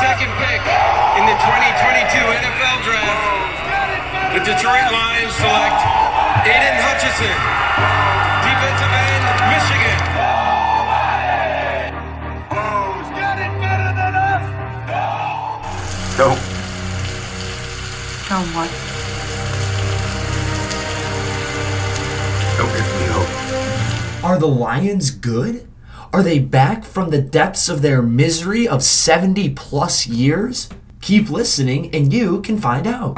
second 0.00 0.32
pick 0.42 0.62
in 1.18 1.24
the 1.26 1.36
2022 1.38 2.18
NFL 2.18 2.78
Draft, 2.82 3.22
the 4.34 4.40
Detroit 4.42 4.90
Lions 4.90 5.34
select 5.38 5.78
Aidan 6.46 6.78
Hutchinson, 6.82 7.36
defensive 8.42 8.90
end, 8.90 9.24
Michigan. 9.54 9.98
Nope. 16.18 16.38
Tell 18.26 18.44
what? 18.54 18.70
Don't 22.58 22.72
give 22.74 22.88
me 23.00 23.06
hope. 23.10 24.24
Are 24.24 24.38
the 24.38 24.48
Lions 24.48 25.10
good? 25.10 25.66
Are 26.14 26.22
they 26.22 26.38
back 26.38 26.84
from 26.84 27.10
the 27.10 27.20
depths 27.20 27.68
of 27.68 27.82
their 27.82 28.00
misery 28.00 28.68
of 28.68 28.84
70 28.84 29.50
plus 29.54 30.06
years? 30.06 30.68
Keep 31.00 31.28
listening 31.28 31.92
and 31.92 32.12
you 32.12 32.40
can 32.40 32.56
find 32.56 32.86
out. 32.86 33.16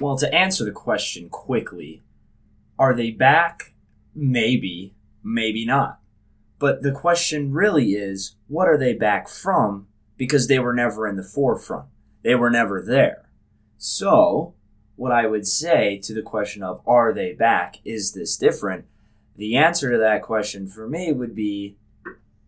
Well, 0.00 0.16
to 0.16 0.34
answer 0.34 0.64
the 0.64 0.72
question 0.72 1.28
quickly, 1.28 2.02
are 2.78 2.94
they 2.94 3.10
back? 3.10 3.74
Maybe, 4.14 4.94
maybe 5.24 5.64
not. 5.64 6.00
But 6.58 6.82
the 6.82 6.92
question 6.92 7.52
really 7.52 7.92
is, 7.92 8.36
what 8.46 8.68
are 8.68 8.78
they 8.78 8.92
back 8.92 9.28
from? 9.28 9.88
Because 10.16 10.46
they 10.46 10.58
were 10.58 10.74
never 10.74 11.08
in 11.08 11.16
the 11.16 11.22
forefront. 11.22 11.86
They 12.22 12.34
were 12.34 12.50
never 12.50 12.80
there. 12.80 13.28
So, 13.76 14.54
what 14.96 15.12
I 15.12 15.26
would 15.26 15.46
say 15.46 15.98
to 16.04 16.14
the 16.14 16.22
question 16.22 16.62
of, 16.62 16.80
are 16.86 17.12
they 17.12 17.32
back? 17.32 17.76
Is 17.84 18.12
this 18.12 18.36
different? 18.36 18.84
The 19.36 19.56
answer 19.56 19.90
to 19.90 19.98
that 19.98 20.22
question 20.22 20.68
for 20.68 20.88
me 20.88 21.12
would 21.12 21.34
be, 21.34 21.76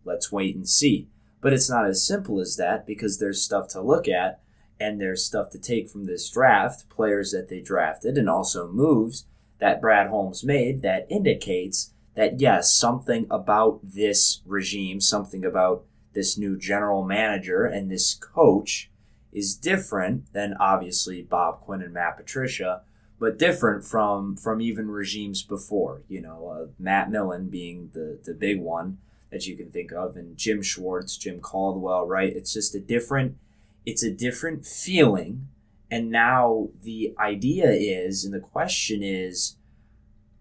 let's 0.05 0.31
wait 0.31 0.55
and 0.55 0.67
see. 0.67 1.09
But 1.41 1.53
it's 1.53 1.69
not 1.69 1.85
as 1.85 2.05
simple 2.05 2.39
as 2.39 2.55
that 2.55 2.87
because 2.87 3.19
there's 3.19 3.41
stuff 3.41 3.67
to 3.69 3.81
look 3.81 4.07
at 4.07 4.41
and 4.79 4.99
there's 4.99 5.25
stuff 5.25 5.49
to 5.51 5.59
take 5.59 5.89
from 5.89 6.05
this 6.05 6.29
draft, 6.29 6.89
players 6.89 7.31
that 7.31 7.49
they 7.49 7.61
drafted, 7.61 8.17
and 8.17 8.29
also 8.29 8.67
moves 8.67 9.25
that 9.59 9.81
Brad 9.81 10.07
Holmes 10.07 10.43
made 10.43 10.81
that 10.81 11.07
indicates 11.09 11.93
that 12.17 12.41
yes, 12.41 12.73
something 12.73 13.27
about 13.29 13.79
this 13.83 14.41
regime, 14.43 14.99
something 14.99 15.45
about 15.45 15.85
this 16.13 16.35
new 16.35 16.57
general 16.57 17.05
manager 17.05 17.63
and 17.63 17.91
this 17.91 18.15
coach 18.15 18.89
is 19.31 19.55
different 19.55 20.33
than 20.33 20.55
obviously 20.59 21.21
Bob 21.21 21.61
Quinn 21.61 21.83
and 21.83 21.93
Matt 21.93 22.17
Patricia, 22.17 22.81
but 23.19 23.37
different 23.37 23.85
from 23.85 24.35
from 24.35 24.59
even 24.61 24.89
regimes 24.89 25.43
before. 25.43 26.01
You 26.09 26.21
know, 26.21 26.47
uh, 26.47 26.65
Matt 26.79 27.11
Millen 27.11 27.49
being 27.49 27.91
the 27.93 28.19
the 28.25 28.33
big 28.33 28.59
one 28.59 28.97
that 29.31 29.45
you 29.45 29.55
can 29.55 29.69
think 29.69 29.91
of, 29.91 30.15
and 30.15 30.35
Jim 30.35 30.63
Schwartz, 30.63 31.17
Jim 31.17 31.39
Caldwell. 31.39 32.07
Right? 32.07 32.35
It's 32.35 32.51
just 32.51 32.73
a 32.73 32.79
different 32.79 33.37
it's 33.85 34.03
a 34.03 34.11
different 34.11 34.65
feeling 34.65 35.49
and 35.89 36.09
now 36.09 36.69
the 36.81 37.13
idea 37.19 37.69
is 37.69 38.25
and 38.25 38.33
the 38.33 38.39
question 38.39 39.01
is 39.01 39.55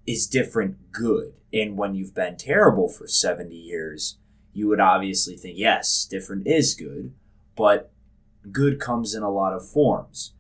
is 0.07 0.27
different 0.27 0.91
good 0.91 1.35
and 1.57 1.77
when 1.77 1.95
you've 1.95 2.15
been 2.15 2.37
terrible 2.37 2.89
for 2.89 3.07
70 3.07 3.55
years 3.55 4.19
you 4.53 4.69
would 4.69 4.81
obviously 4.81 5.37
think 5.37 5.59
yes 5.59 6.05
different 6.05 6.47
is 6.47 6.75
good 6.75 7.13
but 7.57 7.91
good 8.53 8.79
comes 8.79 9.15
in 9.15 9.23
a 9.23 9.31
lot 9.31 9.53
of 9.53 9.69
forms 9.69 10.33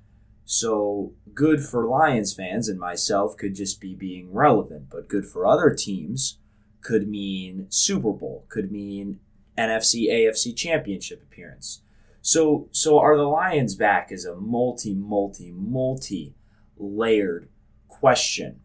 so 0.44 1.12
good 1.34 1.60
for 1.60 1.86
lions 1.86 2.32
fans 2.32 2.68
and 2.68 2.78
myself 2.78 3.36
could 3.36 3.54
just 3.54 3.80
be 3.80 3.94
being 3.94 4.32
relevant 4.32 4.88
but 4.90 5.08
good 5.08 5.26
for 5.26 5.46
other 5.46 5.74
teams 5.74 6.38
could 6.80 7.08
mean 7.08 7.66
super 7.68 8.12
bowl 8.12 8.44
could 8.48 8.70
mean 8.70 9.18
nfc 9.58 10.08
afc 10.08 10.54
championship 10.56 11.22
appearance 11.22 11.80
so 12.26 12.68
so 12.72 12.98
are 12.98 13.16
the 13.16 13.22
Lions 13.22 13.76
back 13.76 14.10
is 14.10 14.24
a 14.24 14.34
multi 14.34 14.94
multi 14.94 15.52
multi 15.52 16.34
layered 16.76 17.48
question. 17.86 18.62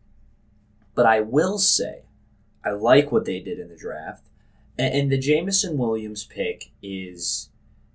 But 0.95 1.05
I 1.05 1.21
will 1.21 1.59
say 1.59 2.05
I 2.63 2.71
like 2.71 3.11
what 3.11 3.25
they 3.25 3.39
did 3.39 3.59
in 3.59 3.69
the 3.69 3.75
draft. 3.75 4.27
And, 4.77 4.93
and 4.93 5.11
the 5.11 5.17
Jameson 5.17 5.77
Williams 5.77 6.25
pick 6.25 6.71
is 6.81 7.49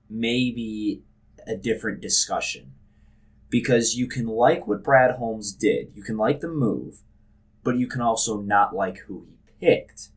maybe 0.09 1.03
a 1.47 1.57
different 1.57 2.01
discussion. 2.01 2.73
Because 3.49 3.95
you 3.95 4.09
can 4.09 4.27
like 4.27 4.67
what 4.67 4.83
Brad 4.83 5.17
Holmes 5.17 5.53
did. 5.53 5.93
You 5.95 6.03
can 6.03 6.17
like 6.17 6.41
the 6.41 6.49
move, 6.49 7.03
but 7.63 7.77
you 7.77 7.87
can 7.87 8.01
also 8.01 8.41
not 8.41 8.75
like 8.75 8.99
who 9.07 9.27
he 9.29 9.67
picked. 9.67 10.09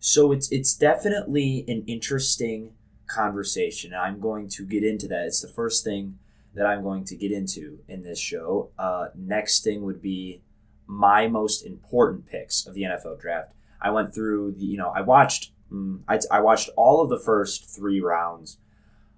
So 0.00 0.32
it's 0.32 0.50
it's 0.50 0.74
definitely 0.74 1.64
an 1.68 1.84
interesting 1.86 2.72
conversation. 3.06 3.92
And 3.92 4.00
I'm 4.00 4.20
going 4.20 4.48
to 4.48 4.64
get 4.64 4.82
into 4.82 5.06
that. 5.08 5.26
It's 5.26 5.42
the 5.42 5.48
first 5.48 5.84
thing 5.84 6.18
that 6.54 6.66
I'm 6.66 6.82
going 6.82 7.04
to 7.04 7.16
get 7.16 7.30
into 7.30 7.80
in 7.88 8.02
this 8.02 8.18
show. 8.18 8.70
Uh, 8.78 9.08
next 9.14 9.62
thing 9.62 9.82
would 9.82 10.02
be 10.02 10.42
my 10.86 11.28
most 11.28 11.64
important 11.64 12.26
picks 12.26 12.66
of 12.66 12.74
the 12.74 12.82
NFL 12.82 13.20
draft. 13.20 13.52
I 13.82 13.90
went 13.90 14.14
through 14.14 14.52
the, 14.52 14.64
you 14.64 14.78
know, 14.78 14.92
I 14.94 15.02
watched, 15.02 15.50
mm, 15.70 16.00
I, 16.08 16.20
I 16.30 16.40
watched 16.40 16.70
all 16.76 17.02
of 17.02 17.10
the 17.10 17.18
first 17.18 17.68
three 17.68 18.00
rounds. 18.00 18.58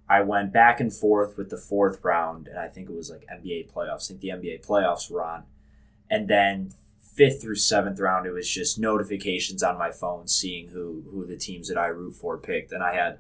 I 0.09 0.23
went 0.23 0.53
back 0.53 0.81
and 0.81 0.93
forth 0.93 1.37
with 1.37 1.51
the 1.51 1.57
fourth 1.57 2.03
round, 2.03 2.49
and 2.49 2.59
I 2.59 2.69
think 2.69 2.89
it 2.89 2.95
was 2.95 3.11
like 3.11 3.27
NBA 3.33 3.71
playoffs. 3.73 4.05
I 4.05 4.09
think 4.09 4.21
the 4.21 4.29
NBA 4.29 4.67
playoffs 4.67 5.11
were 5.11 5.25
on, 5.25 5.45
and 6.11 6.29
then 6.29 6.73
fifth 7.15 7.41
through 7.41 7.57
seventh 7.57 8.01
round, 8.01 8.27
it 8.27 8.33
was 8.33 8.51
just 8.51 8.79
notifications 8.79 9.63
on 9.63 9.79
my 9.79 9.91
phone, 9.91 10.27
seeing 10.27 10.69
who 10.69 11.05
who 11.11 11.25
the 11.27 11.37
teams 11.37 11.69
that 11.69 11.79
I 11.79 11.87
root 11.87 12.15
for 12.15 12.37
picked, 12.37 12.73
and 12.73 12.83
I 12.83 12.95
had 12.95 13.19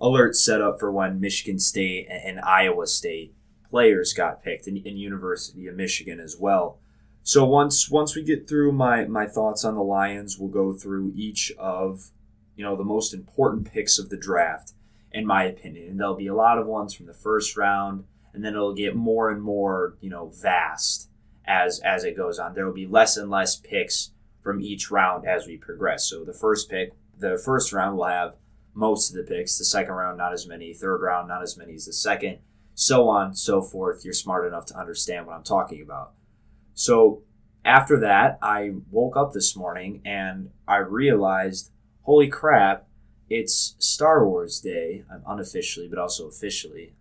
alerts 0.00 0.36
set 0.36 0.60
up 0.60 0.80
for 0.80 0.90
when 0.90 1.20
Michigan 1.20 1.58
State 1.58 2.08
and, 2.10 2.40
Iowa 2.40 2.86
State 2.86 3.34
players 3.70 4.12
got 4.12 4.42
picked, 4.42 4.66
and, 4.66 4.76
and 4.86 4.98
University 4.98 5.66
of 5.66 5.76
Michigan 5.76 6.20
as 6.20 6.36
well. 6.38 6.78
So 7.26 7.46
once 7.46 7.90
once 7.90 8.14
we 8.14 8.22
get 8.22 8.46
through 8.46 8.72
my 8.72 9.06
my 9.06 9.26
thoughts 9.26 9.64
on 9.64 9.74
the 9.74 9.82
Lions, 9.82 10.38
we'll 10.38 10.50
go 10.50 10.74
through 10.74 11.14
each 11.16 11.50
of 11.58 12.10
you 12.54 12.62
know 12.62 12.76
the 12.76 12.84
most 12.84 13.14
important 13.14 13.72
picks 13.72 13.98
of 13.98 14.10
the 14.10 14.18
draft, 14.18 14.74
in 15.10 15.26
my 15.26 15.44
opinion. 15.44 15.88
And 15.88 15.98
there'll 15.98 16.14
be 16.14 16.26
a 16.26 16.34
lot 16.34 16.58
of 16.58 16.66
ones 16.66 16.92
from 16.92 17.06
the 17.06 17.14
first 17.14 17.56
round, 17.56 18.04
and 18.34 18.44
then 18.44 18.52
it'll 18.52 18.74
get 18.74 18.94
more 18.94 19.30
and 19.30 19.42
more 19.42 19.96
you 20.02 20.10
know 20.10 20.26
vast 20.34 21.08
as 21.46 21.80
as 21.80 22.04
it 22.04 22.14
goes 22.14 22.38
on. 22.38 22.52
There 22.52 22.66
will 22.66 22.74
be 22.74 22.86
less 22.86 23.16
and 23.16 23.30
less 23.30 23.56
picks 23.56 24.10
from 24.42 24.60
each 24.60 24.90
round 24.90 25.26
as 25.26 25.46
we 25.46 25.56
progress. 25.56 26.06
So 26.06 26.24
the 26.24 26.34
first 26.34 26.68
pick, 26.68 26.92
the 27.18 27.38
first 27.42 27.72
round 27.72 27.96
will 27.96 28.04
have 28.04 28.34
most 28.74 29.08
of 29.08 29.16
the 29.16 29.22
picks. 29.22 29.56
The 29.56 29.64
second 29.64 29.94
round, 29.94 30.18
not 30.18 30.34
as 30.34 30.46
many. 30.46 30.74
Third 30.74 31.00
round, 31.00 31.28
not 31.28 31.42
as 31.42 31.56
many 31.56 31.72
as 31.72 31.86
the 31.86 31.94
second. 31.94 32.40
So 32.74 33.08
on, 33.08 33.34
so 33.34 33.62
forth. 33.62 34.04
You're 34.04 34.12
smart 34.12 34.46
enough 34.46 34.66
to 34.66 34.78
understand 34.78 35.26
what 35.26 35.36
I'm 35.36 35.42
talking 35.42 35.80
about. 35.80 36.12
So 36.74 37.22
after 37.64 37.98
that, 38.00 38.38
I 38.42 38.72
woke 38.90 39.16
up 39.16 39.32
this 39.32 39.56
morning 39.56 40.02
and 40.04 40.50
I 40.68 40.78
realized, 40.78 41.70
holy 42.02 42.28
crap, 42.28 42.86
it's 43.30 43.74
Star 43.78 44.26
Wars 44.28 44.60
Day, 44.60 45.04
unofficially, 45.26 45.88
but 45.88 45.98
also 45.98 46.28
officially. 46.28 46.94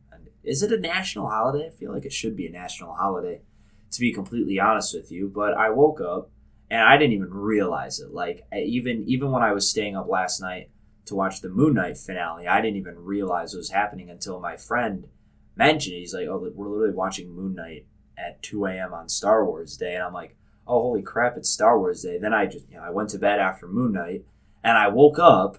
Is 0.43 0.61
it 0.61 0.71
a 0.71 0.79
national 0.79 1.29
holiday? 1.29 1.67
I 1.67 1.69
feel 1.69 1.93
like 1.93 2.05
it 2.05 2.13
should 2.13 2.35
be 2.35 2.47
a 2.47 2.51
national 2.51 2.93
holiday, 2.93 3.41
to 3.91 3.99
be 3.99 4.13
completely 4.13 4.59
honest 4.59 4.93
with 4.93 5.11
you. 5.11 5.31
But 5.33 5.53
I 5.53 5.69
woke 5.69 6.01
up 6.01 6.31
and 6.69 6.81
I 6.81 6.97
didn't 6.97 7.13
even 7.13 7.33
realize 7.33 7.99
it. 7.99 8.11
Like 8.11 8.45
even 8.53 9.03
even 9.07 9.31
when 9.31 9.41
I 9.41 9.53
was 9.53 9.69
staying 9.69 9.95
up 9.95 10.07
last 10.09 10.41
night, 10.41 10.69
to 11.05 11.15
watch 11.15 11.41
the 11.41 11.49
Moon 11.49 11.73
Knight 11.73 11.97
finale. 11.97 12.47
I 12.47 12.61
didn't 12.61 12.77
even 12.77 12.97
realize 12.97 13.53
it 13.53 13.57
was 13.57 13.71
happening 13.71 14.09
until 14.09 14.39
my 14.39 14.55
friend 14.55 15.07
mentioned 15.55 15.95
it. 15.95 15.99
He's 15.99 16.13
like, 16.13 16.27
"Oh, 16.27 16.49
we're 16.55 16.69
literally 16.69 16.93
watching 16.93 17.29
Moon 17.29 17.55
Knight 17.55 17.85
at 18.17 18.41
2 18.43 18.65
a.m. 18.65 18.93
on 18.93 19.09
Star 19.09 19.45
Wars 19.45 19.77
Day," 19.77 19.95
and 19.95 20.03
I'm 20.03 20.13
like, 20.13 20.35
"Oh, 20.67 20.81
holy 20.81 21.01
crap! 21.01 21.37
It's 21.37 21.49
Star 21.49 21.77
Wars 21.77 22.03
Day." 22.03 22.17
Then 22.17 22.33
I 22.33 22.45
just, 22.45 22.69
you 22.69 22.77
know, 22.77 22.83
I 22.83 22.89
went 22.89 23.09
to 23.09 23.19
bed 23.19 23.39
after 23.39 23.67
Moon 23.67 23.93
Knight, 23.93 24.25
and 24.63 24.77
I 24.77 24.87
woke 24.87 25.19
up, 25.19 25.57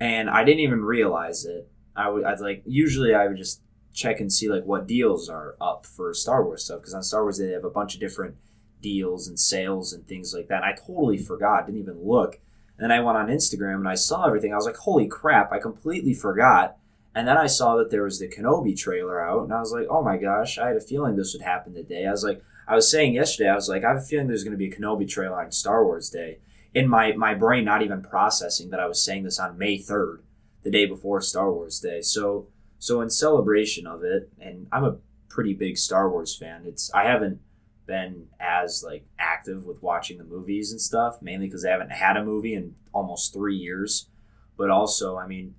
and 0.00 0.28
I 0.30 0.44
didn't 0.44 0.60
even 0.60 0.84
realize 0.84 1.44
it. 1.44 1.70
I 1.94 2.10
would, 2.10 2.24
I'd 2.24 2.40
like, 2.40 2.62
usually 2.66 3.14
I 3.14 3.26
would 3.26 3.38
just 3.38 3.62
check 3.92 4.20
and 4.20 4.30
see 4.30 4.48
like 4.48 4.64
what 4.64 4.86
deals 4.86 5.30
are 5.30 5.56
up 5.60 5.86
for 5.86 6.12
Star 6.12 6.44
Wars 6.44 6.64
stuff 6.64 6.80
because 6.80 6.92
on 6.92 7.02
Star 7.02 7.22
Wars 7.22 7.38
Day 7.38 7.46
they 7.46 7.52
have 7.52 7.64
a 7.64 7.70
bunch 7.70 7.94
of 7.94 8.00
different 8.00 8.36
deals 8.82 9.26
and 9.26 9.40
sales 9.40 9.94
and 9.94 10.06
things 10.06 10.34
like 10.34 10.48
that. 10.48 10.62
And 10.62 10.66
I 10.66 10.72
totally 10.74 11.16
forgot, 11.16 11.66
didn't 11.66 11.80
even 11.80 12.04
look 12.04 12.38
and 12.78 12.90
then 12.90 12.96
I 12.96 13.02
went 13.02 13.16
on 13.16 13.28
Instagram 13.28 13.76
and 13.76 13.88
I 13.88 13.94
saw 13.94 14.26
everything. 14.26 14.52
I 14.52 14.56
was 14.56 14.66
like, 14.66 14.76
holy 14.76 15.06
crap, 15.06 15.50
I 15.52 15.58
completely 15.58 16.12
forgot. 16.12 16.76
And 17.16 17.26
then 17.26 17.38
I 17.38 17.46
saw 17.46 17.76
that 17.76 17.90
there 17.90 18.04
was 18.04 18.18
the 18.18 18.28
Kenobi 18.28 18.76
trailer 18.76 19.26
out, 19.26 19.44
and 19.44 19.52
I 19.52 19.58
was 19.58 19.72
like, 19.72 19.86
oh 19.88 20.02
my 20.02 20.18
gosh, 20.18 20.58
I 20.58 20.68
had 20.68 20.76
a 20.76 20.80
feeling 20.80 21.16
this 21.16 21.32
would 21.32 21.42
happen 21.42 21.74
today. 21.74 22.06
I 22.06 22.10
was 22.10 22.22
like, 22.22 22.42
I 22.68 22.74
was 22.74 22.90
saying 22.90 23.14
yesterday, 23.14 23.48
I 23.48 23.54
was 23.54 23.68
like, 23.68 23.84
I 23.84 23.88
have 23.88 23.96
a 23.98 24.00
feeling 24.02 24.26
there's 24.28 24.44
going 24.44 24.52
to 24.52 24.58
be 24.58 24.70
a 24.70 24.76
Kenobi 24.76 25.08
trailer 25.08 25.42
on 25.42 25.50
Star 25.50 25.82
Wars 25.84 26.10
Day. 26.10 26.38
In 26.74 26.88
my, 26.88 27.12
my 27.12 27.32
brain, 27.32 27.64
not 27.64 27.82
even 27.82 28.02
processing 28.02 28.68
that 28.68 28.80
I 28.80 28.86
was 28.86 29.02
saying 29.02 29.22
this 29.24 29.40
on 29.40 29.56
May 29.56 29.78
3rd, 29.78 30.18
the 30.62 30.70
day 30.70 30.84
before 30.84 31.22
Star 31.22 31.50
Wars 31.50 31.80
Day. 31.80 32.02
So 32.02 32.48
so 32.78 33.00
in 33.00 33.10
celebration 33.10 33.86
of 33.86 34.02
it, 34.02 34.30
and 34.38 34.66
I'm 34.70 34.84
a 34.84 34.98
pretty 35.28 35.54
big 35.54 35.78
Star 35.78 36.10
Wars 36.10 36.36
fan. 36.36 36.64
It's 36.66 36.92
I 36.92 37.04
haven't 37.04 37.40
been 37.86 38.26
as 38.40 38.82
like 38.84 39.06
active 39.18 39.64
with 39.64 39.82
watching 39.82 40.18
the 40.18 40.24
movies 40.24 40.72
and 40.72 40.80
stuff, 40.80 41.22
mainly 41.22 41.46
because 41.46 41.64
I 41.64 41.70
haven't 41.70 41.92
had 41.92 42.16
a 42.16 42.24
movie 42.24 42.54
in 42.54 42.74
almost 42.92 43.32
three 43.32 43.56
years. 43.56 44.08
But 44.56 44.70
also, 44.70 45.16
I 45.16 45.26
mean, 45.26 45.54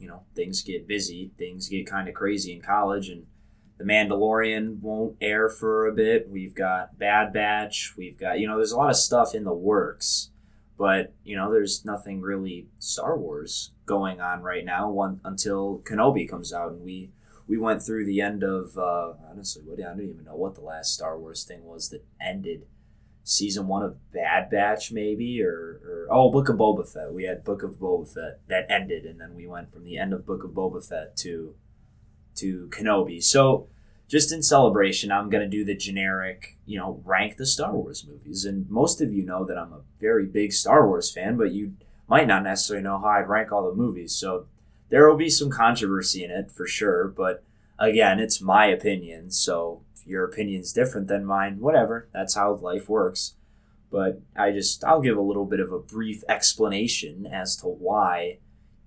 you 0.00 0.08
know, 0.08 0.22
things 0.34 0.62
get 0.62 0.88
busy, 0.88 1.30
things 1.38 1.68
get 1.68 1.86
kind 1.86 2.08
of 2.08 2.14
crazy 2.14 2.52
in 2.52 2.62
college, 2.62 3.08
and 3.08 3.26
the 3.78 3.84
Mandalorian 3.84 4.80
won't 4.80 5.16
air 5.20 5.48
for 5.48 5.86
a 5.86 5.92
bit. 5.92 6.28
We've 6.28 6.54
got 6.54 6.98
Bad 6.98 7.32
Batch. 7.32 7.94
We've 7.96 8.18
got 8.18 8.40
you 8.40 8.48
know, 8.48 8.56
there's 8.56 8.72
a 8.72 8.76
lot 8.76 8.90
of 8.90 8.96
stuff 8.96 9.34
in 9.34 9.44
the 9.44 9.54
works, 9.54 10.30
but 10.76 11.12
you 11.22 11.36
know, 11.36 11.52
there's 11.52 11.84
nothing 11.84 12.22
really 12.22 12.66
Star 12.78 13.16
Wars 13.16 13.72
going 13.86 14.20
on 14.20 14.42
right 14.42 14.64
now. 14.64 14.90
One 14.90 15.20
until 15.22 15.82
Kenobi 15.84 16.28
comes 16.28 16.52
out, 16.52 16.72
and 16.72 16.82
we 16.82 17.10
we 17.46 17.58
went 17.58 17.82
through 17.82 18.06
the 18.06 18.20
end 18.20 18.42
of 18.42 18.78
uh, 18.78 19.12
honestly, 19.30 19.62
what 19.64 19.78
I 19.78 19.90
don't 19.90 20.00
even 20.00 20.24
know 20.24 20.36
what 20.36 20.54
the 20.54 20.62
last 20.62 20.94
Star 20.94 21.18
Wars 21.18 21.44
thing 21.44 21.64
was 21.64 21.90
that 21.90 22.04
ended 22.20 22.66
season 23.24 23.66
one 23.66 23.82
of 23.82 24.12
Bad 24.12 24.50
Batch, 24.50 24.92
maybe 24.92 25.42
or, 25.42 25.80
or 25.84 26.08
oh, 26.10 26.30
Book 26.30 26.48
of 26.48 26.56
Boba 26.56 26.90
Fett. 26.90 27.12
We 27.12 27.24
had 27.24 27.44
Book 27.44 27.62
of 27.62 27.78
Boba 27.78 28.12
Fett 28.12 28.40
that 28.48 28.66
ended, 28.70 29.04
and 29.04 29.20
then 29.20 29.34
we 29.34 29.46
went 29.46 29.72
from 29.72 29.84
the 29.84 29.98
end 29.98 30.12
of 30.12 30.26
Book 30.26 30.44
of 30.44 30.50
Boba 30.50 30.86
Fett 30.86 31.16
to 31.18 31.54
to 32.36 32.68
Kenobi. 32.72 33.22
So 33.22 33.68
just 34.08 34.32
in 34.32 34.42
celebration, 34.42 35.12
I'm 35.12 35.30
gonna 35.30 35.48
do 35.48 35.64
the 35.64 35.76
generic, 35.76 36.58
you 36.66 36.78
know, 36.78 37.00
rank 37.04 37.36
the 37.36 37.46
Star 37.46 37.74
Wars 37.74 38.06
movies. 38.06 38.44
And 38.44 38.68
most 38.68 39.00
of 39.00 39.12
you 39.12 39.24
know 39.24 39.44
that 39.44 39.58
I'm 39.58 39.72
a 39.72 39.82
very 40.00 40.26
big 40.26 40.52
Star 40.52 40.86
Wars 40.86 41.10
fan, 41.12 41.36
but 41.36 41.52
you 41.52 41.74
might 42.08 42.26
not 42.26 42.42
necessarily 42.42 42.82
know 42.82 42.98
how 42.98 43.08
I'd 43.08 43.28
rank 43.28 43.52
all 43.52 43.68
the 43.68 43.76
movies. 43.76 44.14
So 44.14 44.46
there 44.88 45.08
will 45.08 45.16
be 45.16 45.30
some 45.30 45.50
controversy 45.50 46.24
in 46.24 46.30
it 46.30 46.50
for 46.50 46.66
sure, 46.66 47.06
but 47.06 47.44
again, 47.78 48.18
it's 48.18 48.40
my 48.40 48.66
opinion. 48.66 49.30
So 49.30 49.82
your 50.10 50.24
opinion's 50.24 50.72
different 50.72 51.08
than 51.08 51.24
mine, 51.24 51.60
whatever. 51.60 52.08
That's 52.12 52.34
how 52.34 52.54
life 52.56 52.88
works. 52.88 53.34
But 53.90 54.20
I 54.36 54.52
just 54.52 54.84
I'll 54.84 55.00
give 55.00 55.16
a 55.16 55.22
little 55.22 55.46
bit 55.46 55.60
of 55.60 55.72
a 55.72 55.78
brief 55.78 56.22
explanation 56.28 57.26
as 57.26 57.56
to 57.56 57.66
why 57.66 58.38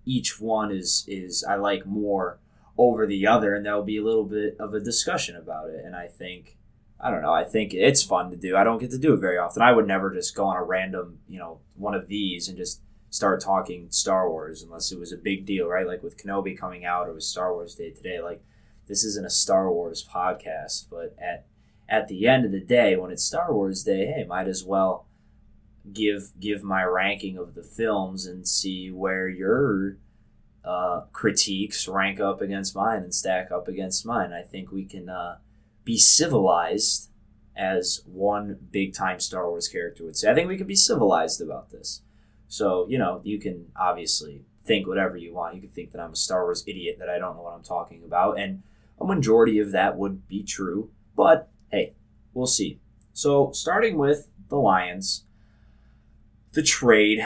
each 0.05 0.39
one 0.39 0.71
is 0.71 1.05
is 1.07 1.43
I 1.43 1.55
like 1.55 1.85
more 1.85 2.39
over 2.77 3.05
the 3.05 3.27
other, 3.27 3.53
and 3.53 3.65
there'll 3.65 3.83
be 3.83 3.97
a 3.97 4.03
little 4.03 4.25
bit 4.25 4.55
of 4.59 4.73
a 4.73 4.79
discussion 4.79 5.35
about 5.35 5.69
it. 5.69 5.83
And 5.83 5.95
I 5.95 6.07
think 6.07 6.57
I 6.99 7.11
don't 7.11 7.21
know. 7.21 7.33
I 7.33 7.43
think 7.43 7.73
it's 7.73 8.01
fun 8.01 8.31
to 8.31 8.37
do. 8.37 8.55
I 8.55 8.63
don't 8.63 8.79
get 8.79 8.91
to 8.91 8.97
do 8.97 9.13
it 9.13 9.19
very 9.19 9.37
often. 9.37 9.61
I 9.61 9.73
would 9.73 9.87
never 9.87 10.13
just 10.13 10.35
go 10.35 10.45
on 10.45 10.55
a 10.55 10.63
random, 10.63 11.19
you 11.27 11.37
know, 11.37 11.59
one 11.75 11.95
of 11.95 12.07
these 12.07 12.47
and 12.47 12.57
just 12.57 12.81
start 13.09 13.41
talking 13.41 13.87
Star 13.91 14.29
Wars 14.29 14.63
unless 14.63 14.91
it 14.91 14.99
was 14.99 15.11
a 15.11 15.17
big 15.17 15.45
deal, 15.45 15.67
right? 15.67 15.85
Like 15.85 16.01
with 16.01 16.17
Kenobi 16.17 16.57
coming 16.57 16.85
out, 16.85 17.09
it 17.09 17.13
was 17.13 17.27
Star 17.27 17.53
Wars 17.53 17.75
Day 17.75 17.91
today. 17.91 18.21
Like 18.21 18.41
this 18.87 19.03
isn't 19.03 19.25
a 19.25 19.29
Star 19.29 19.71
Wars 19.71 20.07
podcast, 20.07 20.87
but 20.89 21.15
at 21.19 21.45
at 21.89 22.07
the 22.07 22.27
end 22.27 22.45
of 22.45 22.51
the 22.51 22.61
day, 22.61 22.95
when 22.95 23.11
it's 23.11 23.23
Star 23.23 23.53
Wars 23.53 23.83
Day, 23.83 24.05
hey, 24.05 24.25
might 24.27 24.47
as 24.47 24.63
well 24.63 25.05
give 25.91 26.31
give 26.39 26.63
my 26.63 26.83
ranking 26.83 27.37
of 27.37 27.55
the 27.55 27.63
films 27.63 28.25
and 28.25 28.47
see 28.47 28.89
where 28.89 29.27
your 29.27 29.97
uh, 30.63 31.01
critiques 31.11 31.87
rank 31.87 32.19
up 32.19 32.41
against 32.41 32.75
mine 32.75 33.03
and 33.03 33.13
stack 33.13 33.51
up 33.51 33.67
against 33.67 34.05
mine. 34.05 34.31
I 34.31 34.41
think 34.41 34.71
we 34.71 34.85
can 34.85 35.09
uh, 35.09 35.37
be 35.83 35.97
civilized, 35.97 37.09
as 37.55 38.01
one 38.05 38.57
big 38.71 38.93
time 38.93 39.19
Star 39.19 39.49
Wars 39.49 39.67
character 39.67 40.03
would 40.03 40.17
say. 40.17 40.31
I 40.31 40.33
think 40.33 40.47
we 40.47 40.57
can 40.57 40.67
be 40.67 40.75
civilized 40.75 41.41
about 41.41 41.69
this. 41.69 42.01
So, 42.47 42.87
you 42.89 42.97
know, 42.97 43.21
you 43.23 43.39
can 43.39 43.67
obviously 43.75 44.43
think 44.63 44.87
whatever 44.87 45.17
you 45.17 45.33
want. 45.33 45.55
You 45.55 45.61
can 45.61 45.69
think 45.69 45.91
that 45.91 46.01
I'm 46.01 46.13
a 46.13 46.15
Star 46.15 46.43
Wars 46.43 46.63
idiot, 46.67 46.97
that 46.99 47.09
I 47.09 47.19
don't 47.19 47.35
know 47.35 47.43
what 47.43 47.53
I'm 47.53 47.63
talking 47.63 48.03
about. 48.03 48.39
And 48.39 48.63
a 49.03 49.15
majority 49.15 49.59
of 49.59 49.71
that 49.71 49.97
would 49.97 50.27
be 50.27 50.43
true. 50.43 50.89
But 51.15 51.49
hey, 51.71 51.93
we'll 52.33 52.47
see. 52.47 52.79
So, 53.11 53.51
starting 53.51 53.97
with 53.97 54.29
the 54.49 54.57
Lions, 54.57 55.25
the 56.53 56.63
trade. 56.63 57.19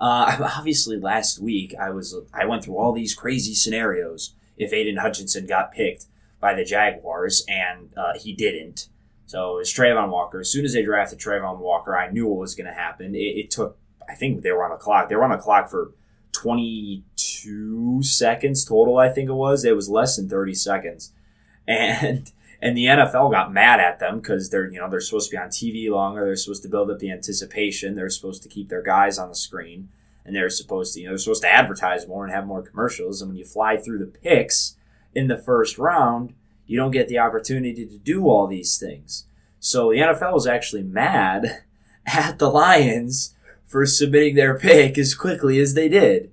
Uh, 0.00 0.36
obviously, 0.56 0.98
last 0.98 1.38
week 1.38 1.74
I 1.78 1.90
was 1.90 2.16
I 2.32 2.46
went 2.46 2.64
through 2.64 2.78
all 2.78 2.92
these 2.92 3.14
crazy 3.14 3.54
scenarios. 3.54 4.34
If 4.56 4.72
Aidan 4.72 4.98
Hutchinson 4.98 5.46
got 5.46 5.72
picked 5.72 6.06
by 6.40 6.54
the 6.54 6.64
Jaguars 6.64 7.44
and 7.48 7.92
uh, 7.96 8.12
he 8.16 8.32
didn't, 8.32 8.88
so 9.26 9.58
it's 9.58 9.72
Travon 9.72 10.10
Walker. 10.10 10.40
As 10.40 10.50
soon 10.50 10.64
as 10.64 10.74
they 10.74 10.84
drafted 10.84 11.18
Travon 11.18 11.58
Walker, 11.58 11.96
I 11.96 12.10
knew 12.10 12.26
what 12.26 12.38
was 12.38 12.54
going 12.54 12.66
to 12.66 12.72
happen. 12.72 13.14
It, 13.14 13.18
it, 13.18 13.50
took 13.50 13.78
I 14.08 14.14
think 14.14 14.42
they 14.42 14.52
were 14.52 14.64
on 14.64 14.72
a 14.72 14.76
clock. 14.76 15.08
They 15.08 15.16
were 15.16 15.24
on 15.24 15.32
a 15.32 15.38
clock 15.38 15.68
for 15.68 15.92
22 16.32 18.02
seconds 18.02 18.64
total. 18.64 18.98
I 18.98 19.08
think 19.08 19.28
it 19.28 19.34
was. 19.34 19.64
It 19.64 19.74
was 19.74 19.88
less 19.88 20.16
than 20.16 20.28
30 20.28 20.54
seconds, 20.54 21.12
and 21.66 22.30
and 22.62 22.76
the 22.76 22.86
NFL 22.86 23.30
got 23.30 23.52
mad 23.52 23.80
at 23.80 23.98
them 23.98 24.20
because 24.20 24.50
they're 24.50 24.70
you 24.70 24.80
know 24.80 24.88
they're 24.88 25.00
supposed 25.00 25.30
to 25.30 25.36
be 25.36 25.40
on 25.40 25.48
TV 25.48 25.90
longer. 25.90 26.24
They're 26.24 26.36
supposed 26.36 26.62
to 26.62 26.68
build 26.68 26.90
up 26.90 26.98
the 26.98 27.10
anticipation. 27.10 27.94
They're 27.94 28.10
supposed 28.10 28.42
to 28.42 28.48
keep 28.48 28.68
their 28.68 28.82
guys 28.82 29.18
on 29.18 29.28
the 29.28 29.34
screen, 29.34 29.88
and 30.24 30.34
they're 30.34 30.50
supposed 30.50 30.94
to 30.94 31.00
you 31.00 31.06
know 31.06 31.12
they're 31.12 31.18
supposed 31.18 31.42
to 31.42 31.52
advertise 31.52 32.08
more 32.08 32.24
and 32.24 32.32
have 32.32 32.46
more 32.46 32.62
commercials. 32.62 33.20
And 33.20 33.30
when 33.30 33.38
you 33.38 33.44
fly 33.44 33.76
through 33.76 33.98
the 33.98 34.06
picks 34.06 34.76
in 35.14 35.28
the 35.28 35.36
first 35.36 35.78
round, 35.78 36.34
you 36.66 36.78
don't 36.78 36.90
get 36.90 37.08
the 37.08 37.18
opportunity 37.18 37.86
to 37.86 37.98
do 37.98 38.28
all 38.28 38.46
these 38.46 38.78
things. 38.78 39.26
So 39.60 39.90
the 39.90 39.98
NFL 39.98 40.34
was 40.34 40.46
actually 40.46 40.82
mad 40.82 41.62
at 42.06 42.38
the 42.38 42.50
Lions 42.50 43.34
for 43.66 43.86
submitting 43.86 44.36
their 44.36 44.58
pick 44.58 44.96
as 44.98 45.14
quickly 45.14 45.58
as 45.58 45.74
they 45.74 45.88
did. 45.88 46.30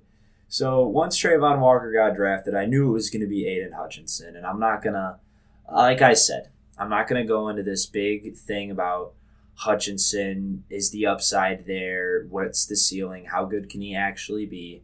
So 0.52 0.86
once 0.86 1.18
Travon 1.18 1.60
Walker 1.60 1.90
got 1.90 2.14
drafted, 2.14 2.54
I 2.54 2.66
knew 2.66 2.90
it 2.90 2.92
was 2.92 3.08
going 3.08 3.22
to 3.22 3.26
be 3.26 3.46
Aidan 3.46 3.72
Hutchinson. 3.72 4.36
And 4.36 4.44
I'm 4.44 4.60
not 4.60 4.82
going 4.82 4.92
to, 4.92 5.16
like 5.72 6.02
I 6.02 6.12
said, 6.12 6.50
I'm 6.76 6.90
not 6.90 7.08
going 7.08 7.22
to 7.22 7.26
go 7.26 7.48
into 7.48 7.62
this 7.62 7.86
big 7.86 8.36
thing 8.36 8.70
about 8.70 9.14
Hutchinson. 9.54 10.64
Is 10.68 10.90
the 10.90 11.06
upside 11.06 11.64
there? 11.66 12.26
What's 12.28 12.66
the 12.66 12.76
ceiling? 12.76 13.28
How 13.32 13.46
good 13.46 13.70
can 13.70 13.80
he 13.80 13.96
actually 13.96 14.44
be? 14.44 14.82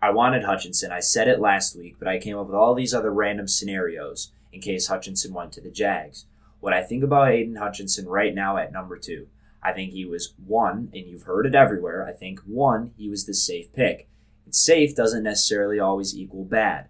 I 0.00 0.10
wanted 0.10 0.44
Hutchinson. 0.44 0.92
I 0.92 1.00
said 1.00 1.26
it 1.26 1.40
last 1.40 1.76
week, 1.76 1.96
but 1.98 2.06
I 2.06 2.20
came 2.20 2.38
up 2.38 2.46
with 2.46 2.54
all 2.54 2.76
these 2.76 2.94
other 2.94 3.12
random 3.12 3.48
scenarios 3.48 4.30
in 4.52 4.60
case 4.60 4.86
Hutchinson 4.86 5.34
went 5.34 5.52
to 5.54 5.60
the 5.60 5.72
Jags. 5.72 6.26
What 6.60 6.74
I 6.74 6.84
think 6.84 7.02
about 7.02 7.32
Aidan 7.32 7.56
Hutchinson 7.56 8.06
right 8.06 8.32
now 8.32 8.56
at 8.56 8.72
number 8.72 8.96
two 8.96 9.26
I 9.60 9.72
think 9.72 9.92
he 9.92 10.04
was 10.04 10.34
one, 10.46 10.90
and 10.94 11.08
you've 11.08 11.24
heard 11.24 11.44
it 11.44 11.56
everywhere. 11.56 12.06
I 12.06 12.12
think 12.12 12.38
one, 12.46 12.92
he 12.96 13.08
was 13.08 13.26
the 13.26 13.34
safe 13.34 13.72
pick. 13.72 14.08
Safe 14.50 14.94
doesn't 14.94 15.22
necessarily 15.22 15.78
always 15.78 16.16
equal 16.16 16.44
bad. 16.44 16.88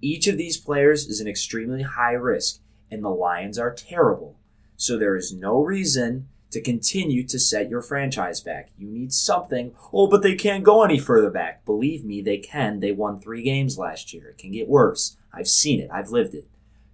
Each 0.00 0.26
of 0.26 0.36
these 0.36 0.56
players 0.56 1.06
is 1.06 1.20
an 1.20 1.28
extremely 1.28 1.82
high 1.82 2.12
risk, 2.12 2.60
and 2.90 3.02
the 3.02 3.08
Lions 3.08 3.58
are 3.58 3.72
terrible. 3.72 4.38
So 4.76 4.98
there 4.98 5.16
is 5.16 5.32
no 5.32 5.62
reason 5.62 6.28
to 6.50 6.60
continue 6.60 7.26
to 7.26 7.38
set 7.38 7.68
your 7.68 7.82
franchise 7.82 8.40
back. 8.40 8.70
You 8.78 8.88
need 8.88 9.12
something. 9.12 9.74
Oh, 9.92 10.06
but 10.06 10.22
they 10.22 10.34
can't 10.34 10.64
go 10.64 10.84
any 10.84 10.98
further 10.98 11.30
back. 11.30 11.64
Believe 11.64 12.04
me, 12.04 12.20
they 12.22 12.38
can. 12.38 12.80
They 12.80 12.92
won 12.92 13.18
three 13.18 13.42
games 13.42 13.78
last 13.78 14.12
year. 14.12 14.28
It 14.28 14.38
can 14.38 14.52
get 14.52 14.68
worse. 14.68 15.16
I've 15.32 15.48
seen 15.48 15.80
it, 15.80 15.90
I've 15.92 16.10
lived 16.10 16.34
it. 16.34 16.46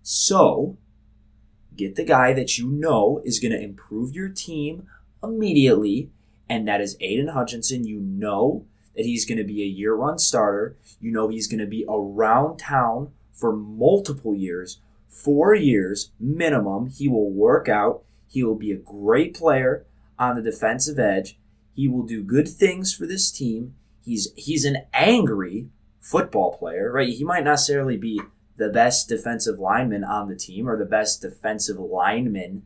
So, 0.02 0.76
Get 1.76 1.96
the 1.96 2.04
guy 2.04 2.32
that 2.34 2.58
you 2.58 2.68
know 2.68 3.22
is 3.25 3.38
going 3.38 3.52
to 3.52 3.62
improve 3.62 4.14
your 4.14 4.28
team 4.28 4.87
immediately, 5.22 6.11
and 6.49 6.68
that 6.68 6.80
is 6.80 6.96
Aidan 7.00 7.28
Hutchinson. 7.28 7.84
You 7.84 8.00
know 8.00 8.66
that 8.96 9.04
he's 9.04 9.25
going 9.25 9.38
to 9.38 9.44
be 9.44 9.62
a 9.62 9.66
year 9.66 9.96
one 9.96 10.18
starter. 10.18 10.76
You 11.00 11.11
know 11.11 11.28
he's 11.28 11.49
going 11.49 11.61
to 11.61 11.66
be 11.66 11.84
around 11.88 12.58
town 12.58 13.12
for 13.32 13.54
multiple 13.54 14.34
years, 14.34 14.80
four 15.08 15.54
years 15.54 16.11
minimum. 16.20 16.88
He 16.88 17.08
will 17.08 17.30
work 17.30 17.68
out. 17.68 18.02
He 18.28 18.42
will 18.42 18.56
be 18.56 18.72
a 18.72 18.76
great 18.76 19.34
player 19.34 19.87
on 20.18 20.37
the 20.37 20.42
defensive 20.42 20.99
edge. 20.99 21.38
He 21.75 21.88
will 21.88 22.04
do 22.04 22.22
good 22.22 22.49
things 22.49 22.94
for 22.94 23.06
this 23.06 23.30
team. 23.30 23.75
He's 24.04 24.32
he's 24.37 24.64
an 24.64 24.78
angry 24.92 25.68
football 26.00 26.56
player, 26.56 26.92
right? 26.92 27.08
He 27.08 27.25
might 27.25 27.44
not 27.44 27.52
necessarily 27.52 27.96
be 27.96 28.20
the 28.56 28.68
best 28.68 29.08
defensive 29.08 29.58
lineman 29.58 30.04
on 30.04 30.28
the 30.28 30.37
team 30.37 30.68
or 30.68 30.76
the 30.76 30.84
best 30.84 31.22
defensive 31.22 31.78
lineman 31.78 32.62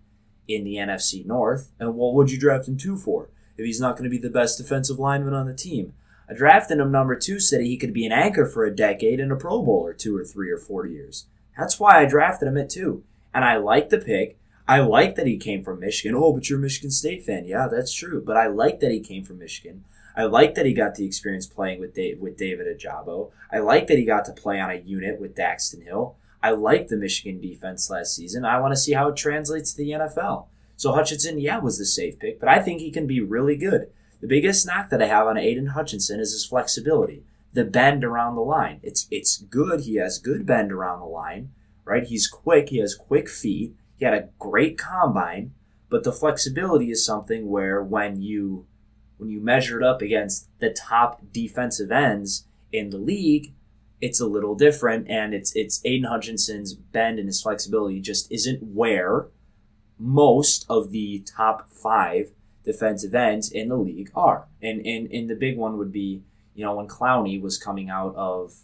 in 0.48 0.64
the 0.64 0.74
NFC 0.74 1.24
North. 1.24 1.70
And 1.78 1.94
what 1.94 2.14
would 2.14 2.30
you 2.30 2.38
draft 2.38 2.68
him 2.68 2.76
two 2.76 2.96
for 2.96 3.28
if 3.56 3.64
he's 3.64 3.80
not 3.80 3.96
going 3.96 4.04
to 4.04 4.10
be 4.10 4.18
the 4.18 4.30
best 4.30 4.58
defensive 4.58 4.98
lineman 4.98 5.34
on 5.34 5.46
the 5.46 5.54
team? 5.54 5.94
I 6.28 6.34
drafted 6.34 6.78
him 6.78 6.90
number 6.90 7.16
two 7.16 7.38
said 7.38 7.60
he 7.60 7.76
could 7.76 7.92
be 7.92 8.06
an 8.06 8.12
anchor 8.12 8.46
for 8.46 8.64
a 8.64 8.74
decade 8.74 9.20
and 9.20 9.30
a 9.30 9.36
Pro 9.36 9.62
Bowler 9.62 9.92
two 9.92 10.16
or 10.16 10.24
three 10.24 10.50
or 10.50 10.58
four 10.58 10.86
years. 10.86 11.26
That's 11.56 11.78
why 11.78 12.00
I 12.00 12.06
drafted 12.06 12.48
him 12.48 12.56
at 12.56 12.70
two. 12.70 13.04
And 13.32 13.44
I 13.44 13.56
like 13.56 13.90
the 13.90 13.98
pick. 13.98 14.38
I 14.68 14.80
like 14.80 15.14
that 15.14 15.26
he 15.26 15.36
came 15.36 15.62
from 15.62 15.80
Michigan. 15.80 16.16
Oh, 16.16 16.32
but 16.32 16.48
you're 16.48 16.58
a 16.58 16.62
Michigan 16.62 16.90
State 16.90 17.24
fan. 17.24 17.44
Yeah, 17.44 17.68
that's 17.70 17.92
true. 17.92 18.22
But 18.24 18.36
I 18.36 18.48
like 18.48 18.80
that 18.80 18.90
he 18.90 19.00
came 19.00 19.24
from 19.24 19.38
Michigan. 19.38 19.84
I 20.16 20.24
like 20.24 20.54
that 20.54 20.66
he 20.66 20.72
got 20.72 20.94
the 20.94 21.04
experience 21.04 21.46
playing 21.46 21.78
with 21.78 21.94
Dave, 21.94 22.18
with 22.18 22.36
David 22.36 22.66
Ojabo. 22.66 23.30
I 23.52 23.58
like 23.58 23.86
that 23.86 23.98
he 23.98 24.04
got 24.04 24.24
to 24.24 24.32
play 24.32 24.58
on 24.58 24.70
a 24.70 24.76
unit 24.76 25.20
with 25.20 25.36
Daxton 25.36 25.84
Hill. 25.84 26.16
I 26.42 26.50
like 26.50 26.88
the 26.88 26.96
Michigan 26.96 27.40
defense 27.40 27.90
last 27.90 28.14
season. 28.16 28.44
I 28.44 28.58
want 28.58 28.72
to 28.72 28.80
see 28.80 28.92
how 28.92 29.08
it 29.08 29.16
translates 29.16 29.72
to 29.72 29.78
the 29.78 29.90
NFL. 29.90 30.46
So 30.76 30.92
Hutchinson, 30.92 31.38
yeah, 31.38 31.58
was 31.58 31.78
the 31.78 31.84
safe 31.84 32.18
pick, 32.18 32.40
but 32.40 32.48
I 32.48 32.60
think 32.60 32.80
he 32.80 32.90
can 32.90 33.06
be 33.06 33.20
really 33.20 33.56
good. 33.56 33.90
The 34.20 34.26
biggest 34.28 34.66
knock 34.66 34.90
that 34.90 35.02
I 35.02 35.06
have 35.06 35.26
on 35.26 35.36
Aidan 35.38 35.68
Hutchinson 35.68 36.20
is 36.20 36.32
his 36.32 36.44
flexibility. 36.46 37.24
the 37.52 37.64
bend 37.64 38.04
around 38.04 38.34
the 38.34 38.42
line. 38.42 38.80
It's 38.82 39.06
it's 39.10 39.38
good. 39.38 39.80
He 39.80 39.96
has 39.96 40.18
good 40.18 40.44
bend 40.46 40.70
around 40.72 41.00
the 41.00 41.06
line, 41.06 41.50
right? 41.84 42.04
He's 42.04 42.26
quick. 42.28 42.68
He 42.68 42.78
has 42.78 42.94
quick 42.94 43.28
feet. 43.30 43.74
He 43.96 44.04
had 44.04 44.12
a 44.14 44.28
great 44.38 44.76
combine, 44.76 45.54
but 45.88 46.04
the 46.04 46.12
flexibility 46.12 46.90
is 46.90 47.04
something 47.04 47.48
where 47.48 47.82
when 47.82 48.20
you 48.20 48.66
when 49.16 49.30
you 49.30 49.40
measure 49.40 49.80
it 49.80 49.86
up 49.86 50.02
against 50.02 50.48
the 50.58 50.70
top 50.70 51.22
defensive 51.32 51.90
ends 51.90 52.46
in 52.72 52.90
the 52.90 52.98
league, 52.98 53.54
it's 54.02 54.20
a 54.20 54.26
little 54.26 54.54
different, 54.54 55.08
and 55.08 55.32
it's 55.32 55.56
it's 55.56 55.80
Aidan 55.86 56.10
Hutchinson's 56.10 56.74
bend 56.74 57.18
and 57.18 57.28
his 57.28 57.40
flexibility 57.40 58.00
just 58.00 58.30
isn't 58.30 58.62
where 58.62 59.28
most 59.98 60.66
of 60.68 60.90
the 60.90 61.24
top 61.26 61.70
five 61.70 62.32
defensive 62.66 63.14
ends 63.14 63.50
in 63.50 63.68
the 63.68 63.76
league 63.76 64.10
are. 64.14 64.48
And 64.60 64.84
and, 64.84 65.10
and 65.10 65.30
the 65.30 65.34
big 65.34 65.56
one 65.56 65.78
would 65.78 65.92
be, 65.92 66.24
you 66.54 66.64
know, 66.64 66.74
when 66.74 66.88
Clowney 66.88 67.40
was 67.40 67.56
coming 67.56 67.88
out 67.88 68.14
of 68.16 68.56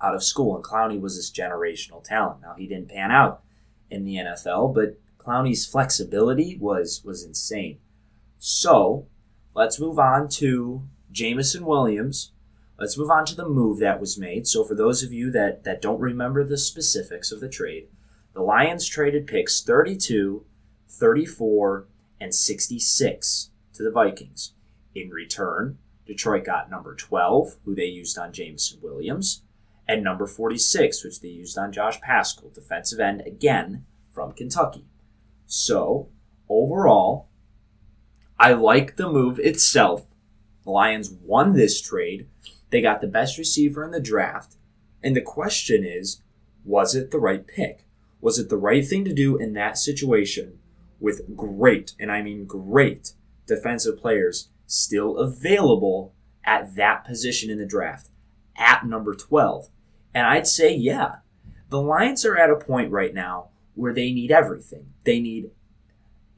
out 0.00 0.14
of 0.14 0.22
school, 0.22 0.54
and 0.54 0.64
Clowney 0.64 1.00
was 1.00 1.16
this 1.16 1.30
generational 1.30 2.02
talent. 2.02 2.40
Now 2.40 2.54
he 2.56 2.66
didn't 2.66 2.88
pan 2.88 3.10
out 3.10 3.42
in 3.90 4.04
the 4.04 4.14
NFL, 4.14 4.74
but 4.74 4.98
Clowney's 5.18 5.66
flexibility 5.66 6.56
was 6.58 7.02
was 7.04 7.24
insane. 7.24 7.78
So 8.38 9.08
let's 9.54 9.80
move 9.80 9.98
on 9.98 10.28
to 10.30 10.84
Jameson 11.10 11.64
Williams. 11.66 12.32
Let's 12.78 12.98
move 12.98 13.10
on 13.10 13.24
to 13.26 13.36
the 13.36 13.48
move 13.48 13.78
that 13.78 14.00
was 14.00 14.18
made. 14.18 14.46
So 14.46 14.64
for 14.64 14.74
those 14.74 15.02
of 15.02 15.12
you 15.12 15.30
that, 15.30 15.62
that 15.62 15.80
don't 15.80 16.00
remember 16.00 16.42
the 16.42 16.58
specifics 16.58 17.30
of 17.30 17.40
the 17.40 17.48
trade, 17.48 17.86
the 18.32 18.42
Lions 18.42 18.88
traded 18.88 19.28
picks 19.28 19.62
32, 19.62 20.44
34, 20.88 21.86
and 22.24 22.34
66 22.34 23.50
to 23.74 23.82
the 23.82 23.90
Vikings. 23.90 24.54
In 24.94 25.10
return, 25.10 25.76
Detroit 26.06 26.46
got 26.46 26.70
number 26.70 26.94
12, 26.94 27.56
who 27.66 27.74
they 27.74 27.84
used 27.84 28.16
on 28.16 28.32
Jameson 28.32 28.78
Williams, 28.82 29.42
and 29.86 30.02
number 30.02 30.26
46, 30.26 31.04
which 31.04 31.20
they 31.20 31.28
used 31.28 31.58
on 31.58 31.70
Josh 31.70 32.00
Paschal, 32.00 32.50
defensive 32.54 32.98
end 32.98 33.20
again 33.26 33.84
from 34.10 34.32
Kentucky. 34.32 34.86
So, 35.44 36.08
overall, 36.48 37.28
I 38.38 38.54
like 38.54 38.96
the 38.96 39.10
move 39.10 39.38
itself. 39.38 40.06
The 40.64 40.70
Lions 40.70 41.10
won 41.10 41.52
this 41.52 41.78
trade. 41.78 42.26
They 42.70 42.80
got 42.80 43.02
the 43.02 43.06
best 43.06 43.36
receiver 43.36 43.84
in 43.84 43.90
the 43.90 44.00
draft. 44.00 44.56
And 45.02 45.14
the 45.14 45.20
question 45.20 45.84
is 45.84 46.22
was 46.64 46.94
it 46.94 47.10
the 47.10 47.18
right 47.18 47.46
pick? 47.46 47.84
Was 48.22 48.38
it 48.38 48.48
the 48.48 48.56
right 48.56 48.86
thing 48.86 49.04
to 49.04 49.12
do 49.12 49.36
in 49.36 49.52
that 49.52 49.76
situation 49.76 50.60
with 51.04 51.36
great, 51.36 51.94
and 52.00 52.10
I 52.10 52.22
mean 52.22 52.46
great, 52.46 53.12
defensive 53.46 53.98
players 53.98 54.48
still 54.66 55.18
available 55.18 56.14
at 56.44 56.74
that 56.74 57.04
position 57.04 57.50
in 57.50 57.58
the 57.58 57.66
draft 57.66 58.08
at 58.56 58.86
number 58.86 59.14
12? 59.14 59.68
And 60.14 60.26
I'd 60.26 60.46
say, 60.46 60.74
yeah, 60.74 61.16
the 61.68 61.80
Lions 61.80 62.24
are 62.24 62.36
at 62.36 62.50
a 62.50 62.56
point 62.56 62.90
right 62.90 63.14
now 63.14 63.50
where 63.74 63.92
they 63.92 64.12
need 64.12 64.30
everything. 64.30 64.94
They 65.04 65.20
need 65.20 65.50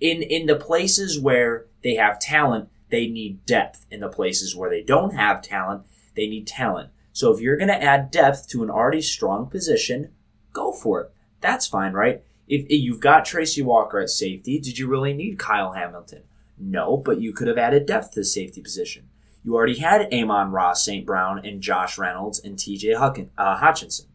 in 0.00 0.22
in 0.22 0.46
the 0.46 0.56
places 0.56 1.18
where 1.18 1.66
they 1.82 1.94
have 1.94 2.18
talent, 2.18 2.68
they 2.90 3.06
need 3.06 3.46
depth. 3.46 3.86
In 3.90 4.00
the 4.00 4.08
places 4.08 4.56
where 4.56 4.70
they 4.70 4.82
don't 4.82 5.14
have 5.14 5.42
talent, 5.42 5.84
they 6.14 6.26
need 6.26 6.46
talent. 6.46 6.90
So 7.12 7.32
if 7.32 7.40
you're 7.40 7.56
going 7.56 7.68
to 7.68 7.82
add 7.82 8.10
depth 8.10 8.48
to 8.50 8.62
an 8.62 8.70
already 8.70 9.00
strong 9.00 9.46
position, 9.46 10.12
go 10.52 10.72
for 10.72 11.00
it. 11.00 11.12
That's 11.40 11.66
fine, 11.66 11.92
right? 11.92 12.22
If, 12.48 12.62
if 12.62 12.82
you've 12.82 13.00
got 13.00 13.24
Tracy 13.24 13.62
Walker 13.62 13.98
at 13.98 14.10
safety, 14.10 14.58
did 14.58 14.78
you 14.78 14.86
really 14.86 15.12
need 15.12 15.38
Kyle 15.38 15.72
Hamilton? 15.72 16.22
No, 16.58 16.96
but 16.96 17.20
you 17.20 17.32
could 17.32 17.48
have 17.48 17.58
added 17.58 17.86
depth 17.86 18.12
to 18.12 18.20
the 18.20 18.24
safety 18.24 18.62
position. 18.62 19.08
You 19.44 19.54
already 19.54 19.78
had 19.78 20.12
Amon-Ra, 20.12 20.72
St. 20.72 21.06
Brown 21.06 21.44
and 21.44 21.60
Josh 21.60 21.98
Reynolds 21.98 22.40
and 22.40 22.56
TJ 22.56 22.96
Hucken, 22.96 23.28
uh, 23.38 23.56
Hutchinson. 23.56 24.06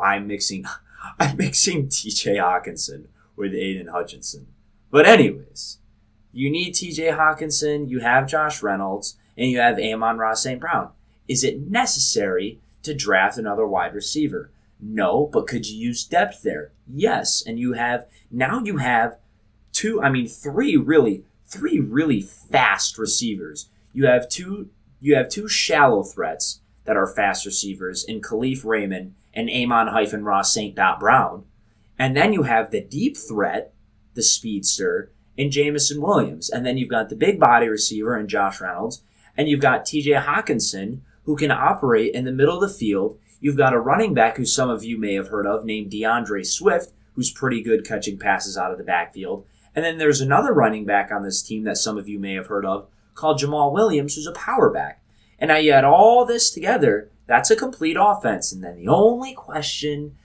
I'm 0.00 0.26
mixing 0.26 0.64
I'm 1.20 1.36
mixing 1.36 1.88
TJ 1.88 2.36
Hockenson 2.36 3.06
with 3.36 3.54
Aidan 3.54 3.88
Hutchinson. 3.88 4.48
But 4.90 5.06
anyways, 5.06 5.78
you 6.32 6.50
need 6.50 6.74
TJ 6.74 7.16
Hockenson, 7.16 7.88
you 7.88 8.00
have 8.00 8.26
Josh 8.26 8.62
Reynolds, 8.62 9.16
and 9.36 9.50
you 9.50 9.58
have 9.60 9.78
Amon-Ra, 9.78 10.34
St. 10.34 10.60
Brown. 10.60 10.90
Is 11.28 11.44
it 11.44 11.70
necessary 11.70 12.58
to 12.82 12.94
draft 12.94 13.38
another 13.38 13.66
wide 13.66 13.94
receiver? 13.94 14.50
No, 14.80 15.28
but 15.32 15.46
could 15.46 15.68
you 15.68 15.76
use 15.76 16.04
depth 16.04 16.42
there? 16.42 16.72
Yes. 16.86 17.42
And 17.44 17.58
you 17.58 17.72
have 17.72 18.06
now 18.30 18.60
you 18.60 18.76
have 18.78 19.18
two, 19.72 20.02
I 20.02 20.10
mean 20.10 20.28
three 20.28 20.76
really 20.76 21.24
three 21.46 21.80
really 21.80 22.20
fast 22.20 22.98
receivers. 22.98 23.68
You 23.92 24.06
have 24.06 24.28
two 24.28 24.70
you 25.00 25.16
have 25.16 25.28
two 25.28 25.48
shallow 25.48 26.02
threats 26.02 26.60
that 26.84 26.96
are 26.96 27.06
fast 27.06 27.46
receivers 27.46 28.04
in 28.04 28.20
Kalif 28.20 28.64
Raymond 28.64 29.14
and 29.34 29.50
Amon 29.50 29.88
hyphen 29.88 30.24
Ra 30.24 30.42
St. 30.42 30.74
Dot 30.74 31.00
Brown. 31.00 31.44
And 31.98 32.16
then 32.16 32.32
you 32.32 32.44
have 32.44 32.70
the 32.70 32.80
deep 32.80 33.16
threat, 33.16 33.72
the 34.14 34.22
speedster, 34.22 35.10
in 35.36 35.50
Jameson 35.50 36.00
Williams. 36.00 36.50
And 36.50 36.64
then 36.64 36.78
you've 36.78 36.88
got 36.88 37.08
the 37.08 37.16
big 37.16 37.38
body 37.38 37.68
receiver 37.68 38.18
in 38.18 38.28
Josh 38.28 38.60
Reynolds. 38.60 39.02
And 39.36 39.48
you've 39.48 39.60
got 39.60 39.84
TJ 39.84 40.24
Hockenson, 40.24 41.00
who 41.24 41.36
can 41.36 41.50
operate 41.50 42.14
in 42.14 42.24
the 42.24 42.32
middle 42.32 42.60
of 42.60 42.68
the 42.68 42.74
field. 42.74 43.18
You've 43.40 43.56
got 43.56 43.72
a 43.72 43.80
running 43.80 44.14
back 44.14 44.36
who 44.36 44.44
some 44.44 44.70
of 44.70 44.84
you 44.84 44.98
may 44.98 45.14
have 45.14 45.28
heard 45.28 45.46
of 45.46 45.64
named 45.64 45.90
D'Andre 45.90 46.42
Swift, 46.42 46.92
who's 47.14 47.30
pretty 47.30 47.62
good 47.62 47.86
catching 47.86 48.18
passes 48.18 48.56
out 48.56 48.72
of 48.72 48.78
the 48.78 48.84
backfield. 48.84 49.44
And 49.74 49.84
then 49.84 49.98
there's 49.98 50.20
another 50.20 50.52
running 50.52 50.84
back 50.84 51.12
on 51.12 51.22
this 51.22 51.42
team 51.42 51.64
that 51.64 51.78
some 51.78 51.96
of 51.96 52.08
you 52.08 52.18
may 52.18 52.34
have 52.34 52.48
heard 52.48 52.64
of 52.64 52.88
called 53.14 53.40
Jamaal 53.40 53.72
Williams, 53.72 54.14
who's 54.14 54.26
a 54.26 54.32
power 54.32 54.70
back. 54.70 55.02
And 55.38 55.48
now 55.48 55.56
you 55.56 55.72
add 55.72 55.84
all 55.84 56.24
this 56.24 56.50
together, 56.50 57.10
that's 57.26 57.50
a 57.50 57.56
complete 57.56 57.96
offense. 57.98 58.52
And 58.52 58.62
then 58.62 58.76
the 58.76 58.88
only 58.88 59.34
question, 59.34 60.16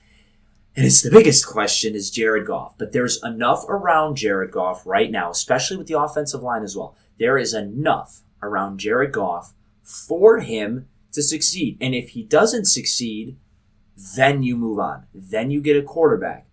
and 0.75 0.86
it's 0.86 1.01
the 1.01 1.12
biggest 1.12 1.46
question, 1.46 1.93
is 1.93 2.10
Jared 2.10 2.48
Goff. 2.48 2.75
But 2.77 2.93
there's 2.93 3.24
enough 3.24 3.65
around 3.70 4.15
Jared 4.15 4.51
Goff 4.51 4.86
right 4.88 5.12
now, 5.12 5.29
especially 5.29 5.77
with 5.77 5.88
the 5.88 6.00
offensive 6.00 6.41
line 6.41 6.63
as 6.63 6.75
well. 6.75 6.96
There 7.20 7.38
is 7.38 7.53
enough 7.53 8.22
around 8.41 8.79
Jared 8.79 9.12
Goff 9.12 9.53
for 9.82 10.39
him 10.39 10.88
to 11.13 11.24
succeed. 11.24 11.77
And 11.79 11.96
if 11.96 12.10
he 12.10 12.24
doesn't 12.24 12.65
succeed, 12.65 13.38
then 14.15 14.43
you 14.43 14.58
move 14.58 14.79
on. 14.79 15.05
Then 15.13 15.51
you 15.51 15.62
get 15.62 15.77
a 15.77 15.82
quarterback. 15.82 16.46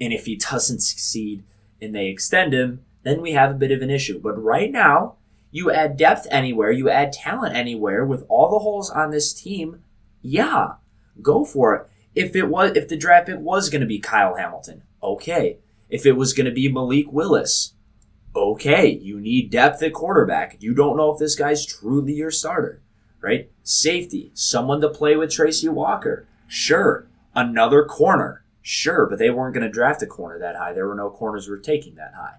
And 0.00 0.12
if 0.12 0.26
he 0.26 0.36
doesn't 0.36 0.80
succeed 0.80 1.42
and 1.80 1.94
they 1.94 2.06
extend 2.06 2.52
him, 2.52 2.84
then 3.02 3.20
we 3.20 3.32
have 3.32 3.50
a 3.50 3.54
bit 3.54 3.72
of 3.72 3.82
an 3.82 3.90
issue. 3.90 4.20
But 4.20 4.42
right 4.42 4.70
now, 4.70 5.16
you 5.50 5.70
add 5.70 5.96
depth 5.96 6.26
anywhere, 6.30 6.70
you 6.70 6.90
add 6.90 7.12
talent 7.12 7.56
anywhere 7.56 8.04
with 8.04 8.24
all 8.28 8.50
the 8.50 8.58
holes 8.58 8.90
on 8.90 9.10
this 9.10 9.32
team, 9.32 9.82
yeah, 10.20 10.74
go 11.22 11.44
for 11.44 11.74
it. 11.74 11.86
If 12.14 12.34
it 12.36 12.48
was 12.48 12.76
if 12.76 12.88
the 12.88 12.96
draft 12.96 13.26
pick 13.26 13.38
was 13.38 13.70
going 13.70 13.80
to 13.80 13.86
be 13.86 13.98
Kyle 13.98 14.36
Hamilton, 14.36 14.82
okay. 15.02 15.58
If 15.88 16.04
it 16.04 16.12
was 16.12 16.34
going 16.34 16.46
to 16.46 16.52
be 16.52 16.70
Malik 16.70 17.10
Willis, 17.12 17.74
okay. 18.36 18.88
You 18.88 19.20
need 19.20 19.50
depth 19.50 19.82
at 19.82 19.94
quarterback. 19.94 20.56
You 20.60 20.74
don't 20.74 20.96
know 20.96 21.12
if 21.12 21.18
this 21.18 21.36
guy's 21.36 21.64
truly 21.64 22.14
your 22.14 22.30
starter, 22.30 22.82
right? 23.20 23.50
Safety, 23.62 24.30
someone 24.34 24.80
to 24.80 24.88
play 24.88 25.16
with 25.16 25.30
Tracy 25.30 25.68
Walker. 25.68 26.26
Sure. 26.46 27.08
Another 27.34 27.84
corner. 27.84 28.44
Sure, 28.62 29.06
but 29.06 29.18
they 29.18 29.30
weren't 29.30 29.54
going 29.54 29.64
to 29.64 29.72
draft 29.72 30.02
a 30.02 30.06
corner 30.06 30.38
that 30.38 30.56
high. 30.56 30.72
There 30.72 30.86
were 30.86 30.94
no 30.94 31.10
corners 31.10 31.46
who 31.46 31.52
were 31.52 31.58
taking 31.58 31.94
that 31.94 32.14
high. 32.14 32.36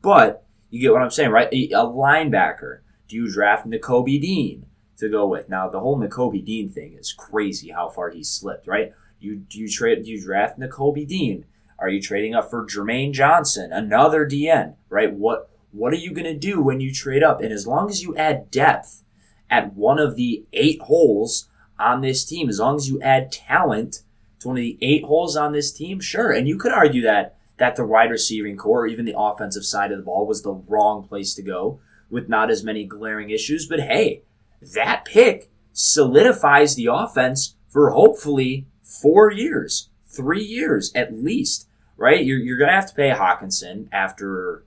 But 0.00 0.46
you 0.70 0.80
get 0.80 0.92
what 0.92 1.02
I'm 1.02 1.10
saying, 1.10 1.30
right? 1.30 1.48
A, 1.52 1.68
linebacker. 1.68 2.78
Do 3.08 3.16
you 3.16 3.30
draft 3.30 3.66
Nakobe 3.66 4.20
Dean 4.20 4.66
to 4.98 5.08
go 5.08 5.26
with? 5.26 5.48
Now 5.48 5.68
the 5.68 5.80
whole 5.80 6.00
Nakobe 6.00 6.44
Dean 6.44 6.70
thing 6.70 6.94
is 6.94 7.12
crazy. 7.12 7.70
How 7.70 7.88
far 7.88 8.10
he 8.10 8.24
slipped, 8.24 8.66
right? 8.66 8.92
You 9.20 9.36
do 9.36 9.58
you 9.58 9.68
trade? 9.68 10.04
Do 10.04 10.10
you 10.10 10.20
draft 10.20 10.58
Nakobe 10.58 11.06
Dean? 11.06 11.44
Are 11.78 11.88
you 11.88 12.00
trading 12.00 12.34
up 12.34 12.50
for 12.50 12.66
Jermaine 12.66 13.12
Johnson, 13.12 13.72
another 13.72 14.26
DN, 14.26 14.76
right? 14.88 15.12
What 15.12 15.50
what 15.72 15.92
are 15.92 15.96
you 15.96 16.12
going 16.12 16.24
to 16.24 16.38
do 16.38 16.62
when 16.62 16.80
you 16.80 16.92
trade 16.92 17.22
up? 17.22 17.40
And 17.40 17.52
as 17.52 17.66
long 17.66 17.90
as 17.90 18.02
you 18.02 18.16
add 18.16 18.50
depth 18.50 19.02
at 19.50 19.74
one 19.74 19.98
of 19.98 20.16
the 20.16 20.44
eight 20.52 20.80
holes 20.82 21.48
on 21.78 22.00
this 22.00 22.24
team, 22.24 22.48
as 22.48 22.58
long 22.58 22.76
as 22.76 22.88
you 22.88 23.00
add 23.02 23.30
talent 23.30 24.02
to 24.40 24.48
one 24.48 24.56
of 24.56 24.62
the 24.62 24.78
eight 24.80 25.04
holes 25.04 25.36
on 25.36 25.52
this 25.52 25.72
team, 25.72 26.00
sure. 26.00 26.32
And 26.32 26.48
you 26.48 26.58
could 26.58 26.72
argue 26.72 27.02
that 27.02 27.34
that 27.58 27.76
the 27.76 27.86
wide 27.86 28.10
receiving 28.10 28.56
corps, 28.56 28.82
or 28.82 28.86
even 28.86 29.06
the 29.06 29.18
offensive 29.18 29.64
side 29.64 29.90
of 29.90 29.96
the 29.96 30.04
ball, 30.04 30.26
was 30.26 30.42
the 30.42 30.52
wrong 30.52 31.06
place 31.06 31.34
to 31.34 31.42
go 31.42 31.80
with 32.10 32.28
not 32.28 32.50
as 32.50 32.62
many 32.62 32.84
glaring 32.84 33.30
issues. 33.30 33.66
But 33.66 33.80
hey, 33.80 34.22
that 34.74 35.04
pick 35.04 35.50
solidifies 35.72 36.74
the 36.74 36.86
offense 36.86 37.54
for 37.68 37.90
hopefully 37.90 38.66
four 38.82 39.30
years, 39.30 39.88
three 40.06 40.42
years 40.42 40.92
at 40.94 41.14
least, 41.14 41.68
right? 41.96 42.24
You're, 42.24 42.38
you're 42.38 42.58
going 42.58 42.70
to 42.70 42.74
have 42.74 42.88
to 42.88 42.94
pay 42.94 43.10
Hockenson 43.10 43.88
after, 43.90 44.64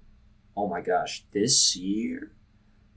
oh 0.56 0.68
my 0.68 0.82
gosh, 0.82 1.24
this 1.32 1.76
year? 1.76 2.32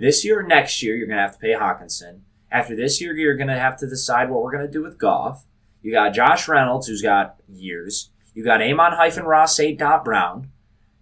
This 0.02 0.24
year 0.24 0.40
or 0.40 0.42
next 0.42 0.82
year, 0.82 0.96
you're 0.96 1.06
going 1.06 1.18
to 1.18 1.22
have 1.22 1.34
to 1.34 1.38
pay 1.38 1.52
Hockenson. 1.52 2.22
After 2.50 2.74
this 2.74 3.00
year, 3.00 3.14
you're 3.14 3.36
going 3.36 3.46
to 3.46 3.56
have 3.56 3.76
to 3.76 3.88
decide 3.88 4.30
what 4.30 4.42
we're 4.42 4.50
going 4.50 4.66
to 4.66 4.72
do 4.72 4.82
with 4.82 4.98
Goff. 4.98 5.46
You 5.80 5.92
got 5.92 6.12
Josh 6.12 6.48
Reynolds, 6.48 6.88
who's 6.88 7.02
got 7.02 7.36
years. 7.48 8.10
You 8.34 8.42
got 8.42 8.60
Amon 8.60 8.94
hyphen 8.94 9.26
Ra 9.26 9.46
8 9.56 9.78
Dot 9.78 10.04
Brown. 10.04 10.50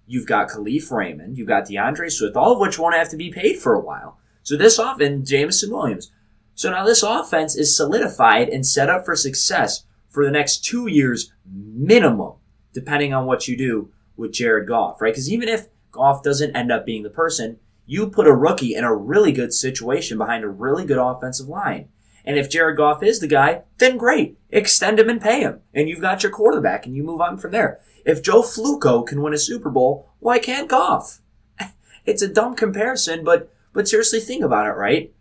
You've 0.06 0.26
got 0.26 0.50
Kalif 0.50 0.90
Raymond. 0.90 1.38
You've 1.38 1.48
got 1.48 1.64
D'Andre 1.64 2.10
Swift, 2.10 2.36
all 2.36 2.52
of 2.52 2.58
which 2.58 2.78
won't 2.78 2.94
have 2.94 3.08
to 3.08 3.16
be 3.16 3.32
paid 3.32 3.56
for 3.58 3.72
a 3.72 3.80
while. 3.80 4.18
So 4.42 4.54
this 4.54 4.78
often, 4.78 5.24
Jameson 5.24 5.70
Williams. 5.70 6.12
So 6.54 6.70
now 6.70 6.84
this 6.84 7.02
offense 7.02 7.56
is 7.56 7.74
solidified 7.74 8.50
and 8.50 8.66
set 8.66 8.90
up 8.90 9.06
for 9.06 9.16
success 9.16 9.86
for 10.10 10.26
the 10.26 10.30
next 10.30 10.62
two 10.62 10.88
years 10.88 11.32
minimum, 11.50 12.34
depending 12.74 13.14
on 13.14 13.24
what 13.24 13.48
you 13.48 13.56
do 13.56 13.92
with 14.18 14.34
Jared 14.34 14.68
Goff, 14.68 15.00
right? 15.00 15.14
Because 15.14 15.32
even 15.32 15.48
if 15.48 15.68
Goff 15.90 16.22
doesn't 16.22 16.54
end 16.54 16.70
up 16.70 16.84
being 16.84 17.02
the 17.02 17.08
person, 17.08 17.60
you 17.90 18.06
put 18.06 18.28
a 18.28 18.32
rookie 18.32 18.76
in 18.76 18.84
a 18.84 18.94
really 18.94 19.32
good 19.32 19.52
situation 19.52 20.16
behind 20.16 20.44
a 20.44 20.48
really 20.48 20.84
good 20.84 20.96
offensive 20.96 21.48
line. 21.48 21.88
And 22.24 22.38
if 22.38 22.48
Jared 22.48 22.76
Goff 22.76 23.02
is 23.02 23.18
the 23.18 23.26
guy, 23.26 23.62
then 23.78 23.96
great. 23.96 24.38
Extend 24.50 25.00
him 25.00 25.08
and 25.08 25.20
pay 25.20 25.40
him. 25.40 25.62
And 25.74 25.88
you've 25.88 26.00
got 26.00 26.22
your 26.22 26.30
quarterback 26.30 26.86
and 26.86 26.94
you 26.94 27.02
move 27.02 27.20
on 27.20 27.36
from 27.36 27.50
there. 27.50 27.80
If 28.04 28.22
Joe 28.22 28.42
Flacco 28.42 29.04
can 29.04 29.20
win 29.20 29.34
a 29.34 29.38
Super 29.38 29.70
Bowl, 29.70 30.08
why 30.20 30.38
can't 30.38 30.68
Goff? 30.68 31.20
It's 32.06 32.22
a 32.22 32.28
dumb 32.28 32.54
comparison, 32.54 33.24
but 33.24 33.52
but 33.72 33.86
seriously 33.86 34.20
think 34.20 34.42
about 34.44 34.66
it, 34.66 34.76
right? 34.76 35.12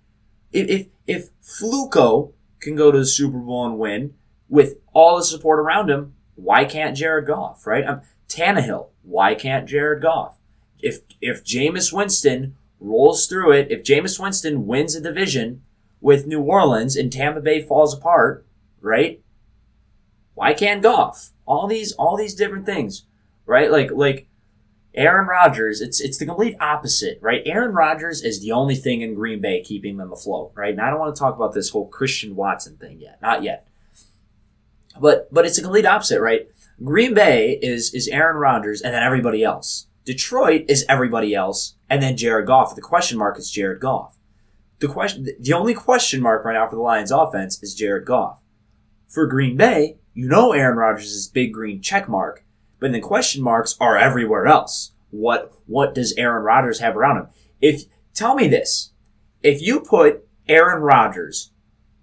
If 0.52 0.70
if, 0.70 0.88
if 1.08 1.30
Flacco 1.42 2.34
can 2.60 2.76
go 2.76 2.92
to 2.92 3.00
the 3.00 3.06
Super 3.06 3.40
Bowl 3.40 3.66
and 3.66 3.80
win 3.80 4.14
with 4.48 4.76
all 4.94 5.18
the 5.18 5.24
support 5.24 5.60
around 5.60 5.90
him, 5.90 6.14
why 6.36 6.66
can't 6.66 6.96
Jared 6.96 7.26
Goff, 7.26 7.68
right? 7.68 7.86
Um, 7.86 8.02
Tannehill, 8.30 8.90
why 9.02 9.34
can't 9.36 9.68
Jared 9.68 10.04
Goff? 10.04 10.38
If 10.80 11.00
if 11.20 11.44
Jameis 11.44 11.92
Winston 11.92 12.56
rolls 12.80 13.28
through 13.28 13.52
it, 13.52 13.72
if 13.72 13.84
Jameis 13.84 14.20
Winston 14.20 14.68
wins 14.68 14.96
a 14.96 15.02
division 15.02 15.64
with 16.02 16.28
New 16.28 16.42
Orleans 16.42 16.96
and 16.96 17.12
Tampa 17.12 17.42
Bay 17.42 17.62
falls 17.62 17.94
apart, 17.94 18.46
right? 18.82 19.22
Why 20.34 20.54
can't 20.54 20.82
Goff? 20.82 21.32
All 21.46 21.68
these 21.68 21.92
all 21.94 22.16
these 22.16 22.36
different 22.36 22.66
things, 22.66 23.06
right? 23.46 23.72
Like 23.72 23.92
like 23.92 24.28
Aaron 24.96 25.28
Rodgers, 25.28 25.82
it's 25.82 26.00
it's 26.00 26.18
the 26.18 26.26
complete 26.26 26.56
opposite, 26.60 27.20
right? 27.22 27.42
Aaron 27.46 27.74
Rodgers 27.74 28.22
is 28.22 28.42
the 28.42 28.52
only 28.52 28.76
thing 28.76 29.02
in 29.02 29.16
Green 29.16 29.42
Bay 29.42 29.62
keeping 29.62 29.98
them 29.98 30.12
afloat, 30.12 30.52
right? 30.56 30.72
And 30.72 30.82
I 30.82 30.90
don't 30.90 31.00
want 31.00 31.16
to 31.16 31.20
talk 31.20 31.36
about 31.36 31.54
this 31.54 31.70
whole 31.70 31.88
Christian 31.88 32.36
Watson 32.36 32.78
thing 32.78 33.00
yet, 33.00 33.22
not 33.22 33.44
yet. 33.44 33.68
But 35.00 35.32
but 35.34 35.46
it's 35.46 35.58
a 35.58 35.62
complete 35.62 35.86
opposite, 35.86 36.22
right? 36.22 36.48
Green 36.84 37.14
Bay 37.14 37.60
is 37.62 37.94
is 37.94 38.08
Aaron 38.08 38.38
Rodgers 38.38 38.82
and 38.82 38.94
then 38.94 39.04
everybody 39.04 39.44
else. 39.44 39.88
Detroit 40.06 40.66
is 40.68 40.86
everybody 40.90 41.36
else, 41.36 41.76
and 41.90 42.02
then 42.02 42.18
Jared 42.18 42.48
Goff. 42.48 42.76
The 42.76 42.82
question 42.82 43.18
mark 43.18 43.38
is 43.38 43.52
Jared 43.52 43.80
Goff. 43.80 44.18
The 44.80 44.88
question, 44.88 45.28
the 45.40 45.54
only 45.54 45.74
question 45.74 46.22
mark 46.22 46.46
right 46.46 46.54
now 46.54 46.68
for 46.68 46.76
the 46.76 46.82
Lions 46.82 47.12
offense 47.12 47.62
is 47.62 47.76
Jared 47.76 48.06
Goff. 48.06 48.42
For 49.08 49.28
Green 49.28 49.58
Bay, 49.58 49.98
you 50.14 50.28
know 50.28 50.54
Aaron 50.54 50.78
Rodgers 50.78 51.12
is 51.12 51.28
big 51.28 51.54
green 51.54 51.82
check 51.82 52.08
mark, 52.08 52.46
but 52.80 52.92
the 52.92 53.00
question 53.00 53.42
marks 53.44 53.76
are 53.80 53.98
everywhere 53.98 54.46
else. 54.48 54.92
What 55.12 55.52
what 55.66 55.96
does 55.96 56.14
Aaron 56.18 56.44
Rodgers 56.44 56.80
have 56.80 56.96
around 56.96 57.18
him? 57.18 57.28
If 57.62 57.84
tell 58.14 58.36
me 58.36 58.48
this, 58.48 58.92
if 59.42 59.62
you 59.62 59.82
put 59.82 60.28
Aaron 60.48 60.82
Rodgers 60.82 61.52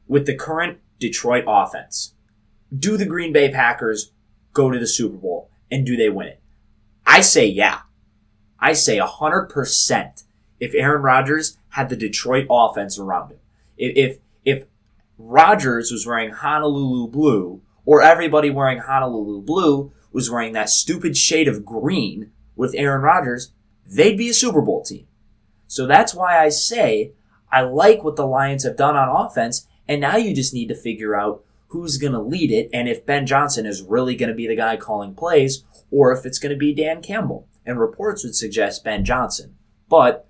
with 0.09 0.27
the 0.27 0.35
current 0.35 0.79
Detroit 0.99 1.45
offense, 1.47 2.15
do 2.77 2.97
the 2.97 3.07
Green 3.07 3.33
Bay 3.33 3.51
Packers 3.51 4.13
go 4.53 4.71
to 4.71 4.79
the 4.79 4.87
Super 4.87 5.17
Bowl 5.17 5.51
and 5.71 5.87
do 5.87 5.97
they 5.97 6.09
win 6.09 6.29
it? 6.29 6.43
I 7.07 7.21
say 7.21 7.47
yeah. 7.47 7.81
I 8.61 8.73
say 8.73 8.99
100% 8.99 10.25
if 10.59 10.75
Aaron 10.75 11.03
Rodgers 11.03 11.59
had 11.71 11.89
the 11.89 11.97
Detroit 11.97 12.47
offense 12.51 12.99
around 12.99 13.33
him. 13.33 13.39
If, 13.77 13.97
if, 13.97 14.19
if 14.45 14.65
Rodgers 15.19 15.91
was 15.91 16.07
wearing 16.07 16.31
Honolulu 16.31 17.09
blue, 17.09 17.61
or 17.85 18.03
everybody 18.03 18.51
wearing 18.51 18.79
Honolulu 18.79 19.43
blue 19.43 19.93
was 20.13 20.31
wearing 20.31 20.53
that 20.53 20.69
stupid 20.69 21.17
shade 21.17 21.49
of 21.49 21.65
green 21.65 22.33
with 22.57 22.75
Aaron 22.75 23.03
Rodgers, 23.03 23.53
they'd 23.87 24.19
be 24.19 24.31
a 24.31 24.35
Super 24.35 24.61
Bowl 24.61 24.83
team. 24.83 25.07
So 25.69 25.87
that's 25.87 26.15
why 26.15 26.43
I 26.43 26.49
say 26.49 27.13
I 27.51 27.63
like 27.63 28.03
what 28.03 28.17
the 28.17 28.27
Lions 28.27 28.65
have 28.65 28.77
done 28.77 28.97
on 28.97 29.09
offense, 29.09 29.67
and 29.87 30.01
now 30.01 30.17
you 30.17 30.35
just 30.35 30.53
need 30.53 30.69
to 30.69 30.75
figure 30.75 31.15
out 31.15 31.45
who's 31.69 31.97
going 31.97 32.13
to 32.13 32.21
lead 32.21 32.51
it 32.51 32.71
and 32.73 32.89
if 32.89 33.07
Ben 33.07 33.27
Johnson 33.27 33.67
is 33.67 33.83
really 33.83 34.15
going 34.15 34.29
to 34.29 34.35
be 34.35 34.47
the 34.47 34.57
guy 34.57 34.77
calling 34.77 35.15
plays 35.15 35.65
or 35.91 36.13
if 36.13 36.25
it's 36.25 36.39
going 36.39 36.51
to 36.51 36.59
be 36.59 36.73
Dan 36.73 37.03
Campbell. 37.03 37.47
And 37.67 37.81
reports 37.81 38.25
would 38.25 38.37
suggest 38.37 38.85
Ben 38.85 39.05
Johnson. 39.05 39.57
But 39.89 40.29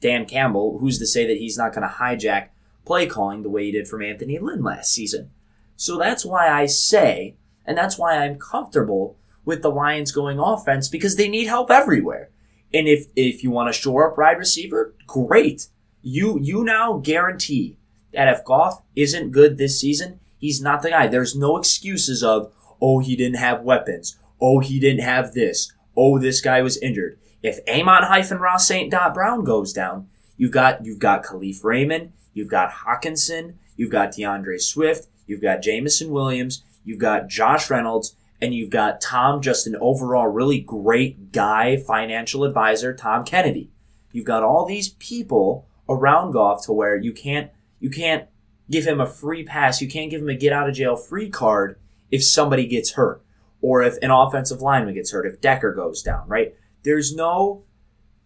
Dan 0.00 0.26
Campbell, 0.26 0.78
who's 0.78 0.98
to 0.98 1.06
say 1.06 1.26
that 1.26 1.38
he's 1.38 1.56
not 1.56 1.72
going 1.72 1.88
to 1.88 1.94
hijack 1.94 2.48
play 2.84 3.06
calling 3.06 3.42
the 3.42 3.48
way 3.48 3.64
he 3.64 3.72
did 3.72 3.88
from 3.88 4.02
Anthony 4.02 4.38
Lynn 4.38 4.62
last 4.62 4.92
season? 4.92 5.30
So 5.76 5.98
that's 5.98 6.24
why 6.24 6.48
I 6.48 6.66
say, 6.66 7.36
and 7.64 7.76
that's 7.76 7.98
why 7.98 8.18
I'm 8.18 8.38
comfortable 8.38 9.16
with 9.44 9.62
the 9.62 9.70
Lions 9.70 10.12
going 10.12 10.38
offense 10.38 10.88
because 10.88 11.16
they 11.16 11.28
need 11.28 11.46
help 11.46 11.70
everywhere. 11.70 12.30
And 12.72 12.88
if 12.88 13.06
if 13.16 13.42
you 13.42 13.50
want 13.50 13.72
to 13.72 13.80
shore 13.80 14.10
up 14.10 14.18
wide 14.18 14.38
receiver, 14.38 14.94
great. 15.06 15.68
You 16.02 16.38
you 16.40 16.64
now 16.64 16.98
guarantee 16.98 17.78
that 18.12 18.28
if 18.28 18.44
Goff 18.44 18.82
isn't 18.94 19.32
good 19.32 19.58
this 19.58 19.80
season, 19.80 20.20
he's 20.38 20.60
not 20.60 20.82
the 20.82 20.90
guy. 20.90 21.06
There's 21.06 21.36
no 21.36 21.56
excuses 21.56 22.22
of, 22.22 22.52
oh, 22.80 23.00
he 23.00 23.16
didn't 23.16 23.38
have 23.38 23.62
weapons. 23.62 24.18
Oh, 24.40 24.60
he 24.60 24.78
didn't 24.78 25.02
have 25.02 25.32
this. 25.32 25.72
Oh, 25.96 26.18
this 26.18 26.40
guy 26.40 26.62
was 26.62 26.76
injured. 26.78 27.18
If 27.42 27.60
Amon 27.68 28.04
hyphen 28.04 28.38
Ra 28.38 28.56
St. 28.56 28.90
Dot 28.90 29.14
Brown 29.14 29.44
goes 29.44 29.72
down, 29.72 30.08
you've 30.36 30.50
got 30.50 30.84
you've 30.84 30.98
got 30.98 31.24
Kalif 31.24 31.62
Raymond, 31.62 32.12
you've 32.32 32.48
got 32.48 32.70
Hockenson, 32.70 33.54
you've 33.76 33.90
got 33.90 34.12
D'Andre 34.12 34.58
Swift, 34.58 35.08
you've 35.26 35.42
got 35.42 35.62
Jameson 35.62 36.10
Williams, 36.10 36.64
you've 36.84 36.98
got 36.98 37.28
Josh 37.28 37.70
Reynolds, 37.70 38.16
and 38.40 38.54
you've 38.54 38.70
got 38.70 39.00
Tom, 39.00 39.40
just 39.40 39.66
an 39.66 39.76
overall 39.80 40.28
really 40.28 40.60
great 40.60 41.32
guy, 41.32 41.76
financial 41.76 42.44
advisor, 42.44 42.94
Tom 42.94 43.24
Kennedy. 43.24 43.70
You've 44.12 44.24
got 44.24 44.42
all 44.42 44.64
these 44.64 44.90
people 44.90 45.66
around 45.88 46.32
Goff 46.32 46.64
to 46.66 46.72
where 46.72 46.96
you 46.96 47.12
can't 47.12 47.50
you 47.78 47.90
can't 47.90 48.28
give 48.70 48.86
him 48.86 49.00
a 49.00 49.06
free 49.06 49.44
pass, 49.44 49.80
you 49.80 49.88
can't 49.88 50.10
give 50.10 50.22
him 50.22 50.28
a 50.28 50.34
get 50.34 50.52
out 50.52 50.68
of 50.68 50.74
jail 50.74 50.96
free 50.96 51.28
card 51.28 51.78
if 52.10 52.24
somebody 52.24 52.66
gets 52.66 52.92
hurt 52.92 53.23
or 53.64 53.82
if 53.82 53.96
an 54.02 54.10
offensive 54.10 54.60
lineman 54.60 54.92
gets 54.92 55.10
hurt, 55.10 55.24
if 55.24 55.40
Decker 55.40 55.72
goes 55.72 56.02
down, 56.02 56.28
right? 56.28 56.54
There's 56.82 57.14
no 57.14 57.62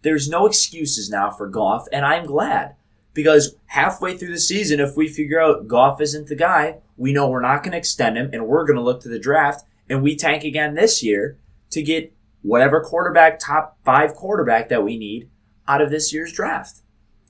there's 0.01 0.27
no 0.27 0.45
excuses 0.45 1.09
now 1.09 1.29
for 1.29 1.47
Goff, 1.47 1.87
and 1.93 2.05
I'm 2.05 2.25
glad 2.25 2.75
because 3.13 3.55
halfway 3.67 4.17
through 4.17 4.33
the 4.33 4.39
season, 4.39 4.81
if 4.81 4.97
we 4.97 5.07
figure 5.07 5.41
out 5.41 5.69
Goff 5.69 6.01
isn't 6.01 6.27
the 6.27 6.35
guy, 6.35 6.79
we 6.97 7.13
know 7.13 7.29
we're 7.29 7.39
not 7.39 7.63
going 7.63 7.71
to 7.71 7.77
extend 7.77 8.17
him, 8.17 8.29
and 8.33 8.47
we're 8.47 8.65
going 8.65 8.75
to 8.75 8.83
look 8.83 9.01
to 9.03 9.09
the 9.09 9.17
draft, 9.17 9.63
and 9.89 10.03
we 10.03 10.13
tank 10.13 10.43
again 10.43 10.73
this 10.73 11.01
year 11.01 11.37
to 11.69 11.81
get 11.81 12.11
whatever 12.41 12.81
quarterback, 12.81 13.39
top 13.39 13.77
five 13.85 14.15
quarterback 14.15 14.67
that 14.67 14.83
we 14.83 14.97
need 14.97 15.29
out 15.69 15.81
of 15.81 15.89
this 15.89 16.11
year's 16.11 16.33
draft. 16.33 16.81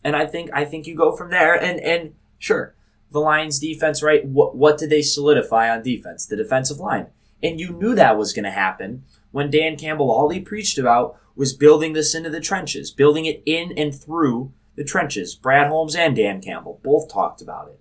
And 0.04 0.16
I 0.16 0.26
think 0.26 0.50
I 0.52 0.66
think 0.66 0.88
you 0.88 0.96
go 0.96 1.16
from 1.16 1.30
there, 1.30 1.54
and 1.54 1.80
and 1.80 2.16
sure, 2.40 2.74
the 3.12 3.20
Lions 3.20 3.60
defense, 3.60 4.02
right? 4.02 4.26
What 4.26 4.56
what 4.56 4.80
did 4.80 4.90
they 4.90 5.04
solidify 5.04 5.70
on 5.70 5.84
defense? 5.84 6.26
The 6.26 6.38
defensive 6.38 6.80
line, 6.80 7.08
and 7.42 7.60
you 7.60 7.72
knew 7.72 7.96
that 7.96 8.18
was 8.18 8.34
going 8.34 8.46
to 8.46 8.52
happen 8.52 9.04
when 9.32 9.52
Dan 9.52 9.78
Campbell 9.78 10.12
all 10.12 10.30
he 10.30 10.40
preached 10.40 10.78
about 10.78 11.20
was 11.36 11.54
building 11.54 11.94
this 11.94 12.14
into 12.16 12.30
the 12.30 12.42
trenches, 12.42 12.92
building 12.92 13.26
it 13.26 13.42
in 13.46 13.72
and 13.78 13.96
through 13.96 14.52
the 14.76 14.84
trenches. 14.84 15.36
Brad 15.36 15.68
Holmes 15.68 15.96
and 15.96 16.16
Dan 16.16 16.42
Campbell 16.42 16.80
both 16.84 17.12
talked 17.12 17.42
about 17.42 17.70
it. 17.70 17.80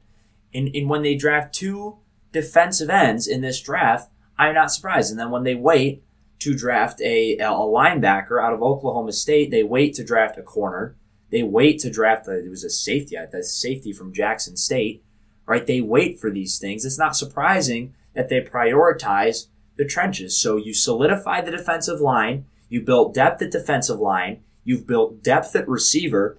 And, 0.54 0.74
and 0.74 0.88
when 0.88 1.02
they 1.02 1.16
draft 1.16 1.54
two 1.54 1.98
defensive 2.32 2.90
ends 2.90 3.26
in 3.26 3.40
this 3.40 3.60
draft, 3.60 4.10
I'm 4.38 4.54
not 4.54 4.72
surprised. 4.72 5.10
And 5.10 5.18
then 5.18 5.30
when 5.30 5.42
they 5.42 5.54
wait 5.54 6.02
to 6.40 6.54
draft 6.54 7.00
a, 7.00 7.36
a 7.38 7.50
linebacker 7.50 8.42
out 8.42 8.52
of 8.52 8.62
Oklahoma 8.62 9.12
State, 9.12 9.50
they 9.50 9.62
wait 9.62 9.94
to 9.94 10.04
draft 10.04 10.38
a 10.38 10.42
corner. 10.42 10.96
They 11.30 11.42
wait 11.42 11.80
to 11.80 11.90
draft, 11.90 12.28
a, 12.28 12.44
it 12.44 12.48
was 12.48 12.64
a 12.64 12.70
safety, 12.70 13.16
a 13.16 13.42
safety 13.42 13.92
from 13.92 14.14
Jackson 14.14 14.56
State, 14.56 15.02
right? 15.46 15.66
They 15.66 15.80
wait 15.80 16.20
for 16.20 16.30
these 16.30 16.58
things. 16.58 16.84
It's 16.84 16.98
not 16.98 17.16
surprising 17.16 17.94
that 18.14 18.28
they 18.28 18.40
prioritize 18.40 19.46
the 19.76 19.84
trenches. 19.84 20.36
So 20.36 20.56
you 20.56 20.74
solidify 20.74 21.40
the 21.40 21.50
defensive 21.50 22.00
line, 22.00 22.46
you 22.68 22.82
built 22.82 23.14
depth 23.14 23.40
at 23.42 23.50
defensive 23.50 24.00
line, 24.00 24.42
you've 24.64 24.86
built 24.86 25.22
depth 25.22 25.54
at 25.56 25.68
receiver, 25.68 26.38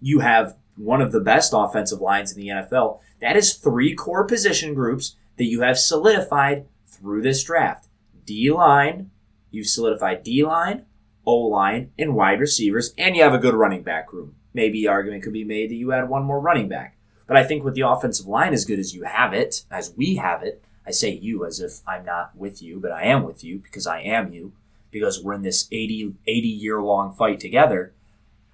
you 0.00 0.20
have 0.20 0.56
one 0.76 1.00
of 1.00 1.12
the 1.12 1.20
best 1.20 1.52
offensive 1.54 2.00
lines 2.00 2.32
in 2.32 2.40
the 2.40 2.48
NFL. 2.48 3.00
That 3.20 3.36
is 3.36 3.54
three 3.54 3.94
core 3.94 4.24
position 4.24 4.74
groups 4.74 5.16
that 5.36 5.44
you 5.44 5.62
have 5.62 5.78
solidified 5.78 6.66
through 6.86 7.22
this 7.22 7.42
draft. 7.42 7.88
D 8.24 8.50
line, 8.50 9.10
you've 9.50 9.66
solidified 9.66 10.22
D 10.22 10.44
line, 10.44 10.84
O 11.26 11.36
line, 11.36 11.90
and 11.98 12.14
wide 12.14 12.40
receivers, 12.40 12.94
and 12.96 13.16
you 13.16 13.22
have 13.22 13.34
a 13.34 13.38
good 13.38 13.54
running 13.54 13.82
back 13.82 14.12
room. 14.12 14.34
Maybe 14.54 14.88
argument 14.88 15.22
could 15.22 15.32
be 15.32 15.44
made 15.44 15.70
that 15.70 15.76
you 15.76 15.92
add 15.92 16.08
one 16.08 16.24
more 16.24 16.40
running 16.40 16.68
back. 16.68 16.96
But 17.26 17.36
I 17.36 17.44
think 17.44 17.62
with 17.62 17.74
the 17.74 17.82
offensive 17.82 18.26
line 18.26 18.52
as 18.52 18.64
good 18.64 18.78
as 18.78 18.94
you 18.94 19.04
have 19.04 19.34
it, 19.34 19.64
as 19.70 19.92
we 19.96 20.16
have 20.16 20.42
it, 20.42 20.64
I 20.88 20.90
say 20.90 21.10
you 21.10 21.44
as 21.44 21.60
if 21.60 21.82
I'm 21.86 22.06
not 22.06 22.34
with 22.34 22.62
you, 22.62 22.80
but 22.80 22.92
I 22.92 23.02
am 23.02 23.22
with 23.22 23.44
you 23.44 23.58
because 23.58 23.86
I 23.86 24.00
am 24.00 24.32
you, 24.32 24.54
because 24.90 25.22
we're 25.22 25.34
in 25.34 25.42
this 25.42 25.68
80, 25.70 26.14
80 26.26 26.48
year 26.48 26.80
long 26.80 27.12
fight 27.12 27.40
together. 27.40 27.92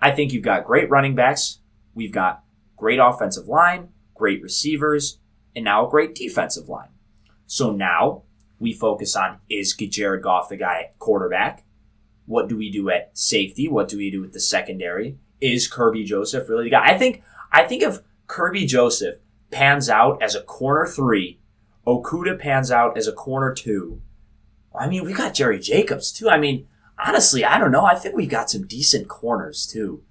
I 0.01 0.11
think 0.11 0.33
you've 0.33 0.43
got 0.43 0.65
great 0.65 0.91
running 0.91 1.15
backs. 1.15 1.61
We've 1.95 2.11
got 2.11 2.43
great 2.77 2.99
offensive 2.99 3.47
line, 3.47 3.91
great 4.15 4.43
receivers, 4.43 5.21
and 5.55 5.65
now 5.65 5.87
a 5.87 5.91
great 5.91 6.17
defensive 6.17 6.69
line. 6.69 6.89
So 7.47 7.71
now 7.71 8.25
we 8.59 8.73
focus 8.73 9.15
on 9.15 9.39
is 9.49 9.73
Jared 9.77 10.25
Goff 10.25 10.49
the 10.49 10.57
guy 10.57 10.87
at 10.89 10.99
quarterback? 10.99 11.65
What 12.27 12.49
do 12.49 12.57
we 12.57 12.69
do 12.69 12.91
at 12.91 13.17
safety? 13.17 13.69
What 13.69 13.87
do 13.87 13.97
we 13.97 14.11
do 14.11 14.21
with 14.21 14.33
the 14.33 14.41
secondary? 14.41 15.19
Is 15.41 15.71
Kerby 15.71 16.05
Joseph 16.05 16.49
really 16.49 16.65
the 16.65 16.71
guy? 16.71 16.85
I 16.85 16.99
think 16.99 17.23
I 17.53 17.63
think 17.63 17.85
of 17.85 18.03
Kerby 18.27 18.67
Joseph 18.67 19.19
pans 19.53 19.89
out 19.89 20.21
as 20.21 20.35
a 20.35 20.43
corner 20.43 20.85
three, 20.85 21.39
Okudah 21.87 22.39
pans 22.39 22.71
out 22.71 22.97
as 22.97 23.07
a 23.07 23.13
corner 23.13 23.53
two. 23.53 24.01
I 24.75 24.89
mean, 24.89 25.05
we 25.05 25.13
got 25.13 25.35
Jerry 25.35 25.59
Jacobs 25.59 26.11
too. 26.11 26.29
I 26.29 26.39
mean, 26.39 26.67
honestly, 26.99 27.45
I 27.45 27.59
don't 27.59 27.71
know. 27.71 27.85
I 27.85 27.95
think 27.95 28.17
we've 28.17 28.29
got 28.29 28.51
some 28.51 28.67
decent 28.67 29.09
corners 29.09 29.67
too, 29.67 30.03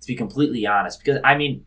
to 0.00 0.06
be 0.06 0.16
completely 0.16 0.66
honest. 0.66 1.00
Because 1.00 1.20
I 1.22 1.36
mean, 1.36 1.64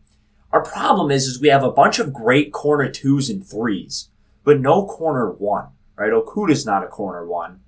our 0.52 0.62
problem 0.62 1.10
is 1.10 1.26
is 1.26 1.40
we 1.40 1.48
have 1.48 1.62
a 1.64 1.70
bunch 1.70 1.98
of 1.98 2.12
great 2.12 2.52
corner 2.52 2.90
twos 2.90 3.30
and 3.30 3.46
threes, 3.46 4.10
but 4.44 4.60
no 4.60 4.86
corner 4.86 5.30
one. 5.30 5.68
Right? 5.96 6.12
Okudah's 6.12 6.66
not 6.66 6.84
a 6.84 6.88
corner 6.88 7.26
one. 7.26 7.60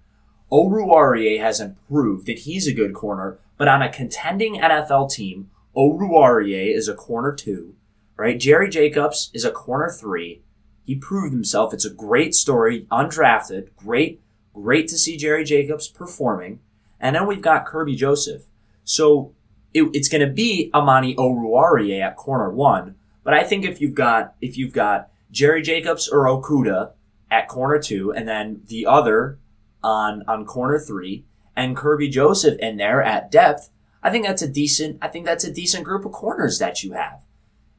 Oruwariye 0.50 1.40
has 1.40 1.60
improved 1.60 2.26
that 2.26 2.40
he's 2.40 2.66
a 2.66 2.74
good 2.74 2.94
corner, 2.94 3.38
but 3.56 3.68
on 3.68 3.82
a 3.82 3.92
contending 3.92 4.56
NFL 4.56 5.12
team, 5.12 5.50
Oruwariye 5.76 6.74
is 6.74 6.88
a 6.88 6.94
corner 6.94 7.32
two. 7.32 7.74
Right? 8.16 8.38
Jerry 8.38 8.68
Jacobs 8.68 9.30
is 9.32 9.44
a 9.44 9.50
corner 9.50 9.90
three. 9.90 10.42
He 10.84 10.94
proved 10.94 11.32
himself. 11.32 11.72
It's 11.72 11.84
a 11.84 11.90
great 11.90 12.34
story, 12.34 12.86
undrafted, 12.90 13.68
great, 13.76 14.20
great 14.52 14.86
to 14.88 14.98
see 14.98 15.16
Jerry 15.16 15.44
Jacobs 15.44 15.88
performing. 15.88 16.60
And 17.00 17.16
then 17.16 17.26
we've 17.26 17.42
got 17.42 17.66
Kerby 17.66 17.96
Joseph. 17.96 18.42
So 18.84 19.34
it, 19.72 19.84
it's 19.92 20.08
going 20.08 20.26
to 20.26 20.32
be 20.32 20.70
Amani 20.74 21.14
Oruwariye 21.16 22.00
at 22.00 22.16
corner 22.16 22.50
one. 22.50 22.94
But 23.22 23.34
I 23.34 23.42
think 23.42 23.64
if 23.64 23.80
you've 23.80 23.94
got 23.94 24.34
if 24.40 24.56
you've 24.58 24.74
got 24.74 25.10
Jerry 25.30 25.62
Jacobs 25.62 26.08
or 26.08 26.26
Okudah 26.26 26.92
at 27.30 27.48
corner 27.48 27.80
two, 27.80 28.12
and 28.12 28.28
then 28.28 28.62
the 28.66 28.86
other 28.86 29.38
on 29.82 30.22
on 30.28 30.44
corner 30.44 30.78
three, 30.78 31.24
and 31.56 31.76
Kerby 31.76 32.10
Joseph 32.10 32.58
in 32.58 32.76
there 32.76 33.02
at 33.02 33.30
depth, 33.30 33.70
I 34.02 34.10
think 34.10 34.26
that's 34.26 34.42
a 34.42 34.48
decent. 34.48 34.98
I 35.00 35.08
think 35.08 35.24
that's 35.24 35.44
a 35.44 35.52
decent 35.52 35.84
group 35.84 36.04
of 36.04 36.12
corners 36.12 36.58
that 36.58 36.84
you 36.84 36.92
have. 36.92 37.24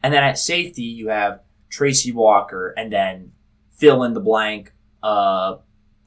And 0.01 0.13
then 0.13 0.23
at 0.23 0.39
safety, 0.39 0.83
you 0.83 1.09
have 1.09 1.41
Tracy 1.69 2.11
Walker, 2.11 2.73
and 2.77 2.91
then 2.91 3.31
fill 3.71 4.03
in 4.03 4.13
the 4.13 4.19
blank, 4.19 4.73
uh, 5.03 5.57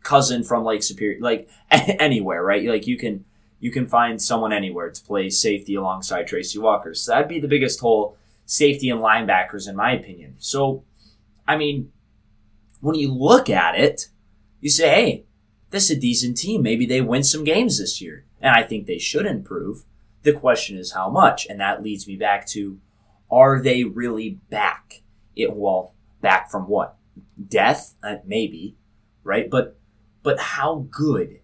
cousin 0.03 0.43
from 0.43 0.65
Lake 0.65 0.83
Superior, 0.83 1.21
like 1.21 1.49
anywhere, 1.71 2.43
right? 2.43 2.65
Like 2.65 2.87
you 2.87 2.97
can 2.97 3.25
you 3.61 3.71
can 3.71 3.87
find 3.87 4.21
someone 4.21 4.53
anywhere 4.53 4.91
to 4.91 5.05
play 5.05 5.31
safety 5.31 5.75
alongside 5.75 6.27
Tracy 6.27 6.59
Walker. 6.59 6.95
So 6.95 7.13
that'd 7.13 7.29
be 7.29 7.41
the 7.41 7.49
biggest 7.49 7.81
hole, 7.81 8.17
safety 8.47 8.89
and 8.89 9.01
linebackers, 9.01 9.69
in 9.69 9.75
my 9.75 9.93
opinion. 9.93 10.37
So, 10.39 10.85
I 11.47 11.57
mean, 11.57 11.91
when 12.81 12.95
you 12.95 13.13
look 13.13 13.51
at 13.51 13.75
it, 13.75 14.09
you 14.61 14.71
say, 14.71 14.89
hey, 14.89 15.25
this 15.71 15.91
is 15.91 15.97
a 15.97 16.01
decent 16.01 16.37
team. 16.37 16.63
Maybe 16.63 16.87
they 16.87 17.01
win 17.01 17.25
some 17.25 17.45
games 17.45 17.79
this 17.79 18.01
year. 18.01 18.25
And 18.41 18.55
I 18.55 18.63
think 18.63 18.87
they 18.87 18.99
should 18.99 19.27
improve. 19.27 19.85
The 20.23 20.33
question 20.33 20.79
is 20.79 20.93
how 20.93 21.11
much. 21.11 21.47
And 21.47 21.61
that 21.61 21.83
leads 21.83 22.07
me 22.07 22.17
back 22.17 22.47
to 22.49 22.79
are 23.31 23.61
they 23.61 23.85
really 23.85 24.39
back? 24.51 25.03
It 25.39 25.55
well, 25.57 25.95
back 26.21 26.51
from 26.51 26.69
what? 26.69 26.97
Death? 27.49 27.95
Uh, 28.03 28.17
maybe, 28.27 28.77
right? 29.25 29.49
But 29.49 29.79
but 30.23 30.39
how 30.39 30.87
good 30.91 31.41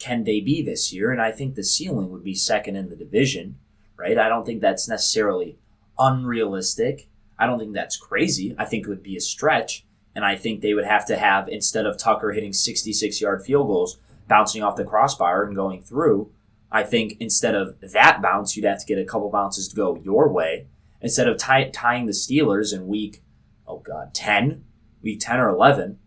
can 0.00 0.24
they 0.24 0.40
be 0.40 0.62
this 0.62 0.92
year? 0.92 1.12
And 1.12 1.20
I 1.20 1.30
think 1.30 1.54
the 1.54 1.62
ceiling 1.62 2.10
would 2.10 2.24
be 2.24 2.34
second 2.34 2.74
in 2.74 2.88
the 2.88 2.96
division, 2.96 3.58
right? 3.96 4.18
I 4.18 4.28
don't 4.28 4.44
think 4.44 4.60
that's 4.60 4.88
necessarily 4.88 5.56
unrealistic. 5.98 7.08
I 7.38 7.46
don't 7.46 7.58
think 7.58 7.74
that's 7.74 7.96
crazy. 7.96 8.54
I 8.58 8.64
think 8.64 8.86
it 8.86 8.88
would 8.88 9.02
be 9.02 9.16
a 9.16 9.20
stretch. 9.20 9.84
And 10.14 10.24
I 10.24 10.36
think 10.36 10.60
they 10.60 10.74
would 10.74 10.84
have 10.84 11.06
to 11.06 11.16
have, 11.16 11.48
instead 11.48 11.86
of 11.86 11.98
Tucker 11.98 12.32
hitting 12.32 12.52
66 12.52 13.20
yard 13.20 13.44
field 13.44 13.66
goals, 13.66 13.98
bouncing 14.28 14.62
off 14.62 14.76
the 14.76 14.84
crossbar 14.84 15.44
and 15.44 15.56
going 15.56 15.82
through, 15.82 16.30
I 16.70 16.82
think 16.82 17.16
instead 17.20 17.54
of 17.54 17.76
that 17.80 18.20
bounce, 18.22 18.56
you'd 18.56 18.66
have 18.66 18.80
to 18.80 18.86
get 18.86 18.98
a 18.98 19.04
couple 19.04 19.30
bounces 19.30 19.68
to 19.68 19.76
go 19.76 19.96
your 20.02 20.28
way. 20.28 20.66
Instead 21.00 21.28
of 21.28 21.36
tying 21.36 22.06
the 22.06 22.12
Steelers 22.12 22.74
in 22.74 22.88
week, 22.88 23.22
oh 23.66 23.78
God, 23.78 24.14
10, 24.14 24.64
week 25.02 25.20
10 25.20 25.40
or 25.40 25.48
11, 25.48 25.98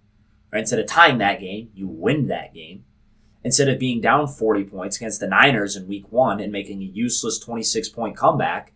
right? 0.52 0.60
Instead 0.60 0.80
of 0.80 0.88
tying 0.88 1.18
that 1.20 1.40
game, 1.40 1.70
you 1.74 1.88
win 1.88 2.28
that 2.28 2.54
game 2.54 2.84
instead 3.48 3.70
of 3.70 3.80
being 3.80 4.02
down 4.02 4.28
40 4.28 4.66
points 4.66 4.98
against 4.98 5.22
the 5.22 5.28
Niners 5.28 5.78
in 5.78 5.88
week 5.88 6.12
one 6.12 6.42
and 6.42 6.52
making 6.52 6.82
a 6.82 6.86
useless 6.86 7.40
26 7.40 7.88
point 7.90 8.18
comeback 8.18 8.74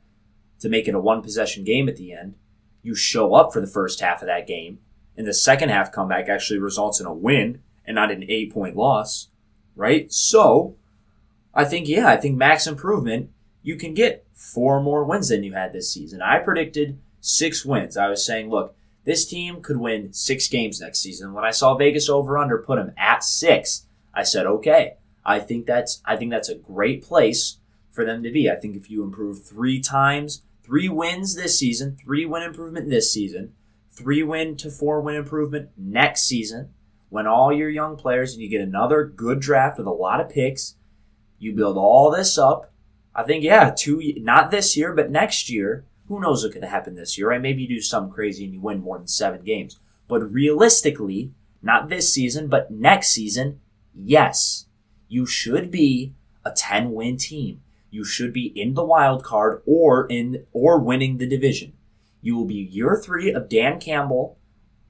to 0.62 0.70
make 0.70 0.88
it 0.88 0.96
a 0.96 1.00
one 1.00 1.22
possession 1.22 1.65
game 1.65 1.89
at 1.89 1.98
the 1.98 2.13
end, 2.13 2.36
you 2.82 2.96
show 2.96 3.34
up 3.34 3.52
for 3.52 3.60
the 3.60 3.67
first 3.67 4.00
half 4.00 4.22
of 4.22 4.28
that 4.28 4.48
game, 4.48 4.80
and 5.17 5.28
the 5.28 5.34
second 5.34 5.70
half 5.70 5.91
comeback 5.91 6.30
actually 6.30 6.58
results 6.58 7.02
in 7.02 7.06
a 7.06 7.13
win 7.13 7.62
and 7.86 7.96
not 7.96 8.12
an 8.12 8.24
eight 8.30 8.54
point 8.54 8.78
loss, 8.78 9.28
right? 9.76 10.12
So, 10.12 10.78
I 11.54 11.65
think, 11.65 11.89
yeah, 11.89 12.08
I 12.08 12.15
think 12.15 12.38
max 12.38 12.65
improvement, 12.65 13.30
you 13.63 13.76
can 13.76 13.94
get 13.94 14.26
four 14.34 14.82
more 14.82 15.04
wins 15.04 15.30
than 15.30 15.44
you 15.44 15.52
had 15.52 15.74
this 15.74 15.91
season. 15.91 16.22
I 16.22 16.39
predicted 16.39 16.98
six 17.21 17.63
wins. 17.63 17.95
I 17.95 18.10
was 18.10 18.25
saying, 18.25 18.49
look, 18.49 18.75
this 19.05 19.25
team 19.25 19.62
could 19.62 19.77
win 19.77 20.13
six 20.13 20.47
games 20.47 20.81
next 20.81 20.99
season. 20.99 21.34
When 21.34 21.45
I 21.45 21.51
saw 21.51 21.75
Vegas 21.75 22.10
over 22.10 22.38
under 22.38 22.57
put 22.57 22.75
them 22.75 22.93
at 22.97 23.23
six, 23.23 23.86
I 24.13 24.23
said, 24.23 24.45
okay, 24.45 24.95
I 25.25 25.39
think 25.39 25.65
that's 25.65 26.01
I 26.05 26.17
think 26.17 26.31
that's 26.31 26.49
a 26.49 26.55
great 26.55 27.03
place 27.03 27.57
for 27.89 28.05
them 28.05 28.23
to 28.23 28.31
be. 28.31 28.49
I 28.49 28.55
think 28.55 28.75
if 28.75 28.89
you 28.89 29.03
improve 29.03 29.43
three 29.43 29.79
times, 29.79 30.41
three 30.63 30.89
wins 30.89 31.36
this 31.36 31.57
season, 31.57 31.97
three 32.03 32.25
win 32.25 32.43
improvement 32.43 32.89
this 32.89 33.12
season, 33.12 33.53
three 33.89 34.23
win 34.23 34.55
to 34.57 34.69
four 34.69 35.01
win 35.01 35.15
improvement 35.15 35.69
next 35.77 36.23
season, 36.23 36.69
when 37.10 37.27
all 37.27 37.51
your 37.51 37.69
young 37.69 37.97
players 37.97 38.34
and 38.34 38.41
you 38.41 38.49
get 38.49 38.62
another 38.62 39.03
good 39.03 39.39
draft 39.39 39.77
with 39.77 39.88
a 39.88 39.91
lot 39.91 40.21
of 40.21 40.29
picks, 40.29 40.75
you 41.39 41.53
build 41.53 41.77
all 41.77 42.12
this 42.12 42.38
up. 42.38 42.71
I 43.13 43.23
think 43.23 43.43
yeah, 43.43 43.71
two 43.75 44.01
not 44.17 44.51
this 44.51 44.77
year, 44.77 44.93
but 44.93 45.12
next 45.12 45.49
year. 45.49 45.86
Who 46.12 46.19
knows 46.19 46.43
what 46.43 46.52
could 46.52 46.65
happen 46.65 46.95
this 46.95 47.17
year? 47.17 47.30
Right? 47.30 47.41
Maybe 47.41 47.62
you 47.62 47.69
do 47.69 47.80
something 47.80 48.12
crazy 48.12 48.43
and 48.43 48.54
you 48.54 48.60
win 48.60 48.82
more 48.82 48.97
than 48.97 49.08
seven 49.08 49.45
games. 49.45 49.80
But 50.10 50.30
realistically, 50.30 51.32
not 51.62 51.88
this 51.88 52.13
season, 52.13 52.50
but 52.50 52.69
next 52.69 53.12
season, 53.12 53.62
yes, 53.95 54.65
you 55.08 55.26
should 55.26 55.71
be 55.71 56.13
a 56.43 56.52
10 56.52 56.91
win 56.91 57.15
team. 57.15 57.62
You 57.91 58.04
should 58.04 58.34
be 58.34 58.47
in 58.47 58.74
the 58.74 58.84
wild 58.84 59.24
card 59.24 59.62
or 59.65 60.06
in 60.08 60.45
or 60.52 60.80
winning 60.80 61.17
the 61.17 61.30
division. 61.30 61.71
You 62.21 62.36
will 62.36 62.45
be 62.45 62.56
year 62.56 63.02
three 63.02 63.32
of 63.32 63.47
Dan 63.47 63.80
Campbell. 63.80 64.38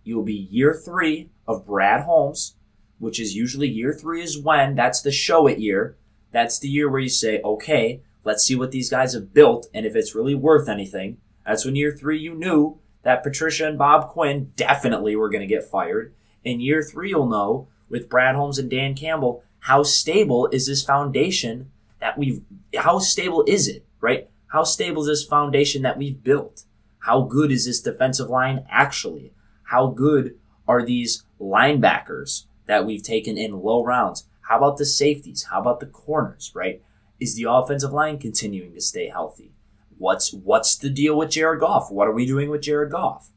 You 0.04 0.16
will 0.16 0.24
be 0.24 0.34
year 0.34 0.74
three 0.74 1.30
of 1.48 1.68
Brad 1.68 2.06
Holmes, 2.06 2.56
which 2.98 3.20
is 3.20 3.36
usually 3.36 3.70
year 3.70 3.94
three 3.94 4.24
is 4.24 4.40
when 4.40 4.74
that's 4.74 5.04
the 5.04 5.12
show 5.12 5.46
it 5.46 5.60
year. 5.60 5.98
That's 6.32 6.58
the 6.58 6.68
year 6.68 6.90
where 6.90 7.00
you 7.00 7.10
say, 7.10 7.42
okay, 7.46 8.02
let's 8.24 8.44
see 8.44 8.56
what 8.56 8.72
these 8.72 8.90
guys 8.90 9.14
have 9.14 9.34
built 9.34 9.68
and 9.74 9.86
if 9.86 9.96
it's 9.96 10.16
really 10.16 10.36
worth 10.36 10.70
anything. 10.70 11.18
That's 11.46 11.66
when 11.66 11.76
year 11.76 11.92
three 11.92 12.20
you 12.20 12.36
knew 12.36 12.80
that 13.04 13.24
Patricia 13.24 13.68
and 13.68 13.78
Bob 13.78 14.10
Quinn 14.10 14.52
definitely 14.56 15.16
were 15.16 15.30
going 15.30 15.42
to 15.42 15.48
get 15.48 15.64
fired. 15.64 16.14
In 16.44 16.60
year 16.60 16.84
three, 16.84 17.10
you'll 17.10 17.28
know 17.28 17.68
with 17.90 18.10
Brad 18.10 18.36
Holmes 18.36 18.58
and 18.58 18.70
Dan 18.70 18.96
Campbell, 18.96 19.44
how 19.60 19.84
stable 19.84 20.48
is 20.52 20.68
this 20.68 20.84
foundation 20.84 21.72
that 22.00 22.18
we've, 22.18 22.42
how 22.78 23.00
stable 23.00 23.44
is 23.48 23.68
it, 23.68 23.86
right? 24.00 24.30
How 24.48 24.64
stable 24.64 25.04
is 25.04 25.08
this 25.08 25.26
foundation 25.26 25.82
that 25.84 25.98
we've 25.98 26.24
built? 26.24 26.66
How 27.00 27.22
good 27.22 27.52
is 27.52 27.66
this 27.66 27.82
defensive 27.82 28.30
line 28.30 28.66
actually? 28.70 29.34
How 29.64 29.88
good 29.88 30.38
are 30.68 30.86
these 30.86 31.24
linebackers 31.40 32.46
that 32.66 32.86
we've 32.86 33.04
taken 33.04 33.38
in 33.38 33.62
low 33.62 33.84
rounds? 33.84 34.28
How 34.42 34.58
about 34.58 34.78
the 34.78 34.86
safeties? 34.86 35.48
How 35.50 35.62
about 35.62 35.80
the 35.80 35.86
corners, 35.86 36.52
right? 36.54 36.82
Is 37.22 37.36
the 37.36 37.46
offensive 37.48 37.94
line 37.94 38.18
continuing 38.18 38.74
to 38.74 38.82
stay 38.82 39.08
healthy? 39.08 39.54
What's 39.96 40.34
what's 40.34 40.76
the 40.76 40.90
deal 40.90 41.16
with 41.16 41.30
Jared 41.30 41.60
Goff? 41.60 41.92
What 41.92 42.08
are 42.08 42.14
we 42.14 42.26
doing 42.26 42.50
with 42.50 42.64
Jared 42.64 42.92
Goff? 42.92 43.30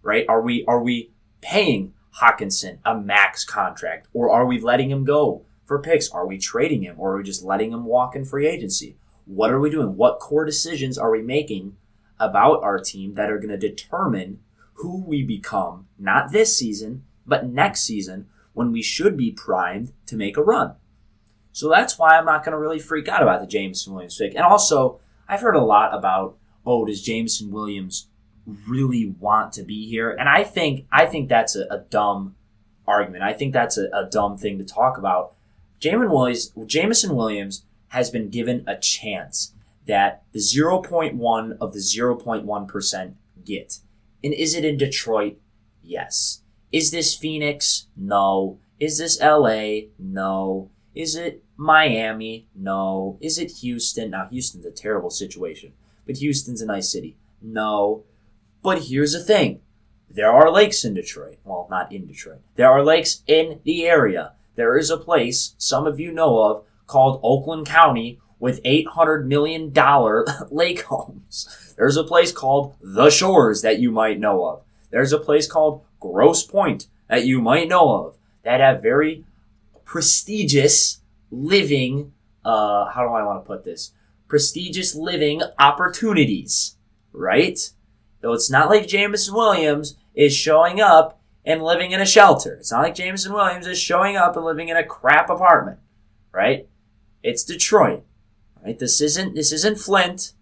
Right? 0.00 0.24
Are 0.26 0.40
we 0.40 0.64
are 0.66 0.82
we 0.82 1.12
paying 1.42 1.92
Hockenson 2.22 2.78
a 2.82 2.98
max 2.98 3.44
contract? 3.44 4.08
Or 4.14 4.30
are 4.30 4.46
we 4.46 4.58
letting 4.58 4.90
him 4.90 5.04
go 5.04 5.44
for 5.66 5.82
picks? 5.82 6.08
Are 6.08 6.26
we 6.26 6.38
trading 6.38 6.80
him? 6.80 6.94
Or 6.98 7.12
are 7.12 7.18
we 7.18 7.24
just 7.24 7.44
letting 7.44 7.72
him 7.72 7.84
walk 7.84 8.16
in 8.16 8.24
free 8.24 8.46
agency? 8.46 8.96
What 9.26 9.50
are 9.50 9.60
we 9.60 9.68
doing? 9.68 9.96
What 9.96 10.18
core 10.18 10.46
decisions 10.46 10.96
are 10.96 11.10
we 11.10 11.20
making 11.20 11.76
about 12.18 12.62
our 12.62 12.78
team 12.78 13.16
that 13.16 13.30
are 13.30 13.38
going 13.38 13.50
to 13.50 13.58
determine 13.58 14.40
who 14.76 15.04
we 15.04 15.22
become, 15.22 15.88
not 15.98 16.32
this 16.32 16.56
season, 16.56 17.04
but 17.26 17.46
next 17.46 17.82
season 17.82 18.28
when 18.54 18.72
we 18.72 18.80
should 18.80 19.14
be 19.14 19.30
primed 19.30 19.92
to 20.06 20.16
make 20.16 20.38
a 20.38 20.42
run? 20.42 20.76
So 21.56 21.70
that's 21.70 21.98
why 21.98 22.18
I'm 22.18 22.26
not 22.26 22.44
going 22.44 22.52
to 22.52 22.58
really 22.58 22.78
freak 22.78 23.08
out 23.08 23.22
about 23.22 23.40
the 23.40 23.46
Jameson 23.46 23.94
Williams 23.94 24.18
pick. 24.18 24.34
And 24.34 24.44
also, 24.44 25.00
I've 25.26 25.40
heard 25.40 25.56
a 25.56 25.64
lot 25.64 25.94
about, 25.94 26.36
oh, 26.66 26.84
does 26.84 27.00
Jameson 27.00 27.50
Williams 27.50 28.08
really 28.68 29.14
want 29.18 29.54
to 29.54 29.62
be 29.62 29.88
here. 29.88 30.10
And 30.10 30.28
I 30.28 30.44
think 30.44 30.84
I 30.92 31.06
think 31.06 31.30
that's 31.30 31.56
a, 31.56 31.62
a 31.70 31.78
dumb 31.78 32.36
argument. 32.86 33.24
I 33.24 33.32
think 33.32 33.54
that's 33.54 33.78
a, 33.78 33.88
a 33.94 34.04
dumb 34.04 34.36
thing 34.36 34.58
to 34.58 34.66
talk 34.66 34.98
about. 34.98 35.32
Jamin 35.80 36.10
Williams, 36.10 36.52
Jameson 36.66 37.16
Williams 37.16 37.64
has 37.88 38.10
been 38.10 38.28
given 38.28 38.62
a 38.66 38.76
chance 38.76 39.54
that 39.86 40.24
the 40.32 40.40
0.1 40.40 41.56
of 41.58 41.72
the 41.72 41.78
0.1% 41.78 43.14
get. 43.46 43.78
And 44.22 44.34
is 44.34 44.54
it 44.54 44.66
in 44.66 44.76
Detroit? 44.76 45.38
Yes. 45.82 46.42
Is 46.70 46.90
this 46.90 47.14
Phoenix? 47.14 47.86
No. 47.96 48.58
Is 48.78 48.98
this 48.98 49.18
LA? 49.22 49.86
No. 49.98 50.70
Is 50.94 51.16
it 51.16 51.44
Miami? 51.56 52.46
No. 52.54 53.18
Is 53.20 53.38
it 53.38 53.58
Houston? 53.62 54.10
Now, 54.10 54.28
Houston's 54.30 54.66
a 54.66 54.70
terrible 54.70 55.10
situation, 55.10 55.72
but 56.06 56.16
Houston's 56.16 56.60
a 56.60 56.66
nice 56.66 56.90
city. 56.90 57.16
No. 57.40 58.04
But 58.62 58.84
here's 58.84 59.12
the 59.12 59.22
thing 59.22 59.60
There 60.10 60.30
are 60.30 60.50
lakes 60.50 60.84
in 60.84 60.94
Detroit. 60.94 61.38
Well, 61.44 61.66
not 61.70 61.92
in 61.92 62.06
Detroit. 62.06 62.40
There 62.56 62.70
are 62.70 62.84
lakes 62.84 63.22
in 63.26 63.60
the 63.64 63.86
area. 63.86 64.32
There 64.54 64.76
is 64.76 64.90
a 64.90 64.96
place 64.96 65.54
some 65.58 65.86
of 65.86 66.00
you 66.00 66.12
know 66.12 66.38
of 66.42 66.64
called 66.86 67.20
Oakland 67.22 67.66
County 67.66 68.20
with 68.38 68.62
$800 68.62 69.26
million 69.26 69.72
lake 70.50 70.82
homes. 70.82 71.74
There's 71.76 71.96
a 71.96 72.04
place 72.04 72.32
called 72.32 72.74
The 72.80 73.10
Shores 73.10 73.62
that 73.62 73.78
you 73.78 73.90
might 73.90 74.18
know 74.18 74.44
of. 74.46 74.62
There's 74.90 75.12
a 75.12 75.18
place 75.18 75.46
called 75.46 75.82
Grosse 76.00 76.44
Pointe 76.44 76.86
that 77.08 77.24
you 77.24 77.40
might 77.40 77.68
know 77.68 78.06
of 78.06 78.16
that 78.42 78.60
have 78.60 78.82
very 78.82 79.24
prestigious 79.84 81.00
living, 81.30 82.12
uh, 82.44 82.86
how 82.90 83.02
do 83.02 83.12
I 83.12 83.22
want 83.24 83.42
to 83.44 83.46
put 83.46 83.64
this? 83.64 83.92
Prestigious 84.28 84.94
living 84.94 85.42
opportunities, 85.58 86.76
right? 87.12 87.58
Though 88.20 88.32
it's 88.32 88.50
not 88.50 88.68
like 88.68 88.88
Jameson 88.88 89.34
Williams 89.34 89.96
is 90.14 90.34
showing 90.34 90.80
up 90.80 91.20
and 91.44 91.62
living 91.62 91.92
in 91.92 92.00
a 92.00 92.06
shelter. 92.06 92.54
It's 92.54 92.72
not 92.72 92.82
like 92.82 92.94
Jameson 92.94 93.32
Williams 93.32 93.66
is 93.66 93.78
showing 93.78 94.16
up 94.16 94.36
and 94.36 94.44
living 94.44 94.68
in 94.68 94.76
a 94.76 94.84
crap 94.84 95.30
apartment, 95.30 95.78
right? 96.32 96.68
It's 97.22 97.44
Detroit, 97.44 98.04
right? 98.64 98.78
This 98.78 99.00
isn't, 99.00 99.34
this 99.34 99.52
isn't 99.52 99.78
Flint. 99.78 100.32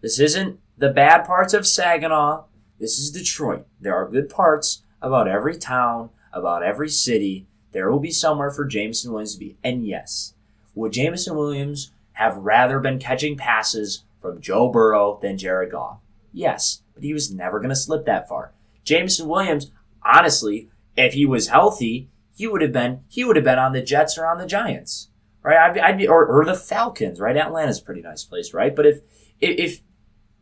This 0.00 0.20
isn't 0.20 0.60
the 0.78 0.90
bad 0.90 1.24
parts 1.24 1.54
of 1.54 1.66
Saginaw. 1.66 2.44
This 2.78 2.98
is 2.98 3.10
Detroit. 3.10 3.66
There 3.80 3.94
are 3.94 4.08
good 4.08 4.28
parts 4.28 4.82
about 5.00 5.28
every 5.28 5.56
town, 5.56 6.10
about 6.32 6.62
every 6.62 6.88
city. 6.88 7.46
There 7.74 7.90
will 7.90 7.98
be 7.98 8.12
somewhere 8.12 8.52
for 8.52 8.64
Jameson 8.64 9.10
Williams 9.10 9.34
to 9.34 9.40
be. 9.40 9.56
And 9.64 9.84
yes, 9.84 10.34
would 10.76 10.92
Jameson 10.92 11.36
Williams 11.36 11.90
have 12.12 12.36
rather 12.36 12.78
been 12.78 13.00
catching 13.00 13.36
passes 13.36 14.04
from 14.16 14.40
Joe 14.40 14.68
Burrow 14.70 15.18
than 15.20 15.36
Jared 15.36 15.72
Goff? 15.72 15.98
Yes, 16.32 16.82
but 16.94 17.02
he 17.02 17.12
was 17.12 17.34
never 17.34 17.58
going 17.58 17.70
to 17.70 17.76
slip 17.76 18.06
that 18.06 18.28
far. 18.28 18.52
Jameson 18.84 19.28
Williams, 19.28 19.72
honestly, 20.04 20.70
if 20.96 21.14
he 21.14 21.26
was 21.26 21.48
healthy, 21.48 22.08
he 22.36 22.46
would 22.46 22.62
have 22.62 22.72
been 22.72 23.00
he 23.08 23.24
would 23.24 23.34
have 23.34 23.44
been 23.44 23.58
on 23.58 23.72
the 23.72 23.82
Jets 23.82 24.16
or 24.16 24.24
on 24.24 24.38
the 24.38 24.46
Giants, 24.46 25.08
right? 25.42 25.58
I'd 25.58 25.74
be, 25.74 25.80
I'd 25.80 25.98
be 25.98 26.06
or, 26.06 26.24
or 26.24 26.44
the 26.44 26.54
Falcons, 26.54 27.18
right? 27.18 27.36
Atlanta's 27.36 27.80
a 27.80 27.84
pretty 27.84 28.02
nice 28.02 28.22
place, 28.22 28.54
right? 28.54 28.74
But 28.74 28.86
if 28.86 29.00
if 29.40 29.80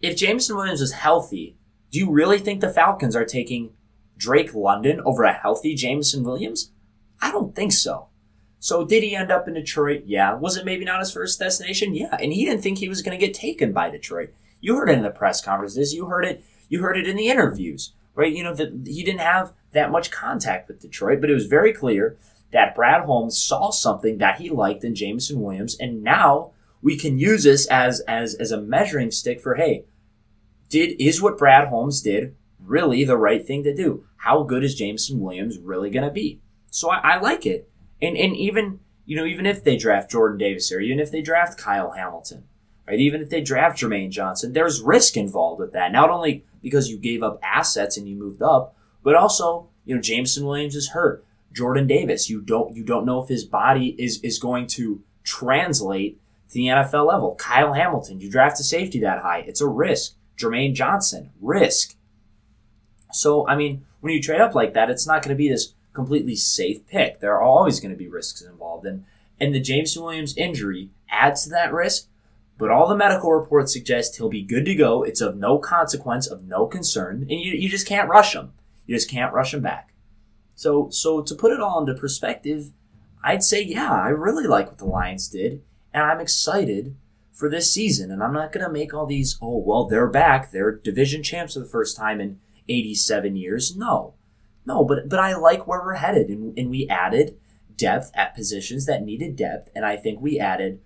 if 0.03 0.19
Jameson 0.19 0.55
Williams 0.55 0.83
was 0.83 0.93
healthy, 0.93 1.57
do 1.91 1.99
you 1.99 2.11
really 2.11 2.39
think 2.39 2.61
the 2.61 2.69
Falcons 2.69 3.17
are 3.17 3.25
taking 3.25 3.73
Drake 4.19 4.53
London 4.55 5.01
over 5.07 5.25
a 5.25 5.33
healthy 5.33 5.75
Jameson 5.75 6.25
Williams? 6.25 6.71
I 7.23 7.31
don't 7.31 7.55
think 7.55 7.73
so. 7.73 8.09
So 8.59 8.85
did 8.85 9.03
he 9.03 9.17
end 9.17 9.31
up 9.33 9.49
in 9.49 9.55
Detroit? 9.55 10.03
Yeah. 10.07 10.35
Was 10.35 10.57
it 10.57 10.65
maybe 10.65 10.85
not 10.85 11.01
his 11.01 11.13
first 11.13 11.39
destination? 11.39 11.95
Yeah. 11.95 12.17
And 12.21 12.33
he 12.33 12.45
didn't 12.45 12.63
think 12.63 12.79
he 12.79 12.89
was 12.89 13.01
going 13.01 13.19
to 13.19 13.27
get 13.27 13.35
taken 13.35 13.73
by 13.73 13.91
Detroit. 13.91 14.35
You 14.61 14.77
heard 14.77 14.91
it 14.91 14.99
in 14.99 15.03
the 15.03 15.11
press 15.11 15.41
conferences. 15.41 15.95
You 15.95 16.07
heard 16.07 16.25
it. 16.25 16.45
You 16.69 16.81
heard 16.81 16.97
it 16.97 17.09
in 17.09 17.17
the 17.17 17.29
interviews, 17.29 17.93
right? 18.15 18.33
You 18.33 18.45
know 18.45 18.55
that 18.55 18.85
he 18.87 19.03
didn't 19.03 19.21
have 19.21 19.53
that 19.73 19.91
much 19.91 20.11
contact 20.11 20.69
with 20.69 20.81
Detroit, 20.81 21.21
but 21.21 21.31
it 21.31 21.35
was 21.35 21.47
very 21.47 21.73
clear 21.73 22.17
that 22.53 22.75
Brad 22.75 23.05
Holmes 23.05 23.43
saw 23.43 23.71
something 23.71 24.19
that 24.19 24.41
he 24.41 24.49
liked 24.49 24.85
in 24.85 24.95
Jameson 24.95 25.41
Williams, 25.41 25.77
and 25.79 26.03
now 26.03 26.53
we 26.81 26.97
can 26.97 27.19
use 27.19 27.45
this 27.45 27.67
as 27.67 28.01
as 28.01 28.35
as 28.37 28.53
a 28.53 28.61
measuring 28.61 29.11
stick 29.11 29.41
for 29.41 29.57
hey, 29.57 29.85
did 30.69 31.01
is 31.01 31.21
what 31.21 31.37
Brad 31.39 31.69
Holmes 31.69 32.01
did 32.01 32.37
really 32.61 33.05
the 33.05 33.19
right 33.19 33.45
thing 33.45 33.65
to 33.65 33.75
do? 33.75 34.07
How 34.19 34.45
good 34.45 34.63
is 34.63 34.75
Jameson 34.75 35.21
Williams 35.21 35.59
really 35.59 35.91
going 35.91 36.07
to 36.07 36.13
be? 36.13 36.41
So 36.73 36.91
I, 36.91 37.17
I 37.17 37.21
like 37.21 37.45
it, 37.45 37.69
and 38.01 38.17
and 38.17 38.35
even 38.35 38.81
you 39.05 39.15
know 39.15 39.27
even 39.27 39.45
if 39.45 39.63
they 39.63 39.77
draft 39.77 40.11
Jordan 40.11 40.39
Davis 40.39 40.73
or 40.73 40.81
even 40.81 40.99
if 40.99 41.11
they 41.11 41.21
draft 41.21 41.59
Kyle 41.59 41.91
Hamilton, 41.91 42.45
right? 42.89 42.99
Even 42.99 43.21
if 43.21 43.29
they 43.29 43.43
draft 43.43 43.79
Jermaine 43.79 44.11
Johnson, 44.11 44.55
there's 44.55 44.81
risk 44.81 45.19
involved 45.19 45.61
with 45.61 45.73
that. 45.75 45.93
Not 45.93 46.09
only 46.09 46.47
because 46.63 46.89
you 46.89 46.97
gave 46.97 47.23
up 47.23 47.39
assets 47.43 47.99
and 47.99 48.09
you 48.09 48.17
moved 48.17 48.41
up, 48.41 48.75
but 49.03 49.15
also 49.15 49.69
you 49.85 49.95
know 49.95 50.01
Jameson 50.01 50.47
Williams 50.47 50.75
is 50.75 50.89
hurt. 50.89 51.23
Jordan 51.53 51.87
Davis, 51.87 52.31
you 52.31 52.41
don't 52.41 52.75
you 52.75 52.83
don't 52.83 53.05
know 53.05 53.23
if 53.23 53.29
his 53.29 53.45
body 53.45 53.95
is 53.99 54.19
is 54.23 54.39
going 54.39 54.67
to 54.69 55.03
translate 55.25 56.19
to 56.49 56.55
the 56.55 56.69
NFL 56.69 57.07
level. 57.07 57.35
Kyle 57.35 57.75
Hamilton, 57.75 58.19
you 58.19 58.31
draft 58.31 58.59
a 58.61 58.65
safety 58.65 58.99
that 59.01 59.21
high, 59.21 59.41
it's 59.41 59.61
a 59.61 59.69
risk. 59.69 60.15
Jermaine 60.39 60.73
Johnson, 60.73 61.33
risk. 61.39 61.97
So, 63.13 63.47
I 63.47 63.57
mean, 63.57 63.85
when 64.01 64.15
you 64.15 64.23
trade 64.23 64.41
up 64.41 64.55
like 64.55 64.73
that, 64.73 64.89
it's 64.89 65.07
not 65.07 65.23
going 65.23 65.37
to 65.37 65.39
be 65.39 65.51
this 65.51 65.75
completely 65.93 66.37
safe 66.37 66.87
pick. 66.87 67.21
There 67.21 67.35
are 67.35 67.43
always 67.43 67.81
going 67.81 67.93
to 67.93 67.99
be 67.99 68.09
risks 68.09 68.43
involved. 68.43 68.87
And, 68.87 69.05
and 69.41 69.55
the 69.55 69.61
Jameson 69.61 70.03
Williams 70.03 70.37
injury 70.37 70.91
adds 71.11 71.45
to 71.45 71.51
that 71.51 71.73
risk, 71.73 72.09
but 72.59 72.71
all 72.71 72.89
the 72.89 72.97
medical 72.97 73.33
reports 73.33 73.73
suggest 73.73 74.17
he'll 74.17 74.29
be 74.29 74.43
good 74.43 74.65
to 74.67 74.75
go. 74.75 75.03
It's 75.03 75.21
of 75.21 75.37
no 75.37 75.59
consequence, 75.59 76.27
of 76.27 76.45
no 76.45 76.67
concern, 76.67 77.23
and 77.23 77.41
you, 77.41 77.53
you 77.53 77.69
just 77.69 77.87
can't 77.87 78.09
rush 78.09 78.35
him. 78.35 78.53
You 78.87 78.95
just 78.97 79.11
can't 79.11 79.35
rush 79.35 79.55
him 79.55 79.63
back. 79.63 79.93
So, 80.55 80.89
so 80.91 81.23
to 81.23 81.35
put 81.35 81.53
it 81.53 81.61
all 81.61 81.81
into 81.81 81.95
perspective, 81.95 82.73
I'd 83.25 83.43
say, 83.43 83.63
yeah, 83.63 83.91
I 83.91 84.09
really 84.09 84.47
like 84.47 84.67
what 84.67 84.79
the 84.79 84.85
Lions 84.85 85.29
did, 85.29 85.63
and 85.93 86.05
I'm 86.05 86.21
excited 86.21 86.95
for 87.33 87.49
this 87.49 87.73
season. 87.73 88.11
And 88.11 88.23
I'm 88.23 88.33
not 88.33 88.53
going 88.53 88.65
to 88.65 88.73
make 88.73 88.93
all 88.93 89.07
these, 89.07 89.39
oh, 89.41 89.59
well, 89.59 89.87
they're 89.87 90.07
back. 90.07 90.51
They're 90.51 90.73
division 90.73 91.23
champs 91.23 91.55
for 91.55 91.61
the 91.61 91.67
first 91.67 91.97
time 91.97 92.21
in 92.21 92.39
87 92.69 93.37
years. 93.37 93.77
No, 93.77 94.15
no, 94.65 94.85
but, 94.85 95.09
but 95.09 95.19
I 95.19 95.35
like 95.37 95.67
where 95.67 95.81
we're 95.81 95.95
headed. 95.95 96.29
And, 96.29 96.57
and 96.59 96.71
we 96.71 96.89
added 96.89 97.37
depth 97.77 98.11
at 98.15 98.35
positions 98.35 98.87
that 98.87 99.03
needed 99.03 99.37
depth. 99.37 99.71
And 99.75 99.85
I 99.85 99.97
think 99.97 100.21
we 100.21 100.39
added 100.39 100.81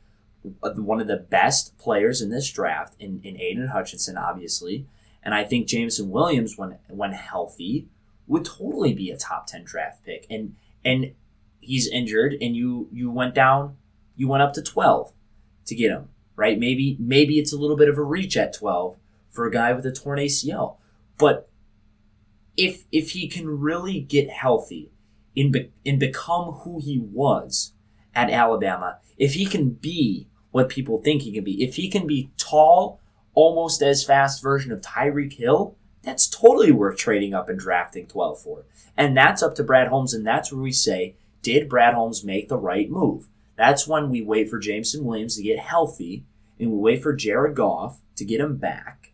one 0.62 1.00
of 1.00 1.08
the 1.08 1.16
best 1.16 1.76
players 1.76 2.22
in 2.22 2.30
this 2.30 2.50
draft 2.50 2.94
in, 2.98 3.20
in 3.22 3.40
Aidan 3.40 3.68
Hutchinson, 3.68 4.16
obviously. 4.16 4.86
And 5.22 5.34
I 5.34 5.44
think 5.44 5.66
Jameson 5.66 6.10
Williams, 6.10 6.56
when 6.56 6.78
when 6.88 7.12
healthy, 7.12 7.88
would 8.28 8.44
totally 8.44 8.94
be 8.94 9.10
a 9.10 9.16
top 9.16 9.48
ten 9.48 9.64
draft 9.64 10.04
pick. 10.04 10.24
And 10.30 10.54
and 10.84 11.14
he's 11.58 11.88
injured, 11.88 12.36
and 12.40 12.54
you 12.54 12.88
you 12.92 13.10
went 13.10 13.34
down, 13.34 13.76
you 14.14 14.28
went 14.28 14.44
up 14.44 14.52
to 14.52 14.62
twelve 14.62 15.12
to 15.64 15.74
get 15.74 15.90
him 15.90 16.10
right? 16.36 16.58
Maybe 16.58 16.96
maybe 17.00 17.38
it's 17.38 17.52
a 17.52 17.56
little 17.56 17.76
bit 17.76 17.88
of 17.88 17.98
a 17.98 18.02
reach 18.02 18.36
at 18.36 18.52
12 18.52 18.96
for 19.30 19.46
a 19.46 19.50
guy 19.50 19.72
with 19.72 19.84
a 19.86 19.92
torn 19.92 20.18
ACL. 20.18 20.76
But 21.18 21.48
if 22.56 22.84
if 22.92 23.10
he 23.10 23.28
can 23.28 23.48
really 23.48 24.00
get 24.00 24.30
healthy 24.30 24.90
and, 25.36 25.52
be, 25.52 25.70
and 25.84 26.00
become 26.00 26.52
who 26.52 26.80
he 26.80 26.98
was 26.98 27.72
at 28.14 28.30
Alabama, 28.30 28.98
if 29.18 29.34
he 29.34 29.46
can 29.46 29.70
be 29.70 30.28
what 30.50 30.68
people 30.68 30.98
think 30.98 31.22
he 31.22 31.32
can 31.32 31.44
be, 31.44 31.62
if 31.62 31.76
he 31.76 31.90
can 31.90 32.06
be 32.06 32.30
tall, 32.38 33.00
almost 33.34 33.82
as 33.82 34.04
fast 34.04 34.42
version 34.42 34.72
of 34.72 34.80
Tyreek 34.80 35.34
Hill, 35.34 35.76
that's 36.02 36.28
totally 36.28 36.72
worth 36.72 36.96
trading 36.96 37.34
up 37.34 37.48
and 37.48 37.58
drafting 37.58 38.06
12 38.06 38.40
for. 38.40 38.64
And 38.96 39.16
that's 39.16 39.42
up 39.42 39.54
to 39.56 39.64
Brad 39.64 39.88
Holmes, 39.88 40.14
and 40.14 40.26
that's 40.26 40.52
where 40.52 40.62
we 40.62 40.72
say, 40.72 41.16
did 41.42 41.68
Brad 41.68 41.94
Holmes 41.94 42.24
make 42.24 42.48
the 42.48 42.56
right 42.56 42.90
move? 42.90 43.28
That's 43.56 43.86
when 43.86 44.10
we 44.10 44.22
wait 44.22 44.48
for 44.48 44.58
Jameson 44.58 45.04
Williams 45.04 45.36
to 45.36 45.42
get 45.42 45.58
healthy 45.58 46.24
and 46.58 46.72
we 46.72 46.78
wait 46.78 47.02
for 47.02 47.14
Jared 47.14 47.54
Goff 47.54 48.00
to 48.16 48.24
get 48.24 48.40
him 48.40 48.56
back. 48.56 49.12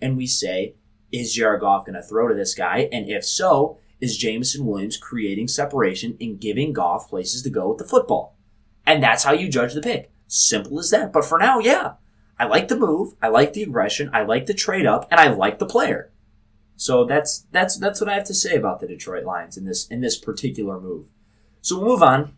And 0.00 0.16
we 0.16 0.26
say, 0.26 0.74
is 1.18 1.34
Jared 1.34 1.60
Goff 1.60 1.86
going 1.86 1.94
to 1.94 2.02
throw 2.02 2.28
to 2.28 2.34
this 2.34 2.54
guy? 2.54 2.88
And 2.92 3.08
if 3.08 3.24
so, 3.24 3.78
is 4.00 4.16
Jameson 4.16 4.66
Williams 4.66 4.96
creating 4.96 5.48
separation 5.48 6.16
and 6.20 6.40
giving 6.40 6.72
Goff 6.72 7.08
places 7.08 7.42
to 7.42 7.50
go 7.50 7.68
with 7.68 7.78
the 7.78 7.84
football? 7.84 8.36
And 8.86 9.02
that's 9.02 9.24
how 9.24 9.32
you 9.32 9.48
judge 9.48 9.74
the 9.74 9.80
pick. 9.80 10.10
Simple 10.26 10.78
as 10.78 10.90
that. 10.90 11.12
But 11.12 11.24
for 11.24 11.38
now, 11.38 11.58
yeah. 11.58 11.94
I 12.38 12.46
like 12.46 12.68
the 12.68 12.76
move. 12.76 13.14
I 13.22 13.28
like 13.28 13.52
the 13.52 13.62
aggression. 13.62 14.10
I 14.12 14.24
like 14.24 14.46
the 14.46 14.54
trade 14.54 14.86
up, 14.86 15.06
and 15.10 15.20
I 15.20 15.28
like 15.28 15.60
the 15.60 15.66
player. 15.66 16.10
So 16.76 17.04
that's 17.04 17.46
that's 17.52 17.76
that's 17.78 18.00
what 18.00 18.10
I 18.10 18.14
have 18.14 18.24
to 18.24 18.34
say 18.34 18.56
about 18.56 18.80
the 18.80 18.88
Detroit 18.88 19.24
Lions 19.24 19.56
in 19.56 19.64
this 19.64 19.86
in 19.86 20.00
this 20.00 20.18
particular 20.18 20.80
move. 20.80 21.06
So 21.60 21.78
we'll 21.78 21.90
move 21.90 22.02
on 22.02 22.32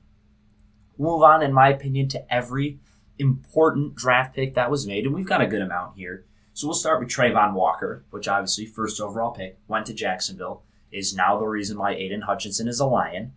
move 0.98 1.22
on, 1.22 1.42
in 1.42 1.52
my 1.52 1.68
opinion, 1.68 2.08
to 2.08 2.32
every 2.32 2.78
important 3.18 3.94
draft 3.94 4.34
pick 4.34 4.54
that 4.54 4.70
was 4.70 4.86
made, 4.86 5.04
and 5.06 5.14
we've 5.14 5.26
got 5.26 5.40
a 5.40 5.46
good 5.46 5.62
amount 5.62 5.96
here. 5.96 6.24
So 6.56 6.66
we'll 6.66 6.74
start 6.74 7.00
with 7.00 7.10
Travon 7.10 7.52
Walker, 7.52 8.06
which 8.08 8.26
obviously 8.26 8.64
first 8.64 8.98
overall 8.98 9.30
pick 9.30 9.58
went 9.68 9.84
to 9.86 9.92
Jacksonville, 9.92 10.62
is 10.90 11.14
now 11.14 11.38
the 11.38 11.44
reason 11.44 11.76
why 11.76 11.92
Aidan 11.92 12.22
Hutchinson 12.22 12.66
is 12.66 12.80
a 12.80 12.86
Lion. 12.86 13.34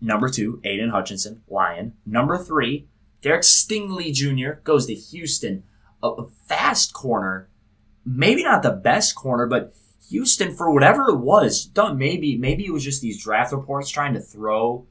Number 0.00 0.28
two, 0.28 0.60
Aidan 0.62 0.90
Hutchinson, 0.90 1.42
Lion. 1.48 1.94
Number 2.06 2.38
three, 2.38 2.86
Derek 3.20 3.42
Stingley 3.42 4.12
Jr. 4.12 4.60
goes 4.62 4.86
to 4.86 4.94
Houston, 4.94 5.64
a 6.04 6.22
fast 6.46 6.92
corner, 6.92 7.48
maybe 8.06 8.44
not 8.44 8.62
the 8.62 8.70
best 8.70 9.16
corner, 9.16 9.48
but 9.48 9.74
Houston, 10.08 10.54
for 10.54 10.72
whatever 10.72 11.08
it 11.08 11.18
was, 11.18 11.64
done 11.64 11.98
maybe 11.98 12.36
maybe 12.36 12.64
it 12.64 12.72
was 12.72 12.84
just 12.84 13.02
these 13.02 13.20
draft 13.20 13.50
reports 13.50 13.90
trying 13.90 14.14
to 14.14 14.20
throw 14.20 14.86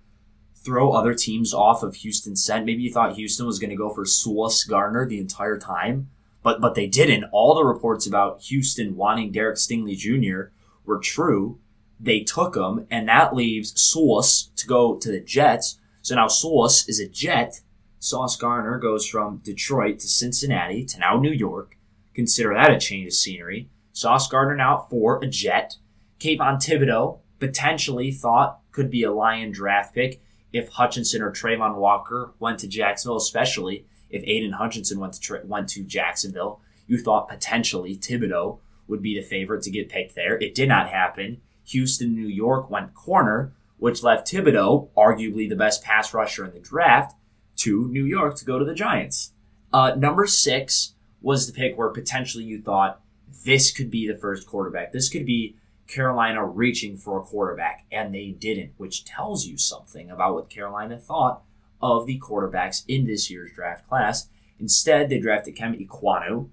throw 0.58 0.91
other 0.91 1.13
teams 1.13 1.54
off 1.54 1.84
of 1.84 1.95
Houston's 1.95 2.43
scent. 2.43 2.65
Maybe 2.65 2.84
you 2.84 2.91
thought 2.91 3.15
Houston 3.15 3.45
was 3.45 3.60
going 3.60 3.69
to 3.69 3.78
go 3.78 3.89
for 3.89 4.04
Sauce 4.04 4.65
Gardner 4.65 5.08
the 5.08 5.19
entire 5.19 5.58
time, 5.58 6.10
but 6.43 6.62
but 6.62 6.75
they 6.75 6.88
didn't. 6.88 7.25
All 7.32 7.56
the 7.56 7.63
reports 7.63 8.08
about 8.08 8.41
Houston 8.43 8.95
wanting 8.95 9.32
Derek 9.32 9.58
Stingley 9.58 9.97
Jr. 9.97 10.52
were 10.86 10.99
true. 10.99 11.60
They 11.99 12.21
took 12.21 12.56
him, 12.56 12.88
and 12.89 13.08
that 13.10 13.36
leaves 13.36 13.80
Sauce 13.80 14.52
to 14.56 14.67
go 14.67 14.95
to 14.95 15.12
the 15.12 15.19
Jets. 15.19 15.78
So 16.02 16.15
now 16.15 16.28
Sauce 16.28 16.88
is 16.88 16.99
a 16.99 17.10
Jet. 17.10 17.62
Sauce 17.99 18.38
Gardner 18.38 18.80
goes 18.80 19.06
from 19.06 19.41
Detroit 19.43 19.99
to 19.99 20.08
Cincinnati 20.08 20.86
to 20.86 20.99
now 20.99 21.17
New 21.17 21.32
York. 21.32 21.75
Consider 22.13 22.54
that 22.54 22.71
a 22.71 22.80
change 22.80 23.08
of 23.08 23.13
scenery. 23.13 23.69
Sauce 23.91 24.28
Gardner 24.30 24.56
now 24.56 24.88
for 24.89 25.21
a 25.21 25.28
Jet. 25.28 25.75
Kayvon 26.19 26.58
Thibodeaux 26.58 27.19
potentially 27.39 28.12
thought 28.12 28.60
could 28.71 28.89
be 28.89 29.04
a 29.04 29.12
Lion 29.12 29.52
draft 29.52 29.93
pick 29.93 30.21
if 30.54 30.69
Hutchinson 30.69 31.21
or 31.21 31.32
Travon 31.32 31.75
Walker 31.75 32.34
went 32.39 32.60
to 32.60 32.67
Jacksonville, 32.67 33.17
especially 33.17 33.86
if 34.09 34.23
Aidan 34.25 34.53
Hutchinson 34.53 34.99
went 34.99 35.13
to 35.13 35.41
went 35.43 35.69
to 35.69 35.83
Jacksonville. 35.83 36.61
You 36.87 36.97
thought 36.97 37.29
potentially 37.29 37.95
Thibodeaux 37.95 38.59
would 38.87 39.01
be 39.01 39.15
the 39.15 39.25
favorite 39.25 39.61
to 39.63 39.71
get 39.71 39.89
picked 39.89 40.15
there. 40.15 40.37
It 40.37 40.55
did 40.55 40.67
not 40.69 40.89
happen. 40.89 41.41
Houston, 41.65 42.15
New 42.15 42.27
York 42.27 42.69
went 42.71 42.95
corner, 42.95 43.53
which 43.77 44.01
left 44.01 44.27
Thibodeaux, 44.27 44.89
arguably 44.97 45.47
the 45.47 45.55
best 45.55 45.83
pass 45.83 46.13
rusher 46.13 46.45
in 46.45 46.53
the 46.53 46.59
draft, 46.59 47.15
to 47.57 47.87
New 47.89 48.05
York 48.05 48.35
to 48.37 48.45
go 48.45 48.57
to 48.57 48.65
the 48.65 48.73
Giants. 48.73 49.33
Uh, 49.71 49.93
number 49.95 50.25
six 50.25 50.95
was 51.21 51.45
the 51.45 51.53
pick 51.53 51.77
where 51.77 51.89
potentially 51.89 52.43
you 52.43 52.61
thought 52.61 53.01
this 53.45 53.71
could 53.71 53.91
be 53.91 54.07
the 54.07 54.17
first 54.17 54.47
quarterback. 54.47 54.91
This 54.91 55.09
could 55.09 55.25
be 55.25 55.55
Carolina 55.87 56.45
reaching 56.45 56.97
for 56.97 57.19
a 57.19 57.23
quarterback, 57.23 57.85
and 57.91 58.13
they 58.13 58.29
didn't, 58.29 58.71
which 58.77 59.05
tells 59.05 59.45
you 59.45 59.57
something 59.57 60.09
about 60.09 60.33
what 60.35 60.49
Carolina 60.49 60.97
thought 60.97 61.41
of 61.81 62.05
the 62.05 62.19
quarterbacks 62.19 62.83
in 62.87 63.05
this 63.05 63.29
year's 63.29 63.51
draft 63.53 63.87
class. 63.87 64.29
Instead, 64.59 65.09
they 65.09 65.19
drafted 65.19 65.55
Ikem 65.55 65.87
Ekwonu. 65.87 66.49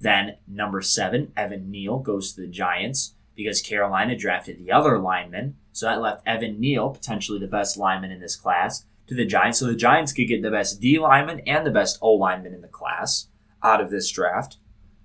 Then, 0.00 0.36
number 0.46 0.80
seven, 0.80 1.32
Evan 1.36 1.70
Neal 1.70 1.98
goes 1.98 2.32
to 2.32 2.40
the 2.40 2.46
Giants 2.46 3.14
because 3.34 3.62
Carolina 3.62 4.16
drafted 4.16 4.58
the 4.58 4.70
other 4.70 4.98
lineman. 4.98 5.56
So 5.72 5.86
that 5.86 6.00
left 6.00 6.22
Evan 6.26 6.60
Neal, 6.60 6.90
potentially 6.90 7.38
the 7.38 7.46
best 7.46 7.76
lineman 7.76 8.10
in 8.10 8.20
this 8.20 8.36
class, 8.36 8.84
to 9.08 9.14
the 9.14 9.24
Giants. 9.24 9.58
So 9.58 9.66
the 9.66 9.74
Giants 9.74 10.12
could 10.12 10.28
get 10.28 10.42
the 10.42 10.50
best 10.50 10.80
D 10.80 10.98
lineman 10.98 11.40
and 11.46 11.66
the 11.66 11.70
best 11.70 11.98
O 12.00 12.12
lineman 12.12 12.54
in 12.54 12.60
the 12.60 12.68
class 12.68 13.28
out 13.62 13.80
of 13.80 13.90
this 13.90 14.10
draft. 14.10 14.58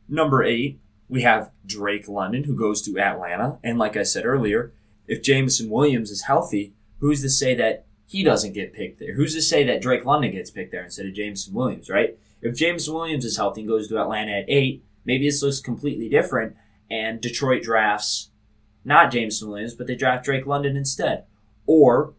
Number 0.07 0.43
eight, 0.43 0.79
we 1.07 1.21
have 1.23 1.51
Drake 1.65 2.07
London, 2.07 2.43
who 2.43 2.55
goes 2.55 2.81
to 2.83 2.99
Atlanta. 2.99 3.59
And 3.63 3.77
like 3.77 3.95
I 3.95 4.03
said 4.03 4.25
earlier, 4.25 4.73
if 5.07 5.21
Jameson 5.21 5.69
Williams 5.69 6.11
is 6.11 6.23
healthy, 6.23 6.73
who's 6.99 7.21
to 7.21 7.29
say 7.29 7.55
that 7.55 7.85
he 8.13 8.23
doesn't 8.23 8.53
get 8.53 8.73
picked 8.73 8.99
there? 8.99 9.15
Who's 9.15 9.33
to 9.33 9.41
say 9.41 9.63
that 9.63 9.81
Drake 9.81 10.05
London 10.05 10.29
gets 10.29 10.51
picked 10.51 10.71
there 10.71 10.83
instead 10.83 11.07
of 11.07 11.15
Jameson 11.15 11.51
Williams, 11.51 11.89
right? 11.89 12.15
If 12.43 12.55
Jameson 12.55 12.93
Williams 12.93 13.25
is 13.25 13.37
healthy 13.37 13.61
and 13.61 13.67
goes 13.67 13.87
to 13.87 13.99
Atlanta 13.99 14.33
at 14.33 14.45
eight, 14.47 14.85
maybe 15.03 15.27
this 15.27 15.41
looks 15.41 15.59
completely 15.59 16.09
different. 16.09 16.55
And 16.91 17.19
Detroit 17.19 17.63
drafts 17.63 18.29
not 18.85 19.11
Jameson 19.11 19.49
Williams, 19.49 19.73
but 19.73 19.87
they 19.87 19.95
draft 19.95 20.25
Drake 20.25 20.45
London 20.45 20.77
instead. 20.77 21.25
Or 21.65 22.13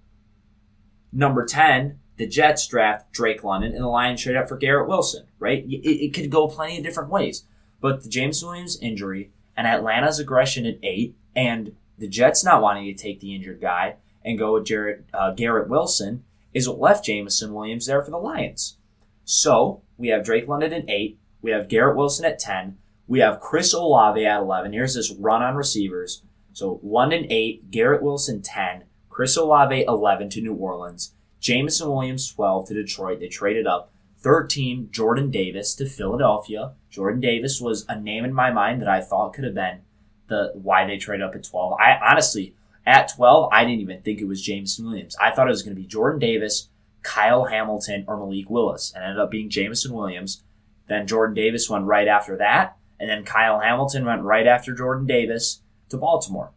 number 1.13 1.47
10, 1.47 2.01
the 2.17 2.27
Jets 2.27 2.67
draft 2.67 3.13
Drake 3.13 3.45
London 3.45 3.73
and 3.73 3.85
the 3.85 3.89
Lions 3.89 4.21
trade 4.21 4.35
up 4.35 4.49
for 4.49 4.57
Garrett 4.57 4.89
Wilson, 4.89 5.27
right? 5.39 5.65
It, 5.65 5.87
it 6.07 6.13
could 6.13 6.29
go 6.29 6.49
plenty 6.49 6.77
of 6.79 6.83
different 6.83 7.11
ways. 7.11 7.45
But 7.81 8.03
the 8.03 8.09
James 8.09 8.43
Williams 8.43 8.81
injury 8.81 9.31
and 9.57 9.69
Atlanta's 9.69 10.19
aggression 10.19 10.67
at 10.67 10.79
eight 10.83 11.15
and 11.37 11.77
the 11.99 12.09
Jets 12.09 12.43
not 12.43 12.63
wanting 12.63 12.85
to 12.87 13.01
take 13.01 13.21
the 13.21 13.33
injured 13.33 13.61
guy 13.61 13.95
and 14.25 14.39
go 14.39 14.55
with 14.55 14.67
Jared, 14.67 15.05
uh, 15.13 15.33
Garrett 15.33 15.69
Wilson 15.69 16.25
is 16.53 16.69
what 16.69 16.79
left 16.79 17.05
Jameson 17.05 17.53
Williams 17.53 17.87
there 17.87 18.03
for 18.03 18.11
the 18.11 18.19
Lions. 18.19 18.79
So 19.25 19.83
we 19.97 20.09
have 20.09 20.25
Drake 20.25 20.49
London 20.49 20.73
at 20.73 20.89
eight. 20.89 21.19
We 21.43 21.51
have 21.51 21.69
Garrett 21.69 21.97
Wilson 21.97 22.25
at 22.25 22.39
10. 22.39 22.79
We 23.07 23.21
have 23.21 23.41
Chris 23.41 23.75
Olave 23.75 24.25
at 24.25 24.41
11. 24.41 24.73
Here's 24.73 24.95
this 24.95 25.13
run 25.13 25.43
on 25.43 25.57
receivers. 25.57 26.23
So 26.55 26.81
London 26.83 27.27
8, 27.29 27.71
Garrett 27.71 28.03
Wilson 28.03 28.41
10, 28.41 28.85
Chris 29.11 29.37
Olave 29.37 29.85
11 29.87 30.31
to 30.31 30.41
New 30.41 30.55
Orleans, 30.55 31.13
Jameson 31.41 31.91
Williams 31.91 32.33
12 32.33 32.69
to 32.69 32.75
Detroit. 32.75 33.21
They 33.21 33.29
traded 33.29 33.67
up 33.67 33.93
13, 34.19 34.89
Jordan 34.91 35.31
Davis 35.31 35.75
to 35.75 35.87
Philadelphia. 35.87 36.73
Jordan 36.89 37.21
Davis 37.21 37.61
was 37.61 37.85
a 37.89 38.01
name 38.01 38.25
in 38.25 38.33
my 38.33 38.51
mind 38.51 38.81
that 38.81 38.89
I 38.89 39.01
thought 39.03 39.35
could 39.35 39.45
have 39.45 39.55
been 39.55 39.81
the 40.29 40.53
why 40.55 40.87
they 40.87 40.97
traded 40.97 41.27
up 41.27 41.35
at 41.35 41.45
12. 41.45 41.79
I 41.79 41.99
honestly, 42.11 42.55
at 42.87 43.13
12, 43.15 43.49
I 43.53 43.65
didn't 43.65 43.81
even 43.81 44.03
think 44.03 44.21
it 44.21 44.29
was 44.29 44.43
Jameson 44.43 44.87
Williams. 44.87 45.17
I 45.17 45.31
thought 45.31 45.47
it 45.47 45.51
was 45.51 45.63
going 45.63 45.75
to 45.75 45.81
be 45.81 45.87
Jordan 45.87 46.19
Davis, 46.19 46.69
Kyle 47.03 47.45
Hamilton, 47.45 48.05
or 48.07 48.19
Malik 48.19 48.51
Willis, 48.51 48.93
and 48.95 49.05
ended 49.05 49.19
up 49.19 49.31
being 49.31 49.49
Jameson 49.49 49.93
Williams. 49.93 50.43
Then 50.87 51.07
Jordan 51.07 51.35
Davis 51.35 51.71
went 51.71 51.87
right 51.87 52.09
after 52.09 52.37
that, 52.37 52.77
and 53.01 53.09
then 53.09 53.25
Kyle 53.25 53.61
Hamilton 53.61 54.05
went 54.05 54.23
right 54.23 54.47
after 54.47 54.75
Jordan 54.75 55.07
Davis 55.07 55.63
to 55.89 55.97
Baltimore. 55.97 56.53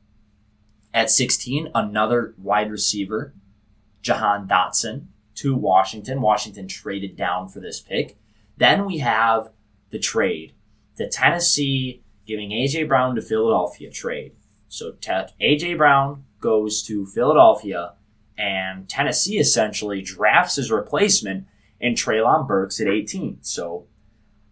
At 0.94 1.10
16, 1.10 1.70
another 1.74 2.34
wide 2.38 2.72
receiver, 2.72 3.34
Jahan 4.02 4.48
Dotson, 4.48 5.08
to 5.36 5.56
Washington. 5.56 6.22
Washington 6.22 6.68
traded 6.68 7.16
down 7.16 7.48
for 7.48 7.60
this 7.60 7.80
pick. 7.80 8.18
Then 8.58 8.86
we 8.86 8.98
have 8.98 9.50
the 9.92 10.00
trade. 10.00 10.54
The 10.96 11.08
Tennessee 11.08 12.02
giving 12.26 12.52
A.J. 12.52 12.84
Brown 12.84 13.16
to 13.16 13.22
Philadelphia 13.22 13.92
trade. 13.92 14.34
So 14.68 14.94
A.J. 15.40 15.74
Brown 15.76 16.26
goes 16.40 16.84
to 16.84 17.06
Philadelphia, 17.06 17.94
and 18.38 18.88
Tennessee 18.88 19.38
essentially 19.38 20.02
drafts 20.02 20.56
his 20.56 20.72
replacement 20.72 21.46
in 21.80 21.94
Treylon 21.94 22.48
Burks 22.48 22.80
at 22.80 22.88
18. 22.88 23.40
So 23.42 23.86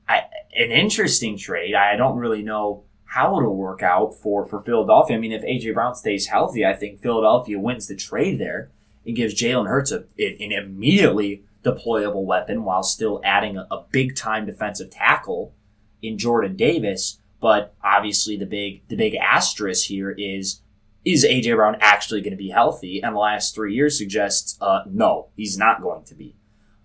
I, 0.08 0.24
an 0.56 0.72
interesting 0.72 1.38
trade. 1.38 1.76
I 1.76 1.96
don't 1.96 2.18
really 2.18 2.42
know 2.42 2.84
how 3.06 3.38
it'll 3.38 3.56
work 3.56 3.82
out 3.82 4.14
for, 4.16 4.46
for 4.46 4.62
Philadelphia. 4.62 5.16
I 5.16 5.20
mean, 5.20 5.32
if 5.32 5.44
A.J. 5.44 5.72
Brown 5.72 5.96
stays 5.96 6.28
healthy, 6.28 6.66
I 6.66 6.74
think 6.74 7.02
Philadelphia 7.02 7.60
wins 7.60 7.88
the 7.88 7.96
trade 7.96 8.40
there 8.40 8.72
and 9.06 9.16
gives 9.16 9.40
Jalen 9.40 9.68
Hurts 9.68 9.92
a, 9.92 10.06
an 10.18 10.52
immediately 10.52 11.44
deployable 11.64 12.24
weapon 12.24 12.64
while 12.64 12.84
still 12.84 13.22
adding 13.24 13.58
a, 13.58 13.68
a 13.72 13.86
big 13.92 14.16
time 14.16 14.46
defensive 14.46 14.90
tackle 14.90 15.54
in 16.02 16.18
Jordan 16.18 16.56
Davis. 16.56 17.20
But 17.46 17.76
obviously, 17.84 18.38
the 18.38 18.48
big 18.48 18.88
the 18.88 18.96
big 18.96 19.14
asterisk 19.14 19.86
here 19.86 20.10
is 20.10 20.62
is 21.06 21.24
AJ 21.24 21.56
Brown 21.58 21.78
actually 21.80 22.22
going 22.22 22.32
to 22.32 22.38
be 22.38 22.50
healthy? 22.50 23.04
And 23.04 23.14
the 23.14 23.20
last 23.20 23.54
three 23.54 23.76
years 23.76 24.00
suggests 24.00 24.58
uh, 24.60 24.82
no, 24.90 25.28
he's 25.36 25.56
not 25.56 25.80
going 25.80 26.06
to 26.06 26.16
be. 26.16 26.36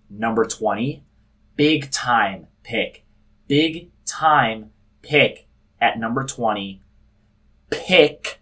Number 0.07 0.45
twenty, 0.45 1.03
big 1.55 1.89
time 1.89 2.45
pick, 2.61 3.05
big 3.47 3.89
time 4.05 4.69
pick 5.01 5.47
at 5.81 5.97
number 5.97 6.23
twenty, 6.23 6.83
pick 7.71 8.39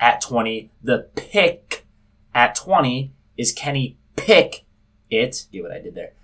at 0.00 0.20
twenty, 0.20 0.72
the 0.82 1.10
pick 1.14 1.86
at 2.34 2.56
20 2.56 3.12
is 3.36 3.52
Kenny 3.52 3.98
Pick 4.16 4.64
it. 5.10 5.46
Get 5.52 5.62
what 5.62 5.70
I 5.70 5.78
did 5.78 5.94
there. 5.94 6.14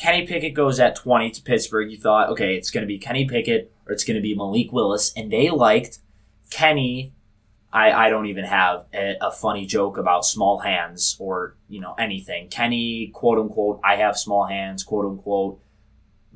Kenny 0.00 0.26
Pickett 0.26 0.54
goes 0.54 0.80
at 0.80 0.96
20 0.96 1.30
to 1.30 1.42
Pittsburgh. 1.42 1.92
You 1.92 1.98
thought, 1.98 2.30
okay, 2.30 2.56
it's 2.56 2.72
going 2.72 2.82
to 2.82 2.88
be 2.88 2.98
Kenny 2.98 3.28
Pickett 3.28 3.70
or 3.90 3.92
it's 3.92 4.04
going 4.04 4.14
to 4.14 4.22
be 4.22 4.34
Malik 4.34 4.72
Willis. 4.72 5.12
And 5.16 5.32
they 5.32 5.50
liked 5.50 5.98
Kenny. 6.48 7.12
I, 7.72 8.06
I 8.06 8.10
don't 8.10 8.26
even 8.26 8.44
have 8.44 8.86
a, 8.94 9.16
a 9.20 9.32
funny 9.32 9.66
joke 9.66 9.98
about 9.98 10.24
small 10.24 10.60
hands 10.60 11.16
or, 11.18 11.56
you 11.68 11.80
know, 11.80 11.94
anything. 11.98 12.48
Kenny, 12.48 13.08
quote 13.12 13.38
unquote, 13.38 13.80
I 13.84 13.96
have 13.96 14.16
small 14.16 14.46
hands, 14.46 14.84
quote 14.84 15.06
unquote. 15.06 15.60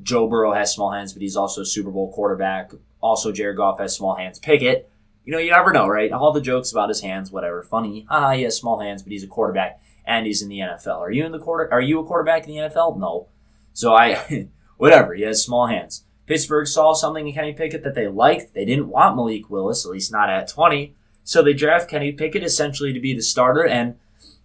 Joe 0.03 0.27
Burrow 0.27 0.53
has 0.53 0.73
small 0.73 0.91
hands, 0.91 1.13
but 1.13 1.21
he's 1.21 1.37
also 1.37 1.61
a 1.61 1.65
Super 1.65 1.91
Bowl 1.91 2.11
quarterback. 2.11 2.71
Also, 3.01 3.31
Jared 3.31 3.57
Goff 3.57 3.79
has 3.79 3.95
small 3.95 4.15
hands. 4.15 4.39
Pickett 4.39 4.89
you 5.25 5.31
know, 5.31 5.39
you 5.39 5.51
never 5.51 5.73
know, 5.73 5.87
right? 5.87 6.11
All 6.11 6.31
the 6.31 6.41
jokes 6.41 6.71
about 6.71 6.89
his 6.89 7.01
hands, 7.01 7.31
whatever, 7.31 7.63
funny. 7.63 8.05
Ah, 8.09 8.33
he 8.33 8.43
has 8.43 8.57
small 8.57 8.79
hands, 8.79 9.01
but 9.01 9.11
he's 9.11 9.23
a 9.23 9.27
quarterback 9.27 9.81
and 10.05 10.25
he's 10.25 10.41
in 10.41 10.49
the 10.49 10.59
NFL. 10.59 10.99
Are 10.99 11.11
you 11.11 11.25
in 11.25 11.31
the 11.31 11.39
quarter? 11.39 11.71
Are 11.73 11.81
you 11.81 11.99
a 11.99 12.05
quarterback 12.05 12.47
in 12.47 12.51
the 12.51 12.57
NFL? 12.57 12.99
No. 12.99 13.27
So 13.73 13.95
I, 13.95 14.49
whatever. 14.77 15.15
He 15.15 15.23
has 15.23 15.43
small 15.43 15.67
hands. 15.67 16.05
Pittsburgh 16.25 16.67
saw 16.67 16.93
something 16.93 17.27
in 17.27 17.33
Kenny 17.33 17.53
Pickett 17.53 17.83
that 17.83 17.95
they 17.95 18.07
liked. 18.07 18.53
They 18.53 18.65
didn't 18.65 18.89
want 18.89 19.15
Malik 19.15 19.49
Willis, 19.49 19.85
at 19.85 19.91
least 19.91 20.11
not 20.11 20.29
at 20.29 20.47
20. 20.47 20.95
So 21.23 21.41
they 21.41 21.53
draft 21.53 21.89
Kenny 21.89 22.11
Pickett 22.11 22.43
essentially 22.43 22.93
to 22.93 22.99
be 22.99 23.13
the 23.13 23.21
starter, 23.21 23.65
and 23.65 23.95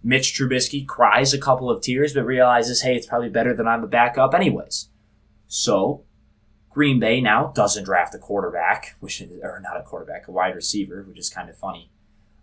Mitch 0.03 0.33
Trubisky 0.33 0.85
cries 0.87 1.33
a 1.33 1.39
couple 1.39 1.69
of 1.69 1.81
tears, 1.81 2.13
but 2.13 2.25
realizes, 2.25 2.81
hey, 2.81 2.95
it's 2.95 3.05
probably 3.05 3.29
better 3.29 3.55
than 3.55 3.67
I'm 3.67 3.83
a 3.83 3.87
backup 3.87 4.33
anyways. 4.33 4.89
So 5.47 6.03
Green 6.71 6.99
Bay 6.99 7.21
now 7.21 7.51
doesn't 7.53 7.83
draft 7.83 8.15
a 8.15 8.17
quarterback, 8.17 8.95
which 8.99 9.21
is, 9.21 9.39
or 9.43 9.59
not 9.59 9.77
a 9.77 9.83
quarterback, 9.83 10.27
a 10.27 10.31
wide 10.31 10.55
receiver, 10.55 11.03
which 11.07 11.19
is 11.19 11.29
kind 11.29 11.49
of 11.49 11.57
funny. 11.57 11.89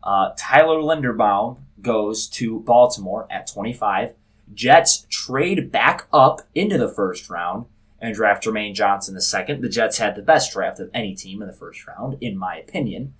Uh, 0.02 0.30
Tyler 0.38 0.76
Linderbaum 0.76 1.58
goes 1.80 2.28
to 2.28 2.60
Baltimore 2.60 3.26
at 3.30 3.46
25. 3.46 4.14
Jets 4.54 5.06
trade 5.10 5.72
back 5.72 6.06
up 6.12 6.42
into 6.54 6.78
the 6.78 6.88
first 6.88 7.28
round 7.28 7.66
and 8.00 8.14
draft 8.14 8.44
Jermaine 8.44 8.74
Johnson 8.74 9.14
the 9.14 9.20
second. 9.20 9.60
The 9.60 9.68
Jets 9.68 9.98
had 9.98 10.14
the 10.14 10.22
best 10.22 10.52
draft 10.52 10.80
of 10.80 10.90
any 10.94 11.14
team 11.14 11.42
in 11.42 11.48
the 11.48 11.54
first 11.54 11.86
round, 11.86 12.16
in 12.20 12.36
my 12.36 12.56
opinion. 12.56 13.14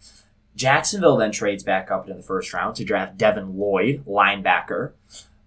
Jacksonville 0.55 1.17
then 1.17 1.31
trades 1.31 1.63
back 1.63 1.91
up 1.91 2.07
into 2.07 2.17
the 2.17 2.27
first 2.27 2.53
round 2.53 2.77
to 2.77 2.85
draft 2.85 3.17
Devin 3.17 3.57
Lloyd, 3.57 4.05
linebacker. 4.07 4.93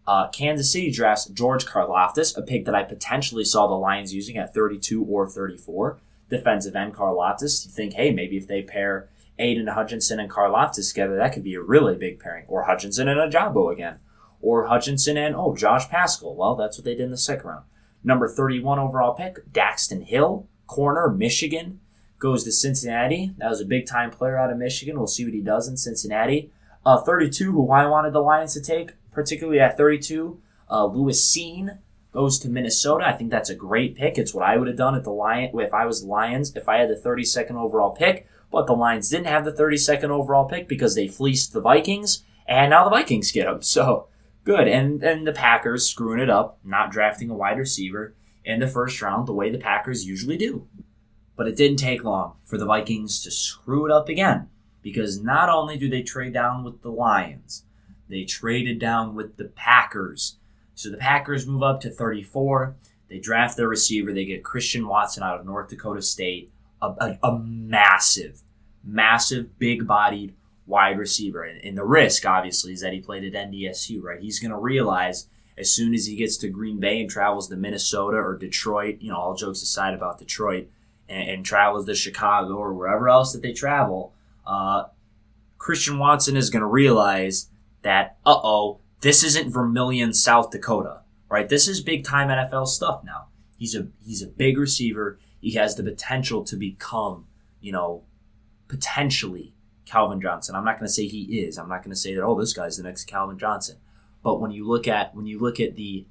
Uh, 0.07 0.29
Kansas 0.29 0.71
City 0.71 0.91
drafts 0.91 1.25
George 1.25 1.65
Karlaftis, 1.65 2.37
a 2.37 2.41
pick 2.41 2.65
that 2.65 2.75
I 2.75 2.83
potentially 2.83 3.43
saw 3.43 3.67
the 3.67 3.75
Lions 3.75 4.13
using 4.13 4.37
at 4.37 4.53
32 4.53 5.03
or 5.03 5.29
34. 5.29 5.99
Defensive 6.29 6.75
end 6.75 6.93
Karlaftis. 6.93 7.65
You 7.65 7.71
think, 7.71 7.93
hey, 7.93 8.11
maybe 8.11 8.37
if 8.37 8.47
they 8.47 8.61
pair 8.61 9.09
Aidan 9.37 9.67
Hutchinson 9.67 10.19
and 10.19 10.29
Karlaftis 10.29 10.89
together, 10.89 11.17
that 11.17 11.33
could 11.33 11.43
be 11.43 11.55
a 11.55 11.61
really 11.61 11.95
big 11.95 12.19
pairing. 12.19 12.45
Or 12.47 12.63
Hutchinson 12.63 13.07
and 13.07 13.19
Ojabo 13.19 13.71
again. 13.71 13.99
Or 14.41 14.67
Hutchinson 14.67 15.17
and, 15.17 15.35
oh, 15.35 15.55
Josh 15.55 15.89
Paschal. 15.89 16.35
Well, 16.35 16.55
that's 16.55 16.77
what 16.77 16.85
they 16.85 16.95
did 16.95 17.03
in 17.03 17.11
the 17.11 17.17
second 17.17 17.49
round. 17.49 17.65
Number 18.03 18.27
31 18.27 18.79
overall 18.79 19.13
pick, 19.13 19.51
Daxton 19.51 20.03
Hill, 20.03 20.47
corner, 20.67 21.09
Michigan, 21.09 21.79
goes 22.19 22.43
to 22.43 22.51
Cincinnati. 22.51 23.33
That 23.37 23.49
was 23.49 23.61
a 23.61 23.65
big 23.65 23.85
time 23.85 24.11
player 24.11 24.37
out 24.37 24.51
of 24.51 24.57
Michigan. 24.57 24.97
We'll 24.97 25.07
see 25.07 25.25
what 25.25 25.33
he 25.33 25.41
does 25.41 25.67
in 25.67 25.77
Cincinnati. 25.77 26.51
Uh, 26.85 26.99
32, 27.01 27.51
who 27.51 27.71
I 27.71 27.85
wanted 27.87 28.13
the 28.13 28.21
Lions 28.21 28.53
to 28.53 28.61
take, 28.61 28.93
particularly 29.11 29.59
at 29.59 29.77
32, 29.77 30.39
uh, 30.69 30.85
Lewis 30.85 31.21
Cine 31.21 31.79
goes 32.11 32.39
to 32.39 32.49
Minnesota. 32.49 33.05
I 33.05 33.13
think 33.13 33.29
that's 33.29 33.49
a 33.49 33.55
great 33.55 33.95
pick. 33.95 34.17
It's 34.17 34.33
what 34.33 34.45
I 34.45 34.57
would 34.57 34.67
have 34.67 34.77
done 34.77 34.95
at 34.95 35.03
the 35.03 35.11
Lion 35.11 35.51
if 35.59 35.73
I 35.73 35.85
was 35.85 36.03
Lions 36.03 36.55
if 36.55 36.67
I 36.67 36.77
had 36.77 36.89
the 36.89 36.95
32nd 36.95 37.55
overall 37.55 37.91
pick. 37.91 38.27
But 38.51 38.67
the 38.67 38.73
Lions 38.73 39.09
didn't 39.09 39.27
have 39.27 39.45
the 39.45 39.53
32nd 39.53 40.09
overall 40.09 40.45
pick 40.45 40.67
because 40.67 40.95
they 40.95 41.07
fleeced 41.07 41.53
the 41.53 41.61
Vikings, 41.61 42.23
and 42.47 42.71
now 42.71 42.83
the 42.83 42.89
Vikings 42.89 43.31
get 43.31 43.45
them. 43.45 43.61
So 43.61 44.07
good. 44.43 44.67
And 44.67 45.03
and 45.03 45.25
the 45.25 45.31
Packers 45.33 45.87
screwing 45.87 46.19
it 46.19 46.29
up, 46.29 46.59
not 46.63 46.91
drafting 46.91 47.29
a 47.29 47.35
wide 47.35 47.57
receiver 47.57 48.13
in 48.43 48.59
the 48.59 48.67
first 48.67 49.01
round 49.01 49.27
the 49.27 49.33
way 49.33 49.49
the 49.49 49.57
Packers 49.57 50.05
usually 50.05 50.37
do. 50.37 50.67
But 51.35 51.47
it 51.47 51.55
didn't 51.55 51.77
take 51.77 52.03
long 52.03 52.35
for 52.43 52.57
the 52.57 52.65
Vikings 52.65 53.21
to 53.23 53.31
screw 53.31 53.85
it 53.85 53.91
up 53.91 54.09
again 54.09 54.49
because 54.81 55.21
not 55.21 55.49
only 55.49 55.77
do 55.77 55.89
they 55.89 56.01
trade 56.01 56.33
down 56.33 56.63
with 56.63 56.81
the 56.81 56.91
Lions, 56.91 57.63
they 58.09 58.23
traded 58.23 58.79
down 58.79 59.15
with 59.15 59.37
the 59.37 59.45
Packers. 59.45 60.37
So 60.75 60.89
the 60.89 60.97
Packers 60.97 61.47
move 61.47 61.63
up 61.63 61.81
to 61.81 61.89
34. 61.89 62.75
They 63.09 63.19
draft 63.19 63.57
their 63.57 63.67
receiver. 63.67 64.13
They 64.13 64.25
get 64.25 64.43
Christian 64.43 64.87
Watson 64.87 65.23
out 65.23 65.39
of 65.39 65.45
North 65.45 65.69
Dakota 65.69 66.01
State, 66.01 66.51
a, 66.81 66.87
a, 66.87 67.19
a 67.23 67.39
massive, 67.39 68.41
massive, 68.83 69.57
big 69.59 69.87
bodied 69.87 70.33
wide 70.65 70.97
receiver. 70.97 71.43
And, 71.43 71.63
and 71.63 71.77
the 71.77 71.83
risk, 71.83 72.25
obviously, 72.25 72.73
is 72.73 72.81
that 72.81 72.93
he 72.93 73.01
played 73.01 73.23
at 73.23 73.49
NDSU, 73.49 74.01
right? 74.01 74.19
He's 74.19 74.39
going 74.39 74.51
to 74.51 74.57
realize 74.57 75.27
as 75.57 75.71
soon 75.71 75.93
as 75.93 76.05
he 76.05 76.15
gets 76.15 76.37
to 76.37 76.49
Green 76.49 76.79
Bay 76.79 77.01
and 77.01 77.09
travels 77.09 77.47
to 77.49 77.55
Minnesota 77.55 78.17
or 78.17 78.37
Detroit, 78.37 78.97
you 78.99 79.11
know, 79.11 79.17
all 79.17 79.35
jokes 79.35 79.61
aside 79.61 79.93
about 79.93 80.17
Detroit, 80.17 80.69
and, 81.07 81.29
and 81.29 81.45
travels 81.45 81.85
to 81.85 81.95
Chicago 81.95 82.55
or 82.55 82.73
wherever 82.73 83.09
else 83.09 83.33
that 83.33 83.41
they 83.41 83.53
travel, 83.53 84.13
uh, 84.47 84.85
Christian 85.57 85.99
Watson 85.99 86.35
is 86.35 86.49
going 86.49 86.61
to 86.61 86.67
realize 86.67 87.49
that, 87.83 88.17
uh 88.25 88.39
oh, 88.43 88.79
this 89.01 89.23
isn't 89.23 89.51
Vermillion, 89.51 90.13
South 90.13 90.51
Dakota, 90.51 91.01
right? 91.29 91.49
This 91.49 91.67
is 91.67 91.81
big 91.81 92.03
time 92.03 92.29
NFL 92.29 92.67
stuff 92.67 93.03
now. 93.03 93.27
He's 93.57 93.75
a 93.75 93.87
he's 94.03 94.23
a 94.23 94.27
big 94.27 94.57
receiver. 94.57 95.19
He 95.39 95.51
has 95.51 95.75
the 95.75 95.83
potential 95.83 96.43
to 96.45 96.55
become, 96.55 97.27
you 97.59 97.71
know, 97.71 98.03
potentially 98.67 99.53
Calvin 99.91 100.21
Johnson. 100.21 100.55
I'm 100.55 100.63
not 100.63 100.77
going 100.77 100.87
to 100.87 100.93
say 100.93 101.07
he 101.07 101.41
is. 101.41 101.57
I'm 101.57 101.69
not 101.69 101.83
going 101.83 101.91
to 101.91 101.99
say 101.99 102.15
that 102.15 102.23
oh 102.23 102.39
this 102.39 102.53
guy's 102.53 102.77
the 102.77 102.83
next 102.83 103.05
Calvin 103.05 103.37
Johnson. 103.37 103.77
But 104.23 104.39
when 104.39 104.51
you 104.51 104.67
look 104.67 104.87
at 104.87 105.15
when 105.15 105.25
you 105.25 105.39
look 105.39 105.59
at 105.59 105.75
the 105.75 106.05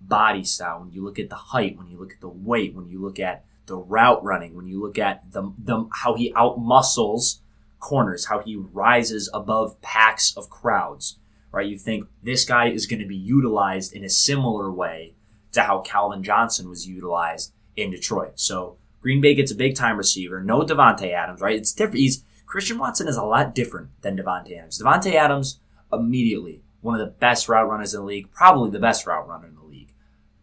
body 0.00 0.44
style, 0.44 0.80
when 0.80 0.90
you 0.90 1.04
look 1.04 1.18
at 1.18 1.28
the 1.28 1.36
height, 1.36 1.76
when 1.76 1.88
you 1.88 1.98
look 1.98 2.12
at 2.12 2.20
the 2.20 2.28
weight, 2.28 2.74
when 2.74 2.88
you 2.88 3.00
look 3.00 3.20
at 3.20 3.44
the 3.66 3.76
route 3.76 4.24
running, 4.24 4.56
when 4.56 4.66
you 4.66 4.80
look 4.80 4.98
at 4.98 5.30
the, 5.32 5.52
the 5.58 5.88
how 5.92 6.14
he 6.14 6.32
outmuscles 6.32 7.40
corners, 7.78 8.26
how 8.26 8.40
he 8.40 8.56
rises 8.56 9.30
above 9.34 9.80
packs 9.80 10.34
of 10.36 10.50
crowds, 10.50 11.18
right? 11.52 11.66
You 11.66 11.78
think 11.78 12.06
this 12.22 12.44
guy 12.44 12.68
is 12.68 12.86
going 12.86 13.00
to 13.00 13.06
be 13.06 13.16
utilized 13.16 13.92
in 13.92 14.04
a 14.04 14.10
similar 14.10 14.70
way 14.72 15.14
to 15.52 15.62
how 15.62 15.80
Calvin 15.80 16.22
Johnson 16.22 16.68
was 16.68 16.86
utilized 16.86 17.52
in 17.76 17.90
Detroit. 17.90 18.32
So 18.36 18.76
Green 19.00 19.20
Bay 19.20 19.34
gets 19.34 19.52
a 19.52 19.56
big 19.56 19.74
time 19.74 19.96
receiver, 19.96 20.42
no 20.42 20.60
Davante 20.62 21.12
Adams, 21.12 21.40
right? 21.40 21.56
It's 21.56 21.72
different. 21.72 21.98
He's 21.98 22.24
Christian 22.50 22.78
Watson 22.78 23.06
is 23.06 23.16
a 23.16 23.22
lot 23.22 23.54
different 23.54 23.90
than 24.02 24.16
Davante 24.16 24.58
Adams. 24.58 24.82
Davante 24.82 25.14
Adams 25.14 25.60
immediately 25.92 26.62
one 26.80 26.98
of 26.98 27.06
the 27.06 27.12
best 27.12 27.48
route 27.48 27.68
runners 27.68 27.94
in 27.94 28.00
the 28.00 28.06
league, 28.06 28.32
probably 28.32 28.70
the 28.70 28.80
best 28.80 29.06
route 29.06 29.28
runner 29.28 29.46
in 29.46 29.54
the 29.54 29.62
league. 29.62 29.92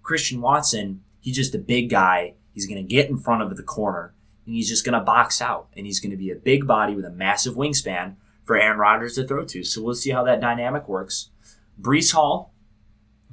Christian 0.04 0.40
Watson, 0.40 1.02
he's 1.20 1.36
just 1.36 1.54
a 1.54 1.60
big 1.60 1.90
guy. 1.90 2.36
He's 2.54 2.66
going 2.66 2.78
to 2.78 2.96
get 2.96 3.10
in 3.10 3.18
front 3.18 3.42
of 3.42 3.58
the 3.58 3.64
corner 3.64 4.14
and 4.46 4.56
he's 4.56 4.70
just 4.70 4.86
going 4.86 4.98
to 4.98 5.04
box 5.04 5.42
out 5.42 5.68
and 5.76 5.86
he's 5.86 6.00
going 6.00 6.12
to 6.12 6.18
be 6.18 6.32
a 6.32 6.36
big 6.36 6.66
body 6.66 6.96
with 6.96 7.04
a 7.04 7.10
massive 7.10 7.56
wingspan 7.56 8.16
for 8.46 8.56
Aaron 8.56 8.80
Rodgers 8.80 9.16
to 9.16 9.28
throw 9.28 9.44
to. 9.44 9.66
So 9.66 9.84
we'll 9.84 9.94
see 9.94 10.12
how 10.12 10.24
that 10.24 10.40
dynamic 10.40 10.88
works. 10.88 11.32
Breece 11.80 12.14
Hall, 12.14 12.54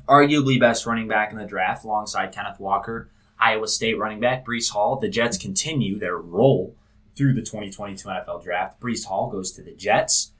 arguably 0.09 0.59
best 0.59 0.85
running 0.85 1.07
back 1.07 1.31
in 1.31 1.39
the 1.39 1.47
draft 1.47 1.85
alongside 1.85 2.33
Kenneth 2.33 2.59
Walker, 2.59 3.09
Iowa 3.39 3.69
State 3.69 3.99
running 4.01 4.19
back 4.19 4.45
Breece 4.45 4.71
Hall. 4.73 4.97
The 4.97 5.09
Jets 5.09 5.39
continue 5.39 5.97
their 5.97 6.19
roll 6.19 6.75
through 7.17 7.35
the 7.35 7.43
2022 7.43 8.09
NFL 8.09 8.43
draft. 8.43 8.81
Breece 8.81 9.07
Hall 9.07 9.31
goes 9.31 9.53
to 9.53 9.63
the 9.63 9.75
Jets. 9.75 10.33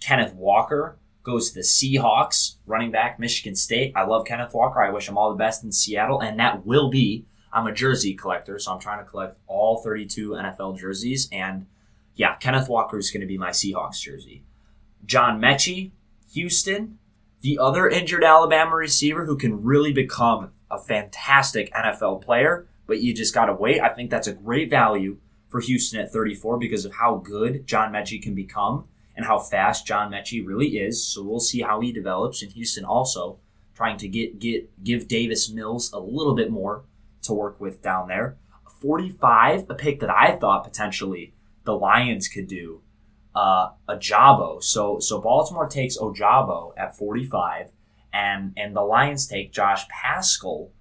Kenneth 0.00 0.34
Walker 0.34 0.96
goes 1.22 1.50
to 1.50 1.54
the 1.54 1.60
Seahawks, 1.60 2.56
running 2.66 2.90
back, 2.90 3.18
Michigan 3.18 3.54
State. 3.54 3.92
I 3.94 4.04
love 4.04 4.24
Kenneth 4.24 4.54
Walker. 4.54 4.82
I 4.82 4.90
wish 4.90 5.08
him 5.08 5.18
all 5.18 5.30
the 5.30 5.36
best 5.36 5.62
in 5.62 5.72
Seattle, 5.72 6.20
and 6.20 6.38
that 6.38 6.64
will 6.64 6.88
be. 6.88 7.26
I'm 7.52 7.66
a 7.66 7.72
jersey 7.72 8.14
collector, 8.14 8.58
so 8.58 8.72
I'm 8.72 8.80
trying 8.80 9.04
to 9.04 9.10
collect 9.10 9.36
all 9.46 9.78
32 9.82 10.30
NFL 10.30 10.78
jerseys, 10.78 11.28
and 11.32 11.66
yeah, 12.14 12.36
Kenneth 12.36 12.68
Walker 12.68 12.98
is 12.98 13.10
going 13.10 13.22
to 13.22 13.26
be 13.26 13.38
my 13.38 13.50
Seahawks 13.50 14.00
jersey. 14.00 14.44
John 15.04 15.40
Metchie, 15.40 15.90
Houston, 16.32 16.98
the 17.40 17.58
other 17.58 17.88
injured 17.88 18.22
Alabama 18.22 18.76
receiver 18.76 19.24
who 19.24 19.36
can 19.36 19.62
really 19.62 19.92
become 19.92 20.52
a 20.70 20.78
fantastic 20.78 21.72
NFL 21.72 22.22
player, 22.22 22.68
but 22.86 23.00
you 23.00 23.14
just 23.14 23.34
got 23.34 23.46
to 23.46 23.54
wait. 23.54 23.80
I 23.80 23.88
think 23.88 24.10
that's 24.10 24.28
a 24.28 24.32
great 24.32 24.70
value 24.70 25.18
for 25.50 25.60
Houston 25.60 26.00
at 26.00 26.12
34 26.12 26.58
because 26.58 26.84
of 26.84 26.94
how 26.94 27.16
good 27.16 27.66
John 27.66 27.92
Metchie 27.92 28.22
can 28.22 28.34
become 28.34 28.86
and 29.16 29.26
how 29.26 29.38
fast 29.38 29.86
John 29.86 30.10
Metchie 30.10 30.46
really 30.46 30.78
is. 30.78 31.04
So 31.04 31.22
we'll 31.22 31.40
see 31.40 31.60
how 31.60 31.80
he 31.80 31.92
develops. 31.92 32.42
And 32.42 32.52
Houston 32.52 32.84
also 32.84 33.38
trying 33.74 33.98
to 33.98 34.08
get 34.08 34.38
get 34.38 34.82
give 34.82 35.08
Davis 35.08 35.50
Mills 35.50 35.92
a 35.92 35.98
little 35.98 36.34
bit 36.34 36.50
more 36.50 36.84
to 37.22 37.34
work 37.34 37.60
with 37.60 37.82
down 37.82 38.08
there. 38.08 38.38
45, 38.80 39.66
a 39.68 39.74
pick 39.74 40.00
that 40.00 40.08
I 40.08 40.36
thought 40.36 40.64
potentially 40.64 41.34
the 41.64 41.74
Lions 41.74 42.28
could 42.28 42.46
do. 42.46 42.80
Uh, 43.34 43.70
Ojabo. 43.88 44.62
So 44.62 44.98
so 45.00 45.20
Baltimore 45.20 45.68
takes 45.68 45.98
Ojabo 45.98 46.72
at 46.76 46.96
45, 46.96 47.70
and 48.12 48.52
and 48.56 48.74
the 48.74 48.82
Lions 48.82 49.26
take 49.26 49.52
Josh 49.52 49.86
Paschal 49.88 50.72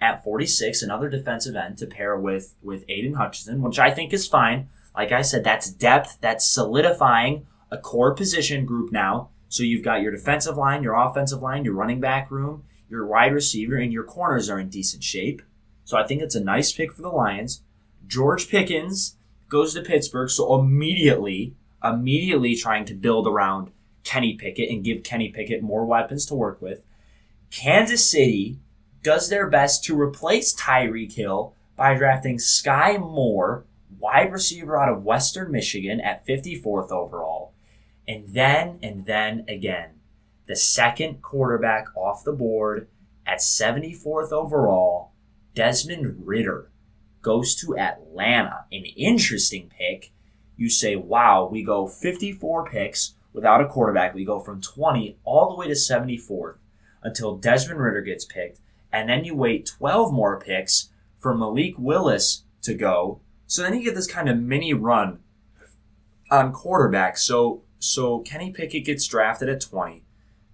at 0.00 0.22
46, 0.22 0.82
another 0.82 1.08
defensive 1.08 1.56
end 1.56 1.78
to 1.78 1.86
pair 1.86 2.16
with 2.16 2.54
with 2.62 2.84
Aidan 2.88 3.14
Hutchinson, 3.14 3.62
which 3.62 3.78
I 3.78 3.90
think 3.90 4.12
is 4.12 4.26
fine. 4.26 4.68
Like 4.96 5.12
I 5.12 5.22
said, 5.22 5.44
that's 5.44 5.70
depth, 5.70 6.18
that's 6.20 6.46
solidifying 6.46 7.46
a 7.70 7.78
core 7.78 8.14
position 8.14 8.64
group 8.64 8.92
now. 8.92 9.30
So 9.48 9.62
you've 9.62 9.84
got 9.84 10.02
your 10.02 10.12
defensive 10.12 10.56
line, 10.56 10.82
your 10.82 10.94
offensive 10.94 11.42
line, 11.42 11.64
your 11.64 11.74
running 11.74 12.00
back 12.00 12.30
room, 12.30 12.64
your 12.88 13.06
wide 13.06 13.32
receiver, 13.32 13.76
and 13.76 13.92
your 13.92 14.04
corners 14.04 14.50
are 14.50 14.58
in 14.58 14.68
decent 14.68 15.02
shape. 15.02 15.42
So 15.84 15.96
I 15.96 16.06
think 16.06 16.20
it's 16.20 16.34
a 16.34 16.44
nice 16.44 16.72
pick 16.72 16.92
for 16.92 17.02
the 17.02 17.08
Lions. 17.08 17.62
George 18.06 18.48
Pickens 18.48 19.16
goes 19.48 19.74
to 19.74 19.82
Pittsburgh, 19.82 20.30
so 20.30 20.58
immediately, 20.58 21.54
immediately 21.82 22.54
trying 22.54 22.84
to 22.86 22.94
build 22.94 23.26
around 23.26 23.70
Kenny 24.04 24.34
Pickett 24.34 24.70
and 24.70 24.84
give 24.84 25.02
Kenny 25.02 25.30
Pickett 25.30 25.62
more 25.62 25.84
weapons 25.84 26.26
to 26.26 26.34
work 26.34 26.60
with. 26.60 26.82
Kansas 27.50 28.04
City 28.04 28.58
does 29.08 29.30
their 29.30 29.48
best 29.48 29.82
to 29.82 29.98
replace 29.98 30.54
Tyreek 30.54 31.14
Hill 31.14 31.54
by 31.76 31.94
drafting 31.94 32.38
Sky 32.38 32.98
Moore, 32.98 33.64
wide 33.98 34.30
receiver 34.30 34.78
out 34.78 34.92
of 34.92 35.02
Western 35.02 35.50
Michigan 35.50 35.98
at 35.98 36.26
54th 36.26 36.90
overall. 36.90 37.54
And 38.06 38.28
then 38.28 38.78
and 38.82 39.06
then 39.06 39.46
again, 39.48 40.00
the 40.44 40.56
second 40.56 41.22
quarterback 41.22 41.86
off 41.96 42.22
the 42.22 42.34
board 42.34 42.86
at 43.26 43.38
74th 43.38 44.30
overall, 44.30 45.12
Desmond 45.54 46.26
Ridder, 46.26 46.70
goes 47.22 47.54
to 47.62 47.78
Atlanta. 47.78 48.66
An 48.70 48.84
interesting 48.94 49.70
pick. 49.70 50.12
You 50.58 50.68
say, 50.68 50.96
wow, 50.96 51.48
we 51.50 51.62
go 51.62 51.86
54 51.86 52.68
picks 52.68 53.14
without 53.32 53.62
a 53.62 53.68
quarterback. 53.68 54.14
We 54.14 54.26
go 54.26 54.38
from 54.38 54.60
20 54.60 55.16
all 55.24 55.48
the 55.48 55.56
way 55.56 55.66
to 55.66 55.72
74th 55.72 56.56
until 57.02 57.38
Desmond 57.38 57.80
Ridder 57.80 58.02
gets 58.02 58.26
picked. 58.26 58.60
And 58.92 59.08
then 59.08 59.24
you 59.24 59.34
wait 59.34 59.66
12 59.66 60.12
more 60.12 60.40
picks 60.40 60.90
for 61.18 61.36
Malik 61.36 61.74
Willis 61.78 62.44
to 62.62 62.74
go. 62.74 63.20
So 63.46 63.62
then 63.62 63.74
you 63.74 63.84
get 63.84 63.94
this 63.94 64.06
kind 64.06 64.28
of 64.28 64.38
mini 64.38 64.72
run 64.74 65.20
on 66.30 66.52
quarterback. 66.52 67.16
So 67.18 67.62
so 67.78 68.20
Kenny 68.20 68.50
Pickett 68.50 68.84
gets 68.84 69.06
drafted 69.06 69.48
at 69.48 69.60
20, 69.60 70.02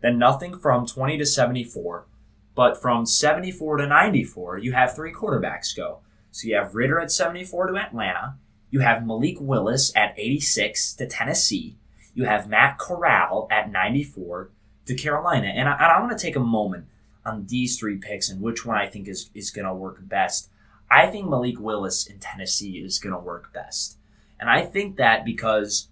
then 0.02 0.18
nothing 0.18 0.58
from 0.58 0.86
20 0.86 1.18
to 1.18 1.26
74. 1.26 2.06
But 2.54 2.80
from 2.80 3.06
74 3.06 3.78
to 3.78 3.86
94, 3.86 4.58
you 4.58 4.72
have 4.72 4.94
three 4.94 5.12
quarterbacks 5.12 5.74
go. 5.74 6.00
So 6.30 6.46
you 6.46 6.54
have 6.56 6.74
Ridder 6.74 7.00
at 7.00 7.10
74 7.10 7.68
to 7.68 7.76
Atlanta. 7.76 8.36
You 8.70 8.80
have 8.80 9.06
Malik 9.06 9.36
Willis 9.40 9.94
at 9.96 10.14
86 10.16 10.94
to 10.94 11.06
Tennessee. 11.06 11.76
You 12.14 12.24
have 12.24 12.48
Matt 12.48 12.78
Corral 12.78 13.48
at 13.50 13.70
94 13.70 14.50
to 14.86 14.94
Carolina. 14.94 15.48
And 15.48 15.68
I, 15.68 15.72
and 15.72 15.84
I 15.84 16.00
want 16.00 16.16
to 16.16 16.22
take 16.22 16.36
a 16.36 16.40
moment 16.40 16.86
on 17.24 17.46
these 17.46 17.78
three 17.78 17.96
picks 17.96 18.28
and 18.28 18.40
which 18.40 18.64
one 18.64 18.76
I 18.76 18.86
think 18.86 19.08
is, 19.08 19.30
is 19.34 19.50
going 19.50 19.66
to 19.66 19.74
work 19.74 19.98
best. 20.02 20.50
I 20.90 21.06
think 21.06 21.28
Malik 21.28 21.58
Willis 21.58 22.06
in 22.06 22.18
Tennessee 22.18 22.78
is 22.78 22.98
going 22.98 23.14
to 23.14 23.18
work 23.18 23.52
best. 23.52 23.96
And 24.38 24.50
I 24.50 24.62
think 24.62 24.96
that 24.96 25.24
because 25.24 25.88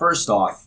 First 0.00 0.30
off, 0.30 0.66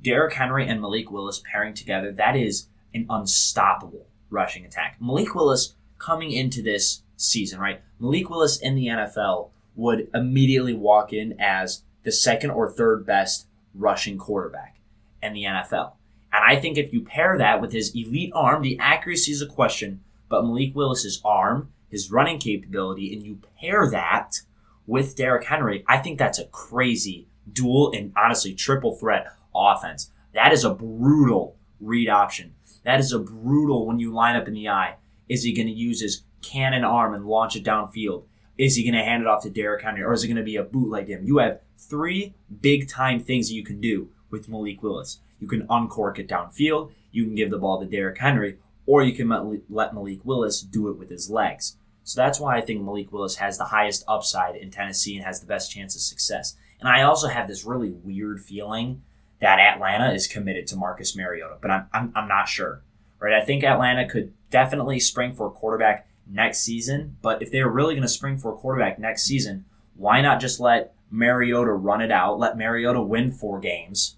Derrick 0.00 0.32
Henry 0.32 0.66
and 0.66 0.80
Malik 0.80 1.10
Willis 1.10 1.42
pairing 1.52 1.74
together, 1.74 2.10
that 2.12 2.34
is 2.34 2.68
an 2.94 3.04
unstoppable 3.10 4.06
rushing 4.30 4.64
attack. 4.64 4.96
Malik 4.98 5.34
Willis 5.34 5.74
coming 5.98 6.32
into 6.32 6.62
this 6.62 7.02
season, 7.14 7.60
right? 7.60 7.82
Malik 7.98 8.30
Willis 8.30 8.58
in 8.58 8.74
the 8.74 8.86
NFL 8.86 9.50
would 9.74 10.08
immediately 10.14 10.72
walk 10.72 11.12
in 11.12 11.34
as 11.38 11.82
the 12.04 12.10
second 12.10 12.52
or 12.52 12.70
third 12.70 13.04
best 13.04 13.48
rushing 13.74 14.16
quarterback 14.16 14.78
in 15.22 15.34
the 15.34 15.42
NFL. 15.42 15.92
And 16.34 16.42
I 16.44 16.60
think 16.60 16.76
if 16.76 16.92
you 16.92 17.00
pair 17.00 17.38
that 17.38 17.60
with 17.60 17.72
his 17.72 17.94
elite 17.94 18.32
arm, 18.34 18.62
the 18.62 18.76
accuracy 18.80 19.30
is 19.30 19.40
a 19.40 19.46
question, 19.46 20.02
but 20.28 20.44
Malik 20.44 20.74
Willis's 20.74 21.22
arm, 21.24 21.70
his 21.88 22.10
running 22.10 22.40
capability, 22.40 23.14
and 23.14 23.22
you 23.22 23.38
pair 23.60 23.88
that 23.88 24.40
with 24.84 25.14
Derrick 25.14 25.44
Henry, 25.46 25.84
I 25.86 25.98
think 25.98 26.18
that's 26.18 26.40
a 26.40 26.46
crazy 26.46 27.28
dual 27.50 27.92
and 27.92 28.12
honestly 28.16 28.52
triple 28.52 28.96
threat 28.96 29.28
offense. 29.54 30.10
That 30.34 30.52
is 30.52 30.64
a 30.64 30.74
brutal 30.74 31.56
read 31.80 32.08
option. 32.08 32.54
That 32.82 32.98
is 32.98 33.12
a 33.12 33.20
brutal 33.20 33.86
when 33.86 34.00
you 34.00 34.12
line 34.12 34.34
up 34.34 34.48
in 34.48 34.54
the 34.54 34.68
eye. 34.68 34.96
Is 35.28 35.44
he 35.44 35.52
going 35.52 35.68
to 35.68 35.72
use 35.72 36.00
his 36.00 36.24
cannon 36.42 36.82
arm 36.82 37.14
and 37.14 37.26
launch 37.26 37.54
it 37.54 37.64
downfield? 37.64 38.24
Is 38.58 38.74
he 38.74 38.82
going 38.82 38.94
to 38.94 39.04
hand 39.04 39.22
it 39.22 39.28
off 39.28 39.44
to 39.44 39.50
Derrick 39.50 39.84
Henry 39.84 40.02
or 40.02 40.12
is 40.12 40.24
it 40.24 40.28
going 40.28 40.36
to 40.36 40.42
be 40.42 40.56
a 40.56 40.64
bootleg 40.64 41.08
him? 41.08 41.24
You 41.24 41.38
have 41.38 41.60
three 41.78 42.34
big 42.60 42.88
time 42.88 43.20
things 43.20 43.48
that 43.48 43.54
you 43.54 43.62
can 43.62 43.80
do 43.80 44.08
with 44.30 44.48
Malik 44.48 44.82
Willis. 44.82 45.20
You 45.44 45.50
can 45.50 45.66
uncork 45.68 46.18
it 46.18 46.26
downfield, 46.26 46.92
you 47.12 47.24
can 47.24 47.34
give 47.34 47.50
the 47.50 47.58
ball 47.58 47.78
to 47.78 47.86
Derrick 47.86 48.16
Henry, 48.16 48.56
or 48.86 49.02
you 49.02 49.14
can 49.14 49.28
let 49.68 49.92
Malik 49.92 50.24
Willis 50.24 50.62
do 50.62 50.88
it 50.88 50.96
with 50.96 51.10
his 51.10 51.28
legs. 51.28 51.76
So 52.02 52.18
that's 52.18 52.40
why 52.40 52.56
I 52.56 52.62
think 52.62 52.80
Malik 52.80 53.12
Willis 53.12 53.36
has 53.36 53.58
the 53.58 53.66
highest 53.66 54.04
upside 54.08 54.56
in 54.56 54.70
Tennessee 54.70 55.16
and 55.16 55.24
has 55.26 55.40
the 55.40 55.46
best 55.46 55.70
chance 55.70 55.94
of 55.94 56.00
success. 56.00 56.56
And 56.80 56.88
I 56.88 57.02
also 57.02 57.28
have 57.28 57.46
this 57.46 57.66
really 57.66 57.90
weird 57.90 58.40
feeling 58.40 59.02
that 59.42 59.58
Atlanta 59.58 60.14
is 60.14 60.26
committed 60.26 60.66
to 60.68 60.76
Marcus 60.76 61.14
Mariota, 61.14 61.58
but 61.60 61.70
I'm, 61.70 61.86
I'm, 61.92 62.12
I'm 62.16 62.28
not 62.28 62.48
sure. 62.48 62.82
Right? 63.20 63.34
I 63.34 63.44
think 63.44 63.64
Atlanta 63.64 64.08
could 64.08 64.32
definitely 64.48 64.98
spring 64.98 65.34
for 65.34 65.46
a 65.46 65.50
quarterback 65.50 66.08
next 66.26 66.60
season, 66.60 67.18
but 67.20 67.42
if 67.42 67.52
they're 67.52 67.68
really 67.68 67.94
going 67.94 68.02
to 68.02 68.08
spring 68.08 68.38
for 68.38 68.54
a 68.54 68.56
quarterback 68.56 68.98
next 68.98 69.24
season, 69.24 69.66
why 69.94 70.22
not 70.22 70.40
just 70.40 70.58
let 70.58 70.94
Mariota 71.10 71.72
run 71.72 72.00
it 72.00 72.10
out, 72.10 72.38
let 72.38 72.56
Mariota 72.56 73.02
win 73.02 73.30
four 73.30 73.60
games, 73.60 74.16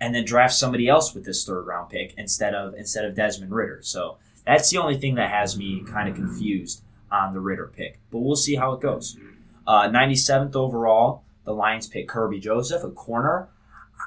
and 0.00 0.14
then 0.14 0.24
draft 0.24 0.54
somebody 0.54 0.88
else 0.88 1.14
with 1.14 1.24
this 1.24 1.44
third 1.44 1.66
round 1.66 1.90
pick 1.90 2.14
instead 2.16 2.54
of 2.54 2.74
instead 2.74 3.04
of 3.04 3.14
Desmond 3.14 3.52
Ridder. 3.52 3.80
So 3.82 4.18
that's 4.46 4.70
the 4.70 4.78
only 4.78 4.96
thing 4.96 5.16
that 5.16 5.30
has 5.30 5.56
me 5.56 5.82
kind 5.86 6.08
of 6.08 6.14
confused 6.14 6.82
on 7.10 7.32
the 7.32 7.40
Ridder 7.40 7.70
pick. 7.74 8.00
But 8.10 8.20
we'll 8.20 8.36
see 8.36 8.56
how 8.56 8.72
it 8.72 8.80
goes. 8.80 9.16
Uh, 9.66 9.88
97th 9.88 10.56
overall, 10.56 11.24
the 11.44 11.52
Lions 11.52 11.86
pick 11.86 12.08
Kerby 12.08 12.40
Joseph, 12.40 12.84
a 12.84 12.90
corner. 12.90 13.48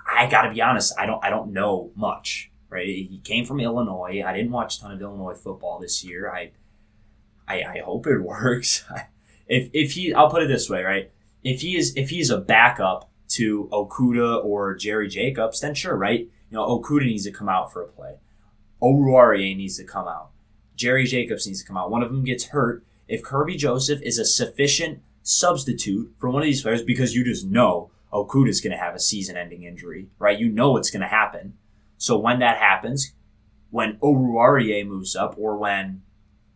I 0.10 0.28
got 0.28 0.44
to 0.44 0.54
be 0.54 0.62
honest, 0.62 0.94
I 0.98 1.06
don't 1.06 1.24
I 1.24 1.30
don't 1.30 1.54
know 1.54 1.92
much. 1.96 2.50
Right, 2.70 2.88
he 2.88 3.20
came 3.26 3.44
from 3.44 3.60
Illinois. 3.60 4.24
I 4.26 4.32
didn't 4.32 4.52
watch 4.52 4.78
a 4.78 4.82
ton 4.82 4.92
of 4.94 5.02
Illinois 5.02 5.34
football 5.34 5.78
this 5.80 6.06
year. 6.06 6.32
I 6.32 6.52
I, 7.48 7.64
I 7.64 7.80
hope 7.80 8.08
it 8.08 8.20
works. 8.22 8.86
if 9.48 9.70
if 9.74 9.92
he, 9.92 10.14
I'll 10.14 10.30
put 10.30 10.42
it 10.44 10.48
this 10.48 10.70
way, 10.70 10.84
right? 10.84 11.12
If 11.44 11.62
he 11.62 11.76
is 11.76 11.96
if 11.98 12.10
he's 12.10 12.30
a 12.30 12.38
backup 12.38 13.11
to 13.32 13.70
Okudah 13.72 14.44
or 14.44 14.76
Jerry 14.76 15.08
Jacobs, 15.08 15.60
then 15.60 15.74
sure, 15.74 15.96
right? 15.96 16.20
You 16.20 16.58
know, 16.58 16.68
Okudah 16.68 17.06
needs 17.06 17.24
to 17.26 17.32
come 17.32 17.50
out 17.50 17.72
for 17.72 17.82
a 17.82 17.88
play. 17.88 18.16
Oruwariye 18.82 19.56
needs 19.56 19.78
to 19.78 19.84
come 19.84 20.08
out. 20.08 20.32
Jerry 20.76 21.06
Jacobs 21.06 21.46
needs 21.46 21.62
to 21.62 21.68
come 21.68 21.78
out. 21.78 21.92
One 21.92 22.02
of 22.02 22.10
them 22.10 22.24
gets 22.24 22.46
hurt. 22.46 22.84
If 23.08 23.24
Kerby 23.24 23.58
Joseph 23.58 24.02
is 24.02 24.18
a 24.18 24.26
sufficient 24.26 25.02
substitute 25.22 26.14
for 26.18 26.30
one 26.30 26.42
of 26.42 26.46
these 26.46 26.62
players, 26.62 26.82
because 26.82 27.14
you 27.14 27.24
just 27.24 27.46
know 27.46 27.92
Okudah 28.12 28.50
is 28.50 28.62
going 28.62 28.72
to 28.72 28.78
have 28.78 28.96
a 28.96 29.00
season-ending 29.00 29.64
injury, 29.64 30.08
right? 30.18 30.40
You 30.40 30.50
know 30.50 30.72
what's 30.72 30.90
going 30.90 31.02
to 31.02 31.08
happen. 31.08 31.54
So 31.98 32.18
when 32.18 32.40
that 32.40 32.58
happens, 32.58 33.14
when 33.70 33.98
Oruwariye 33.98 34.88
moves 34.88 35.16
up, 35.16 35.36
or 35.38 35.58
when 35.58 36.02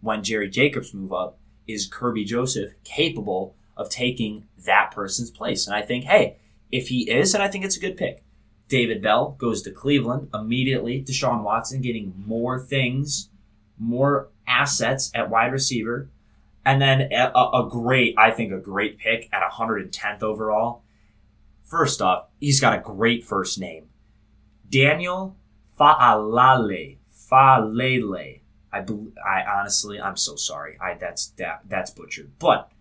when 0.01 0.23
Jerry 0.23 0.49
Jacobs 0.49 0.93
move 0.93 1.13
up, 1.13 1.39
is 1.67 1.89
Kerby 1.89 2.25
Joseph 2.25 2.73
capable 2.83 3.55
of 3.77 3.89
taking 3.89 4.45
that 4.65 4.91
person's 4.91 5.31
place? 5.31 5.67
And 5.67 5.75
I 5.75 5.81
think, 5.81 6.05
hey, 6.05 6.37
if 6.75 6.89
he 6.89 7.09
is, 7.09 7.31
then 7.31 7.41
I 7.41 7.47
think 7.47 7.65
it's 7.65 7.77
a 7.77 7.81
good 7.81 7.97
pick. 7.97 8.23
David 8.67 9.01
Bell 9.01 9.35
goes 9.37 9.61
to 9.61 9.71
Cleveland 9.71 10.29
immediately. 10.33 11.03
Deshaun 11.03 11.43
Watson 11.43 11.81
getting 11.81 12.13
more 12.25 12.59
things, 12.59 13.29
more 13.77 14.29
assets 14.47 15.11
at 15.13 15.29
wide 15.29 15.51
receiver. 15.51 16.09
And 16.65 16.81
then 16.81 17.11
a, 17.13 17.31
a 17.31 17.67
great, 17.69 18.15
I 18.17 18.31
think, 18.31 18.51
a 18.51 18.57
great 18.57 18.97
pick 18.97 19.29
at 19.31 19.43
110th 19.51 20.23
overall. 20.23 20.83
First 21.63 22.01
off, 22.01 22.25
he's 22.39 22.59
got 22.59 22.77
a 22.77 22.81
great 22.81 23.23
first 23.23 23.59
name. 23.59 23.85
Daniel 24.69 25.35
Faalele. 25.79 26.97
Faalele. 27.31 28.41
I, 28.73 28.79
I 28.79 29.59
honestly, 29.59 30.01
I'm 30.01 30.17
so 30.17 30.35
sorry. 30.35 30.77
I 30.81 30.95
that's 30.95 31.27
that 31.37 31.61
that's 31.67 31.91
butchered. 31.91 32.31
But 32.39 32.71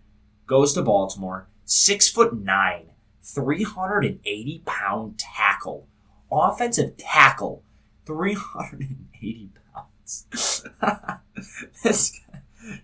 goes 0.45 0.73
to 0.73 0.81
Baltimore, 0.81 1.47
six 1.63 2.09
foot 2.09 2.35
nine, 2.35 2.91
380 3.25 4.61
pound 4.65 5.17
tackle, 5.17 5.87
offensive 6.31 6.95
tackle, 6.97 7.63
380 8.05 9.49
pounds. 9.73 10.63
this 11.83 12.19
guy, 12.19 12.41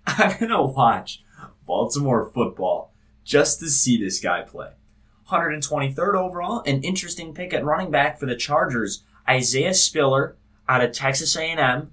I'm 0.08 0.39
gonna 0.39 0.64
watch 0.64 1.24
Baltimore 1.68 2.32
football 2.34 2.92
just 3.24 3.60
to 3.60 3.70
see 3.70 4.02
this 4.02 4.20
guy 4.20 4.42
play. 4.42 4.72
123rd 5.30 6.16
overall, 6.16 6.64
an 6.66 6.82
interesting 6.82 7.34
pick 7.34 7.54
at 7.54 7.64
running 7.64 7.92
back 7.92 8.20
for 8.20 8.26
the 8.26 8.36
Chargers, 8.36 9.04
Isaiah 9.30 9.74
Spiller 9.74 10.36
out 10.68 10.84
of 10.84 10.92
Texas 10.92 11.38
A&M. 11.38 11.92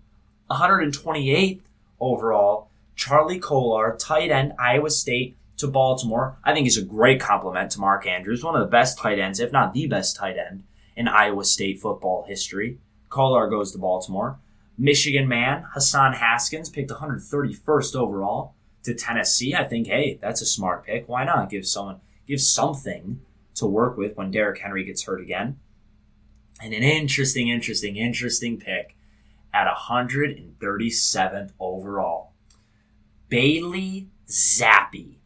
128th 0.50 1.60
overall, 2.00 2.68
Charlie 2.96 3.38
Kolar, 3.38 3.94
tight 3.96 4.30
end, 4.30 4.54
Iowa 4.58 4.88
State 4.90 5.36
to 5.58 5.66
Baltimore. 5.66 6.38
I 6.44 6.54
think 6.54 6.64
he's 6.64 6.78
a 6.78 6.84
great 6.84 7.20
compliment 7.20 7.70
to 7.72 7.80
Mark 7.80 8.06
Andrews, 8.06 8.42
one 8.42 8.54
of 8.54 8.60
the 8.60 8.70
best 8.70 8.98
tight 8.98 9.18
ends, 9.18 9.40
if 9.40 9.52
not 9.52 9.74
the 9.74 9.86
best 9.86 10.16
tight 10.16 10.36
end 10.38 10.64
in 10.96 11.06
Iowa 11.06 11.44
State 11.44 11.80
football 11.80 12.24
history. 12.26 12.78
Kolar 13.08 13.48
goes 13.48 13.72
to 13.72 13.78
Baltimore. 13.78 14.38
Michigan 14.76 15.28
man, 15.28 15.64
Hassan 15.72 16.14
Haskins, 16.14 16.70
picked 16.70 16.90
131st 16.90 17.96
overall 17.96 18.54
to 18.84 18.94
Tennessee. 18.94 19.54
I 19.54 19.64
think, 19.64 19.88
hey, 19.88 20.18
that's 20.20 20.40
a 20.40 20.46
smart 20.46 20.84
pick. 20.84 21.08
Why 21.08 21.24
not 21.24 21.50
give 21.50 21.66
someone 21.66 22.00
give 22.26 22.40
something 22.40 23.20
to 23.56 23.66
work 23.66 23.96
with 23.96 24.16
when 24.16 24.30
Derrick 24.30 24.60
Henry 24.60 24.84
gets 24.84 25.04
hurt 25.04 25.20
again? 25.20 25.58
And 26.60 26.72
an 26.74 26.82
interesting, 26.82 27.48
interesting, 27.48 27.96
interesting 27.96 28.58
pick 28.58 28.96
at 29.52 29.66
137th 29.66 31.50
overall. 31.58 32.32
Bailey 33.28 34.08
Zappe 34.28 35.17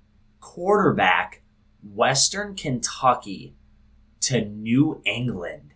quarterback, 0.53 1.41
Western 1.83 2.55
Kentucky 2.55 3.55
to 4.21 4.45
New 4.45 5.01
England. 5.07 5.73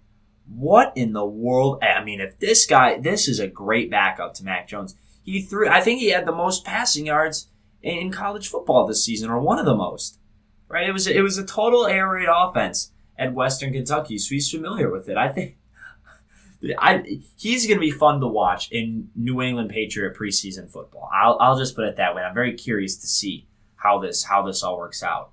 What 0.46 0.92
in 0.94 1.14
the 1.14 1.24
world? 1.24 1.82
I 1.82 2.04
mean, 2.04 2.20
if 2.20 2.38
this 2.40 2.66
guy, 2.66 3.00
this 3.00 3.26
is 3.26 3.40
a 3.40 3.48
great 3.48 3.90
backup 3.90 4.34
to 4.34 4.44
Mac 4.44 4.68
Jones. 4.68 4.94
He 5.22 5.40
threw, 5.40 5.66
I 5.66 5.80
think 5.80 6.00
he 6.00 6.10
had 6.10 6.26
the 6.26 6.32
most 6.32 6.62
passing 6.62 7.06
yards 7.06 7.48
in 7.82 8.12
college 8.12 8.48
football 8.48 8.86
this 8.86 9.02
season, 9.02 9.30
or 9.30 9.40
one 9.40 9.58
of 9.58 9.64
the 9.64 9.74
most. 9.74 10.18
Right? 10.68 10.86
It 10.86 10.92
was 10.92 11.06
it 11.06 11.22
was 11.22 11.38
a 11.38 11.46
total 11.46 11.86
air 11.86 12.10
raid 12.10 12.28
offense 12.30 12.92
at 13.18 13.32
Western 13.32 13.72
Kentucky, 13.72 14.18
so 14.18 14.34
he's 14.34 14.50
familiar 14.50 14.90
with 14.90 15.08
it. 15.08 15.16
I 15.16 15.28
think 15.28 15.56
I, 16.78 17.02
he's 17.38 17.66
going 17.66 17.78
to 17.78 17.80
be 17.80 17.90
fun 17.90 18.20
to 18.20 18.26
watch 18.26 18.70
in 18.70 19.08
New 19.16 19.40
England 19.40 19.70
Patriot 19.70 20.14
preseason 20.14 20.70
football. 20.70 21.08
I'll, 21.14 21.38
I'll 21.40 21.58
just 21.58 21.74
put 21.74 21.86
it 21.86 21.96
that 21.96 22.14
way. 22.14 22.22
I'm 22.22 22.34
very 22.34 22.52
curious 22.52 22.96
to 22.96 23.06
see 23.06 23.46
how 23.86 23.98
this 23.98 24.24
how 24.24 24.42
this 24.42 24.62
all 24.62 24.76
works 24.76 25.02
out. 25.02 25.30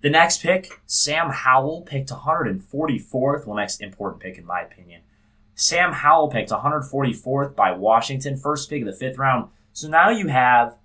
The 0.00 0.10
next 0.10 0.42
pick, 0.42 0.80
Sam 0.86 1.30
Howell 1.30 1.82
picked 1.82 2.10
144th. 2.10 3.46
Well, 3.46 3.56
next 3.56 3.82
important 3.82 4.22
pick 4.22 4.38
in 4.38 4.46
my 4.46 4.60
opinion. 4.60 5.02
Sam 5.56 5.92
Howell 5.92 6.28
picked 6.28 6.50
144th 6.50 7.56
by 7.56 7.72
Washington, 7.72 8.36
first 8.36 8.70
pick 8.70 8.82
of 8.82 8.86
the 8.86 8.92
fifth 8.92 9.18
round. 9.18 9.50
So 9.72 9.88
now 9.88 10.10
you 10.10 10.28
have 10.28 10.76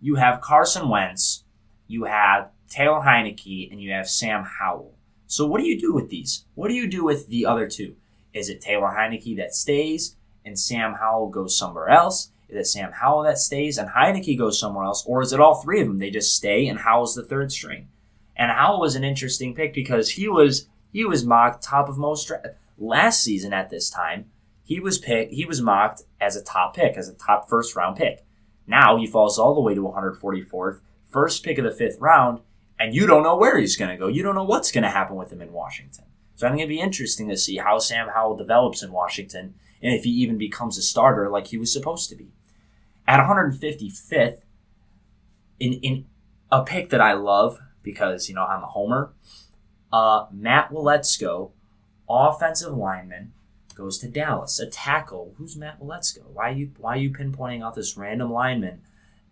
you 0.00 0.14
have 0.16 0.40
Carson 0.40 0.88
Wentz, 0.88 1.44
you 1.88 2.04
have 2.04 2.50
Taylor 2.68 3.00
Heinicke, 3.00 3.70
and 3.70 3.80
you 3.80 3.92
have 3.92 4.08
Sam 4.08 4.44
Howell. 4.44 4.94
So 5.26 5.46
what 5.46 5.60
do 5.60 5.66
you 5.66 5.80
do 5.80 5.92
with 5.92 6.08
these? 6.08 6.44
What 6.54 6.68
do 6.68 6.74
you 6.74 6.88
do 6.88 7.04
with 7.04 7.28
the 7.28 7.46
other 7.46 7.68
two? 7.68 7.96
Is 8.32 8.48
it 8.48 8.60
Taylor 8.60 8.94
Heinicke 8.96 9.36
that 9.38 9.54
stays 9.54 10.16
and 10.44 10.58
Sam 10.58 10.94
Howell 10.94 11.30
goes 11.30 11.58
somewhere 11.58 11.88
else? 11.88 12.30
It 12.52 12.66
Sam 12.66 12.92
Howell 12.92 13.22
that 13.22 13.38
stays 13.38 13.78
and 13.78 13.90
Heinicke 13.90 14.38
goes 14.38 14.60
somewhere 14.60 14.84
else? 14.84 15.04
Or 15.06 15.22
is 15.22 15.32
it 15.32 15.40
all 15.40 15.54
three 15.54 15.80
of 15.80 15.88
them? 15.88 15.98
They 15.98 16.10
just 16.10 16.34
stay 16.34 16.66
and 16.66 16.80
Howell's 16.80 17.14
the 17.14 17.24
third 17.24 17.50
string. 17.50 17.88
And 18.36 18.50
Howell 18.50 18.80
was 18.80 18.94
an 18.94 19.04
interesting 19.04 19.54
pick 19.54 19.72
because 19.74 20.10
he 20.10 20.28
was 20.28 20.68
he 20.92 21.04
was 21.04 21.24
mocked 21.24 21.62
top 21.62 21.88
of 21.88 21.96
most 21.96 22.30
last 22.78 23.22
season 23.22 23.52
at 23.52 23.70
this 23.70 23.88
time. 23.90 24.30
He 24.62 24.80
was 24.80 24.98
picked 24.98 25.32
he 25.32 25.44
was 25.44 25.62
mocked 25.62 26.02
as 26.20 26.36
a 26.36 26.42
top 26.42 26.74
pick, 26.74 26.96
as 26.96 27.08
a 27.08 27.14
top 27.14 27.48
first 27.48 27.74
round 27.76 27.96
pick. 27.96 28.24
Now 28.66 28.96
he 28.96 29.06
falls 29.06 29.38
all 29.38 29.54
the 29.54 29.60
way 29.60 29.74
to 29.74 29.82
144th, 29.82 30.80
first 31.08 31.42
pick 31.42 31.58
of 31.58 31.64
the 31.64 31.70
fifth 31.70 31.98
round, 32.00 32.40
and 32.78 32.94
you 32.94 33.06
don't 33.06 33.22
know 33.22 33.36
where 33.36 33.58
he's 33.58 33.76
going 33.76 33.90
to 33.90 33.96
go. 33.96 34.08
You 34.08 34.22
don't 34.22 34.34
know 34.34 34.44
what's 34.44 34.72
going 34.72 34.84
to 34.84 34.90
happen 34.90 35.16
with 35.16 35.32
him 35.32 35.42
in 35.42 35.52
Washington. 35.52 36.04
So 36.36 36.46
I 36.46 36.50
think 36.50 36.60
it'd 36.60 36.68
be 36.68 36.80
interesting 36.80 37.28
to 37.28 37.36
see 37.36 37.58
how 37.58 37.78
Sam 37.78 38.08
Howell 38.08 38.36
develops 38.36 38.82
in 38.82 38.92
Washington 38.92 39.54
and 39.82 39.92
if 39.92 40.04
he 40.04 40.10
even 40.10 40.38
becomes 40.38 40.78
a 40.78 40.82
starter 40.82 41.28
like 41.28 41.48
he 41.48 41.58
was 41.58 41.72
supposed 41.72 42.08
to 42.10 42.16
be 42.16 42.30
at 43.06 43.20
155th, 43.20 44.38
in 45.58 45.72
in 45.74 46.06
a 46.50 46.62
pick 46.62 46.90
that 46.90 47.00
I 47.00 47.14
love, 47.14 47.58
because 47.82 48.28
you 48.28 48.34
know 48.34 48.44
I'm 48.44 48.62
a 48.62 48.66
homer. 48.66 49.12
Uh, 49.92 50.26
Matt 50.32 50.70
Waletzko, 50.70 51.50
offensive 52.08 52.74
lineman, 52.74 53.32
goes 53.74 53.98
to 53.98 54.08
Dallas. 54.08 54.58
A 54.58 54.66
tackle. 54.66 55.34
Who's 55.36 55.56
Matt 55.56 55.80
Waletzko? 55.80 56.26
Why 56.32 56.50
are 56.50 56.54
you 56.54 56.70
why 56.78 56.94
are 56.94 56.98
you 56.98 57.10
pinpointing 57.10 57.62
out 57.62 57.74
this 57.74 57.96
random 57.96 58.32
lineman 58.32 58.82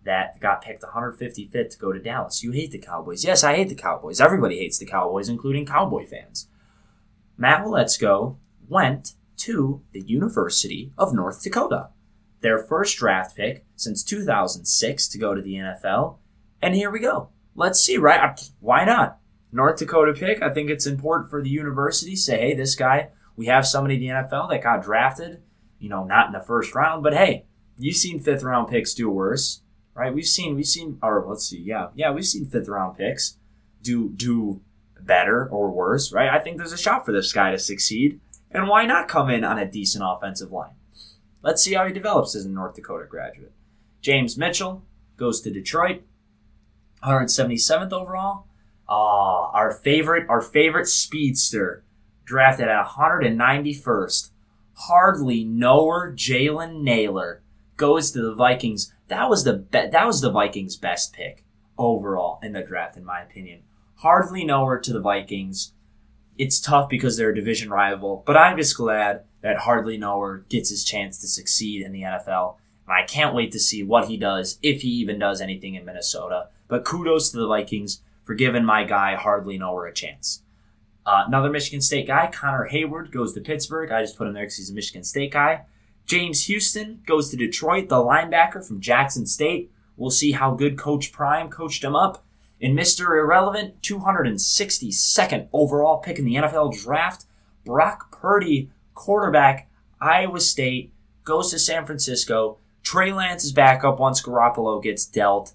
that 0.04 0.40
got 0.40 0.62
picked 0.62 0.82
155th 0.82 1.70
to 1.70 1.78
go 1.78 1.92
to 1.92 1.98
Dallas? 1.98 2.42
You 2.42 2.52
hate 2.52 2.72
the 2.72 2.78
Cowboys. 2.78 3.24
Yes, 3.24 3.44
I 3.44 3.56
hate 3.56 3.68
the 3.68 3.74
Cowboys. 3.74 4.20
Everybody 4.20 4.58
hates 4.58 4.78
the 4.78 4.86
Cowboys, 4.86 5.28
including 5.28 5.66
Cowboy 5.66 6.06
fans. 6.06 6.48
Matt 7.36 7.64
Waletzko 7.64 8.36
went 8.68 9.14
to 9.38 9.82
the 9.92 10.02
University 10.02 10.92
of 10.98 11.14
North 11.14 11.42
Dakota. 11.42 11.88
Their 12.40 12.58
first 12.58 12.96
draft 12.96 13.36
pick 13.36 13.64
since 13.76 14.02
2006 14.02 15.08
to 15.08 15.18
go 15.18 15.34
to 15.34 15.42
the 15.42 15.54
NFL. 15.54 16.16
And 16.62 16.74
here 16.74 16.90
we 16.90 17.00
go. 17.00 17.30
Let's 17.54 17.80
see, 17.80 17.96
right? 17.96 18.40
Why 18.60 18.84
not? 18.84 19.18
North 19.52 19.78
Dakota 19.78 20.12
pick. 20.12 20.42
I 20.42 20.50
think 20.50 20.70
it's 20.70 20.86
important 20.86 21.30
for 21.30 21.42
the 21.42 21.50
university 21.50 22.16
say, 22.16 22.38
hey, 22.38 22.54
this 22.54 22.74
guy, 22.74 23.08
we 23.36 23.46
have 23.46 23.66
somebody 23.66 23.94
in 23.94 24.00
the 24.00 24.08
NFL 24.08 24.50
that 24.50 24.62
got 24.62 24.82
drafted, 24.82 25.42
you 25.78 25.88
know, 25.88 26.04
not 26.04 26.26
in 26.26 26.32
the 26.32 26.40
first 26.40 26.74
round, 26.74 27.02
but 27.02 27.14
hey, 27.14 27.46
you've 27.78 27.96
seen 27.96 28.20
fifth 28.20 28.42
round 28.42 28.68
picks 28.68 28.94
do 28.94 29.10
worse, 29.10 29.62
right? 29.94 30.14
We've 30.14 30.26
seen, 30.26 30.54
we've 30.54 30.66
seen, 30.66 30.98
or 31.02 31.24
let's 31.26 31.46
see, 31.46 31.60
yeah, 31.60 31.88
yeah, 31.94 32.10
we've 32.10 32.26
seen 32.26 32.46
fifth 32.46 32.68
round 32.68 32.96
picks 32.96 33.38
do 33.82 34.10
do 34.10 34.60
better 35.00 35.48
or 35.48 35.70
worse, 35.70 36.12
right? 36.12 36.28
I 36.28 36.38
think 36.38 36.58
there's 36.58 36.72
a 36.72 36.78
shot 36.78 37.04
for 37.04 37.12
this 37.12 37.32
guy 37.32 37.50
to 37.50 37.58
succeed, 37.58 38.20
and 38.50 38.68
why 38.68 38.84
not 38.84 39.08
come 39.08 39.30
in 39.30 39.42
on 39.42 39.58
a 39.58 39.70
decent 39.70 40.04
offensive 40.06 40.52
line? 40.52 40.74
Let's 41.42 41.62
see 41.62 41.74
how 41.74 41.86
he 41.86 41.92
develops 41.92 42.34
as 42.34 42.44
a 42.44 42.50
North 42.50 42.74
Dakota 42.74 43.06
graduate. 43.06 43.52
James 44.00 44.36
Mitchell 44.36 44.84
goes 45.16 45.40
to 45.42 45.50
Detroit, 45.50 46.02
177th 47.02 47.92
overall. 47.92 48.46
Ah, 48.88 49.50
our 49.52 49.72
favorite, 49.72 50.28
our 50.28 50.40
favorite 50.40 50.86
speedster, 50.86 51.84
drafted 52.24 52.68
at 52.68 52.86
191st. 52.86 54.30
Hardly 54.74 55.44
knower 55.44 56.12
Jalen 56.12 56.82
Nailor 56.82 57.42
goes 57.76 58.10
to 58.12 58.22
the 58.22 58.34
Vikings. 58.34 58.92
That 59.08 59.28
was 59.28 59.44
the 59.44 59.54
be- 59.54 59.88
that 59.88 60.06
was 60.06 60.20
the 60.20 60.30
Vikings' 60.30 60.76
best 60.76 61.12
pick 61.12 61.44
overall 61.78 62.38
in 62.42 62.52
the 62.52 62.62
draft, 62.62 62.96
in 62.96 63.04
my 63.04 63.20
opinion. 63.20 63.62
Hardly 63.96 64.44
knower 64.44 64.78
to 64.78 64.92
the 64.92 65.00
Vikings. 65.00 65.72
It's 66.38 66.60
tough 66.60 66.88
because 66.88 67.16
they're 67.16 67.30
a 67.30 67.34
division 67.34 67.70
rival, 67.70 68.22
but 68.26 68.36
I'm 68.36 68.56
just 68.56 68.76
glad 68.76 69.24
that 69.42 69.58
Hardly 69.58 69.96
Knower 69.96 70.44
gets 70.48 70.70
his 70.70 70.84
chance 70.84 71.20
to 71.20 71.28
succeed 71.28 71.82
in 71.82 71.92
the 71.92 72.02
NFL. 72.02 72.56
And 72.86 72.94
I 72.94 73.02
can't 73.04 73.34
wait 73.34 73.52
to 73.52 73.60
see 73.60 73.82
what 73.82 74.08
he 74.08 74.16
does, 74.16 74.58
if 74.62 74.82
he 74.82 74.88
even 74.88 75.18
does 75.18 75.40
anything 75.40 75.74
in 75.74 75.84
Minnesota. 75.84 76.48
But 76.68 76.84
kudos 76.84 77.30
to 77.30 77.38
the 77.38 77.48
Vikings 77.48 78.02
for 78.24 78.34
giving 78.34 78.64
my 78.64 78.84
guy 78.84 79.14
Hardly 79.14 79.58
Knower 79.58 79.86
a 79.86 79.94
chance. 79.94 80.42
Uh, 81.06 81.24
another 81.26 81.50
Michigan 81.50 81.80
State 81.80 82.06
guy, 82.06 82.30
Connor 82.32 82.68
Heyward, 82.70 83.10
goes 83.10 83.32
to 83.32 83.40
Pittsburgh. 83.40 83.90
I 83.90 84.02
just 84.02 84.16
put 84.16 84.28
him 84.28 84.34
there 84.34 84.44
because 84.44 84.58
he's 84.58 84.70
a 84.70 84.74
Michigan 84.74 85.02
State 85.02 85.32
guy. 85.32 85.64
James 86.06 86.46
Houston 86.46 87.02
goes 87.06 87.30
to 87.30 87.36
Detroit, 87.36 87.88
the 87.88 87.96
linebacker 87.96 88.66
from 88.66 88.80
Jackson 88.80 89.26
State. 89.26 89.70
We'll 89.96 90.10
see 90.10 90.32
how 90.32 90.54
good 90.54 90.78
Coach 90.78 91.12
Prime 91.12 91.48
coached 91.48 91.84
him 91.84 91.94
up. 91.94 92.24
In 92.58 92.74
Mr. 92.74 93.18
Irrelevant, 93.18 93.80
262nd 93.82 95.48
overall 95.52 95.98
pick 95.98 96.18
in 96.18 96.24
the 96.24 96.34
NFL 96.34 96.78
draft, 96.82 97.24
Brock 97.64 98.10
Purdy, 98.10 98.70
quarterback, 99.00 99.66
Iowa 99.98 100.40
State, 100.40 100.92
goes 101.24 101.50
to 101.50 101.58
San 101.58 101.86
Francisco. 101.86 102.58
Trey 102.82 103.12
Lance 103.12 103.44
is 103.44 103.52
back 103.52 103.82
up 103.82 103.98
once 103.98 104.22
Garoppolo 104.22 104.82
gets 104.82 105.06
dealt. 105.06 105.54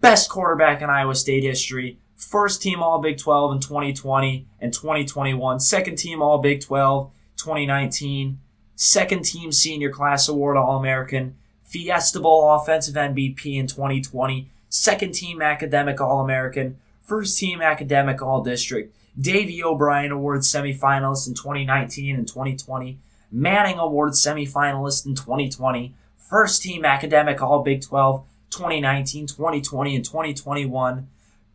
Best 0.00 0.30
quarterback 0.30 0.80
in 0.80 0.88
Iowa 0.88 1.14
State 1.14 1.44
history, 1.44 1.98
first 2.16 2.62
team 2.62 2.82
All 2.82 2.98
Big 2.98 3.18
12 3.18 3.52
in 3.52 3.60
2020 3.60 4.46
and 4.58 4.72
2021, 4.72 5.60
second 5.60 5.96
team 5.96 6.22
All 6.22 6.38
Big 6.38 6.62
12 6.62 7.10
2019, 7.36 8.40
second 8.74 9.22
team 9.22 9.52
Senior 9.52 9.90
Class 9.90 10.26
Award 10.26 10.56
All 10.56 10.78
American, 10.78 11.36
Fiesta 11.62 12.20
Bowl 12.20 12.54
Offensive 12.54 12.94
MVP 12.94 13.56
in 13.56 13.66
2020, 13.66 14.48
second 14.70 15.12
team 15.12 15.42
Academic 15.42 16.00
All 16.00 16.24
American, 16.24 16.78
first 17.02 17.38
team 17.38 17.60
Academic 17.60 18.22
All 18.22 18.42
District, 18.42 18.94
Davey 19.18 19.62
O'Brien 19.62 20.12
Award 20.12 20.40
semifinalist 20.40 21.28
in 21.28 21.34
2019 21.34 22.16
and 22.16 22.26
2020, 22.26 22.98
Manning 23.32 23.78
Award 23.78 24.12
semifinalist 24.12 25.06
in 25.06 25.14
2020, 25.14 25.94
first 26.16 26.62
team 26.62 26.84
Academic 26.84 27.42
All 27.42 27.62
Big 27.62 27.82
12, 27.82 28.24
2019, 28.50 29.26
2020, 29.26 29.96
and 29.96 30.04
2021. 30.04 31.08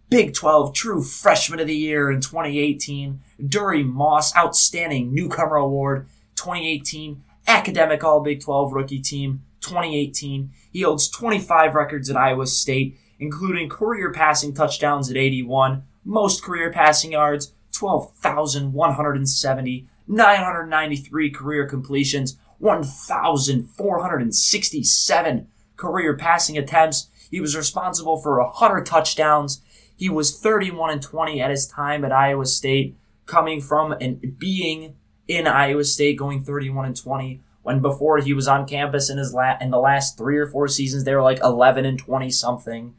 Big 0.09 0.33
12 0.33 0.73
True 0.73 1.01
Freshman 1.01 1.59
of 1.59 1.67
the 1.67 1.75
Year 1.75 2.11
in 2.11 2.21
2018. 2.21 3.21
Dury 3.41 3.85
Moss 3.85 4.35
Outstanding 4.35 5.13
Newcomer 5.13 5.55
Award 5.55 6.07
2018. 6.35 7.23
Academic 7.47 8.03
All 8.03 8.21
Big 8.21 8.41
12 8.41 8.73
Rookie 8.73 9.01
Team 9.01 9.43
2018. 9.61 10.51
He 10.71 10.81
holds 10.81 11.09
25 11.09 11.73
records 11.73 12.09
at 12.09 12.17
Iowa 12.17 12.47
State, 12.47 12.97
including 13.19 13.67
career 13.67 14.11
passing 14.11 14.53
touchdowns 14.53 15.09
at 15.09 15.17
81, 15.17 15.83
most 16.05 16.41
career 16.43 16.71
passing 16.71 17.11
yards 17.11 17.51
12,170, 17.71 19.87
993 20.07 21.31
career 21.31 21.67
completions, 21.67 22.37
1,467 22.59 25.47
career 25.75 26.15
passing 26.15 26.57
attempts. 26.57 27.09
He 27.29 27.41
was 27.41 27.57
responsible 27.57 28.15
for 28.17 28.41
100 28.41 28.85
touchdowns. 28.85 29.61
He 29.97 30.09
was 30.09 30.39
31 30.39 30.91
and 30.91 31.01
20 31.01 31.41
at 31.41 31.51
his 31.51 31.67
time 31.67 32.05
at 32.05 32.13
Iowa 32.13 32.45
State, 32.45 32.95
coming 33.25 33.59
from 33.59 33.93
and 33.99 34.37
being 34.37 34.95
in 35.27 35.47
Iowa 35.47 35.83
State, 35.83 36.17
going 36.17 36.43
31 36.43 36.85
and 36.85 36.95
20. 36.95 37.41
When 37.63 37.81
before 37.81 38.19
he 38.19 38.33
was 38.33 38.47
on 38.47 38.67
campus 38.67 39.09
in 39.09 39.17
his 39.17 39.33
la- 39.33 39.57
in 39.59 39.71
the 39.71 39.79
last 39.79 40.17
three 40.17 40.37
or 40.37 40.47
four 40.47 40.67
seasons, 40.67 41.03
they 41.03 41.15
were 41.15 41.23
like 41.23 41.39
11 41.43 41.83
and 41.83 41.97
20 41.97 42.29
something. 42.29 42.93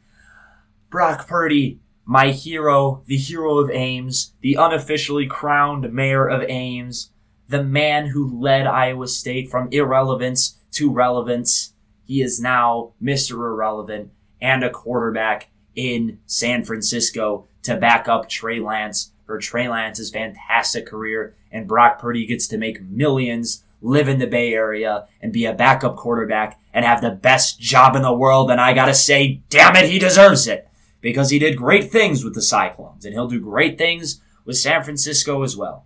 Brock 0.89 1.25
Purdy, 1.27 1.79
my 2.07 2.29
hero, 2.29 3.03
the 3.05 3.17
hero 3.17 3.57
of 3.57 3.69
Ames, 3.69 4.31
the 4.39 4.55
unofficially 4.55 5.27
crowned 5.27 5.91
mayor 5.91 6.25
of 6.25 6.41
Ames, 6.47 7.11
the 7.49 7.61
man 7.61 8.07
who 8.07 8.41
led 8.41 8.65
Iowa 8.65 9.09
State 9.09 9.51
from 9.51 9.67
irrelevance 9.71 10.55
to 10.71 10.89
relevance. 10.89 11.73
He 12.05 12.21
is 12.21 12.39
now 12.39 12.93
Mr. 13.03 13.33
Irrelevant 13.33 14.11
and 14.41 14.63
a 14.63 14.69
quarterback 14.69 15.49
in 15.75 16.19
San 16.25 16.63
Francisco 16.63 17.45
to 17.63 17.75
back 17.75 18.07
up 18.07 18.29
Trey 18.29 18.61
Lance 18.61 19.11
for 19.25 19.37
Trey 19.37 19.67
Lance's 19.67 20.09
fantastic 20.09 20.85
career. 20.85 21.35
And 21.51 21.67
Brock 21.67 21.99
Purdy 21.99 22.25
gets 22.25 22.47
to 22.47 22.57
make 22.57 22.81
millions, 22.81 23.63
live 23.81 24.07
in 24.07 24.19
the 24.19 24.27
Bay 24.27 24.53
Area, 24.53 25.07
and 25.21 25.33
be 25.33 25.43
a 25.43 25.53
backup 25.53 25.97
quarterback 25.97 26.57
and 26.73 26.85
have 26.85 27.01
the 27.01 27.11
best 27.11 27.59
job 27.59 27.97
in 27.97 28.01
the 28.01 28.13
world. 28.13 28.49
And 28.49 28.61
I 28.61 28.71
gotta 28.71 28.93
say, 28.93 29.41
damn 29.49 29.75
it, 29.75 29.89
he 29.89 29.99
deserves 29.99 30.47
it 30.47 30.67
because 31.01 31.29
he 31.29 31.39
did 31.39 31.57
great 31.57 31.91
things 31.91 32.23
with 32.23 32.33
the 32.33 32.41
Cyclones 32.41 33.05
and 33.05 33.13
he'll 33.13 33.27
do 33.27 33.39
great 33.39 33.77
things 33.77 34.21
with 34.45 34.57
San 34.57 34.83
Francisco 34.83 35.43
as 35.43 35.55
well. 35.55 35.85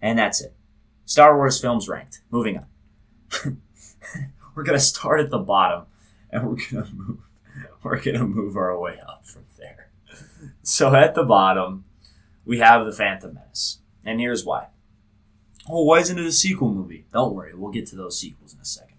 And 0.00 0.18
that's 0.18 0.40
it. 0.40 0.54
Star 1.04 1.36
Wars 1.36 1.60
films 1.60 1.88
ranked. 1.88 2.20
Moving 2.30 2.58
on. 2.58 3.62
we're 4.54 4.62
gonna 4.62 4.80
start 4.80 5.20
at 5.20 5.30
the 5.30 5.38
bottom 5.38 5.86
and 6.30 6.48
we're 6.48 6.56
gonna 6.70 6.90
move 6.92 7.18
we're 7.82 8.00
gonna 8.00 8.26
move 8.26 8.56
our 8.56 8.78
way 8.78 8.98
up 9.06 9.26
from 9.26 9.44
there. 9.58 9.90
So 10.62 10.94
at 10.94 11.14
the 11.14 11.24
bottom, 11.24 11.84
we 12.44 12.58
have 12.58 12.84
the 12.84 12.92
Phantom 12.92 13.34
Menace. 13.34 13.78
And 14.04 14.20
here's 14.20 14.44
why. 14.44 14.68
Oh, 15.68 15.84
why 15.84 15.98
isn't 15.98 16.18
it 16.18 16.26
a 16.26 16.32
sequel 16.32 16.72
movie? 16.72 17.06
Don't 17.12 17.34
worry, 17.34 17.54
we'll 17.54 17.70
get 17.70 17.86
to 17.88 17.96
those 17.96 18.18
sequels 18.18 18.54
in 18.54 18.60
a 18.60 18.64
second. 18.64 18.96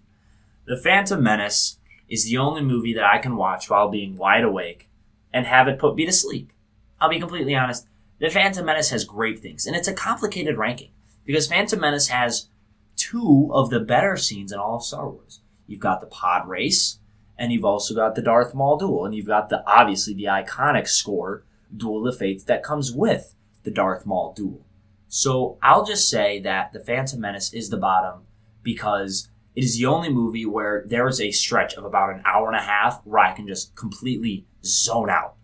The 0.65 0.77
Phantom 0.77 1.21
Menace 1.21 1.77
is 2.07 2.25
the 2.25 2.38
only 2.38 2.61
movie 2.61 2.93
that 2.93 3.03
I 3.03 3.17
can 3.17 3.36
watch 3.36 3.69
while 3.69 3.89
being 3.89 4.15
wide 4.15 4.43
awake 4.43 4.89
and 5.34 5.45
have 5.45 5.67
it 5.67 5.79
put 5.79 5.95
me 5.95 6.05
to 6.05 6.11
sleep. 6.11 6.51
I'll 6.99 7.09
be 7.09 7.19
completely 7.19 7.55
honest. 7.55 7.88
The 8.19 8.29
Phantom 8.29 8.65
Menace 8.65 8.89
has 8.91 9.03
great 9.03 9.39
things, 9.39 9.65
and 9.65 9.75
it's 9.75 9.88
a 9.88 9.93
complicated 9.93 10.57
ranking 10.57 10.91
because 11.25 11.47
Phantom 11.47 11.79
Menace 11.79 12.09
has 12.09 12.49
two 12.95 13.49
of 13.51 13.69
the 13.69 13.79
better 13.79 14.15
scenes 14.17 14.51
in 14.51 14.59
all 14.59 14.75
of 14.75 14.84
Star 14.84 15.09
Wars. 15.09 15.41
You've 15.65 15.79
got 15.79 16.01
the 16.01 16.07
pod 16.07 16.47
race, 16.47 16.99
and 17.38 17.51
you've 17.51 17.65
also 17.65 17.95
got 17.95 18.13
the 18.13 18.21
Darth 18.21 18.53
Maul 18.53 18.77
duel, 18.77 19.05
and 19.05 19.15
you've 19.15 19.25
got 19.25 19.49
the 19.49 19.63
obviously 19.65 20.13
the 20.13 20.25
iconic 20.25 20.88
score 20.88 21.43
Duel 21.75 22.07
of 22.07 22.17
Fates 22.17 22.43
that 22.43 22.63
comes 22.63 22.91
with 22.91 23.34
the 23.63 23.71
Darth 23.71 24.05
Maul 24.05 24.34
duel. 24.34 24.65
So 25.07 25.57
I'll 25.61 25.86
just 25.86 26.09
say 26.09 26.39
that 26.41 26.73
the 26.73 26.79
Phantom 26.79 27.19
Menace 27.19 27.53
is 27.53 27.69
the 27.69 27.77
bottom 27.77 28.27
because 28.63 29.29
it 29.55 29.63
is 29.63 29.77
the 29.77 29.85
only 29.85 30.09
movie 30.09 30.45
where 30.45 30.83
there 30.87 31.07
is 31.07 31.19
a 31.19 31.31
stretch 31.31 31.73
of 31.73 31.83
about 31.83 32.13
an 32.13 32.21
hour 32.25 32.47
and 32.47 32.55
a 32.55 32.61
half 32.61 33.01
where 33.05 33.19
I 33.19 33.33
can 33.33 33.47
just 33.47 33.75
completely 33.75 34.45
zone 34.63 35.09
out. 35.09 35.35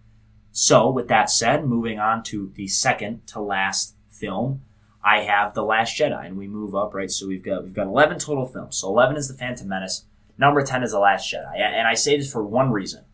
So 0.51 0.89
with 0.89 1.07
that 1.09 1.29
said, 1.29 1.65
moving 1.65 1.99
on 1.99 2.23
to 2.23 2.51
the 2.55 2.67
second 2.67 3.27
to 3.27 3.39
last 3.39 3.95
film, 4.09 4.61
I 5.03 5.19
have 5.21 5.53
The 5.53 5.63
Last 5.63 5.97
Jedi, 5.97 6.25
and 6.25 6.37
we 6.37 6.47
move 6.47 6.75
up, 6.75 6.93
right? 6.93 7.11
So 7.11 7.27
we've 7.27 7.43
got 7.43 7.63
we've 7.63 7.73
got 7.73 7.87
eleven 7.87 8.19
total 8.19 8.45
films. 8.45 8.77
So 8.77 8.87
eleven 8.87 9.15
is 9.15 9.27
The 9.27 9.35
Phantom 9.35 9.67
Menace. 9.67 10.05
Number 10.37 10.63
ten 10.63 10.83
is 10.83 10.91
The 10.91 10.99
Last 10.99 11.31
Jedi, 11.31 11.57
and 11.59 11.87
I 11.87 11.93
say 11.93 12.17
this 12.17 12.31
for 12.31 12.43
one 12.43 12.71
reason: 12.71 13.05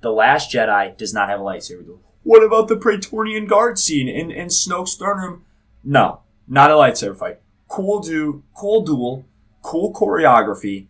The 0.00 0.10
Last 0.10 0.52
Jedi 0.52 0.96
does 0.96 1.12
not 1.12 1.28
have 1.28 1.40
a 1.40 1.42
lightsaber 1.42 1.84
duel. 1.84 2.00
What 2.22 2.42
about 2.42 2.68
the 2.68 2.76
Praetorian 2.76 3.46
Guard 3.46 3.78
scene 3.78 4.08
in, 4.08 4.30
in 4.30 4.48
Snoke's 4.48 4.94
throne 4.94 5.18
room? 5.18 5.44
No, 5.82 6.20
not 6.48 6.70
a 6.70 6.74
lightsaber 6.74 7.16
fight. 7.16 7.40
Cool 7.68 8.00
do, 8.00 8.42
cool 8.54 8.82
duel, 8.82 9.26
cool 9.64 9.92
choreography. 9.92 10.86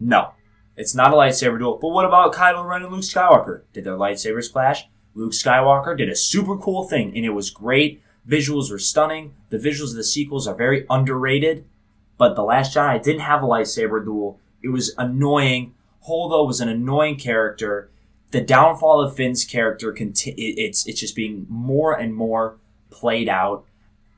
No, 0.00 0.32
it's 0.76 0.94
not 0.94 1.12
a 1.12 1.16
lightsaber 1.16 1.58
duel. 1.58 1.78
But 1.80 1.90
what 1.90 2.04
about 2.04 2.34
Kylo 2.34 2.66
Ren 2.66 2.82
and 2.82 2.92
Luke 2.92 3.02
Skywalker? 3.02 3.62
Did 3.72 3.84
their 3.84 3.96
lightsabers 3.96 4.52
clash? 4.52 4.88
Luke 5.14 5.32
Skywalker 5.32 5.96
did 5.96 6.08
a 6.08 6.16
super 6.16 6.56
cool 6.56 6.88
thing, 6.88 7.14
and 7.14 7.24
it 7.24 7.30
was 7.30 7.50
great. 7.50 8.02
Visuals 8.28 8.70
were 8.70 8.78
stunning. 8.80 9.34
The 9.50 9.58
visuals 9.58 9.90
of 9.90 9.96
the 9.96 10.04
sequels 10.04 10.48
are 10.48 10.54
very 10.54 10.86
underrated. 10.90 11.64
But 12.18 12.34
The 12.34 12.42
Last 12.42 12.74
Jedi 12.74 13.00
didn't 13.02 13.20
have 13.20 13.42
a 13.42 13.46
lightsaber 13.46 14.02
duel. 14.04 14.40
It 14.62 14.68
was 14.68 14.94
annoying. 14.98 15.74
Holdo 16.08 16.46
was 16.46 16.60
an 16.60 16.68
annoying 16.68 17.16
character. 17.16 17.90
The 18.30 18.40
downfall 18.40 19.00
of 19.00 19.14
Finn's 19.14 19.44
character 19.44 19.92
conti- 19.92 20.32
it's 20.32 20.86
it's 20.86 21.00
just 21.00 21.14
being 21.14 21.46
more 21.48 21.92
and 21.92 22.14
more 22.14 22.56
played 22.90 23.28
out. 23.28 23.64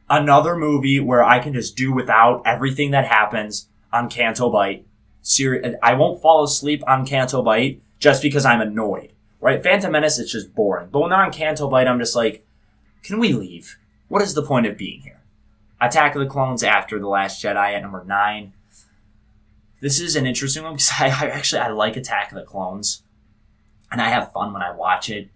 Another 0.08 0.56
movie 0.56 1.00
where 1.00 1.24
I 1.24 1.40
can 1.40 1.52
just 1.52 1.76
do 1.76 1.92
without 1.92 2.42
everything 2.46 2.92
that 2.92 3.06
happens 3.06 3.68
on 3.96 4.10
Canto 4.10 4.50
Bight. 4.50 4.86
Seri- 5.22 5.74
I 5.82 5.94
won't 5.94 6.22
fall 6.22 6.44
asleep 6.44 6.82
on 6.86 7.06
Canto 7.06 7.42
Bight 7.42 7.82
just 7.98 8.22
because 8.22 8.44
I'm 8.44 8.60
annoyed. 8.60 9.12
Right? 9.40 9.62
Phantom 9.62 9.92
Menace 9.92 10.18
is 10.18 10.30
just 10.30 10.54
boring. 10.54 10.88
But 10.90 11.00
when 11.00 11.10
they're 11.10 11.22
on 11.22 11.32
Canto 11.32 11.68
Bight, 11.68 11.86
I'm 11.86 11.98
just 11.98 12.16
like, 12.16 12.44
can 13.02 13.18
we 13.18 13.32
leave? 13.32 13.78
What 14.08 14.22
is 14.22 14.34
the 14.34 14.42
point 14.42 14.66
of 14.66 14.78
being 14.78 15.02
here? 15.02 15.20
Attack 15.80 16.14
of 16.14 16.20
the 16.20 16.26
Clones 16.28 16.62
after 16.62 16.98
The 16.98 17.08
Last 17.08 17.42
Jedi 17.42 17.74
at 17.74 17.82
number 17.82 18.02
nine. 18.04 18.52
This 19.80 20.00
is 20.00 20.16
an 20.16 20.26
interesting 20.26 20.62
one 20.62 20.74
because 20.74 20.90
I, 20.98 21.06
I 21.06 21.28
actually 21.30 21.60
I 21.60 21.68
like 21.68 21.96
Attack 21.96 22.32
of 22.32 22.38
the 22.38 22.44
Clones, 22.44 23.02
and 23.90 24.00
I 24.00 24.08
have 24.08 24.32
fun 24.32 24.52
when 24.52 24.62
I 24.62 24.72
watch 24.72 25.10
it. 25.10 25.28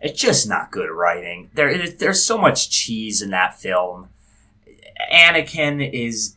It's 0.00 0.20
just 0.20 0.48
not 0.48 0.70
good 0.70 0.90
writing. 0.90 1.50
There, 1.54 1.88
there's 1.88 2.22
so 2.22 2.36
much 2.36 2.68
cheese 2.68 3.22
in 3.22 3.30
that 3.30 3.58
film. 3.58 4.10
Anakin 5.12 5.88
is. 5.92 6.36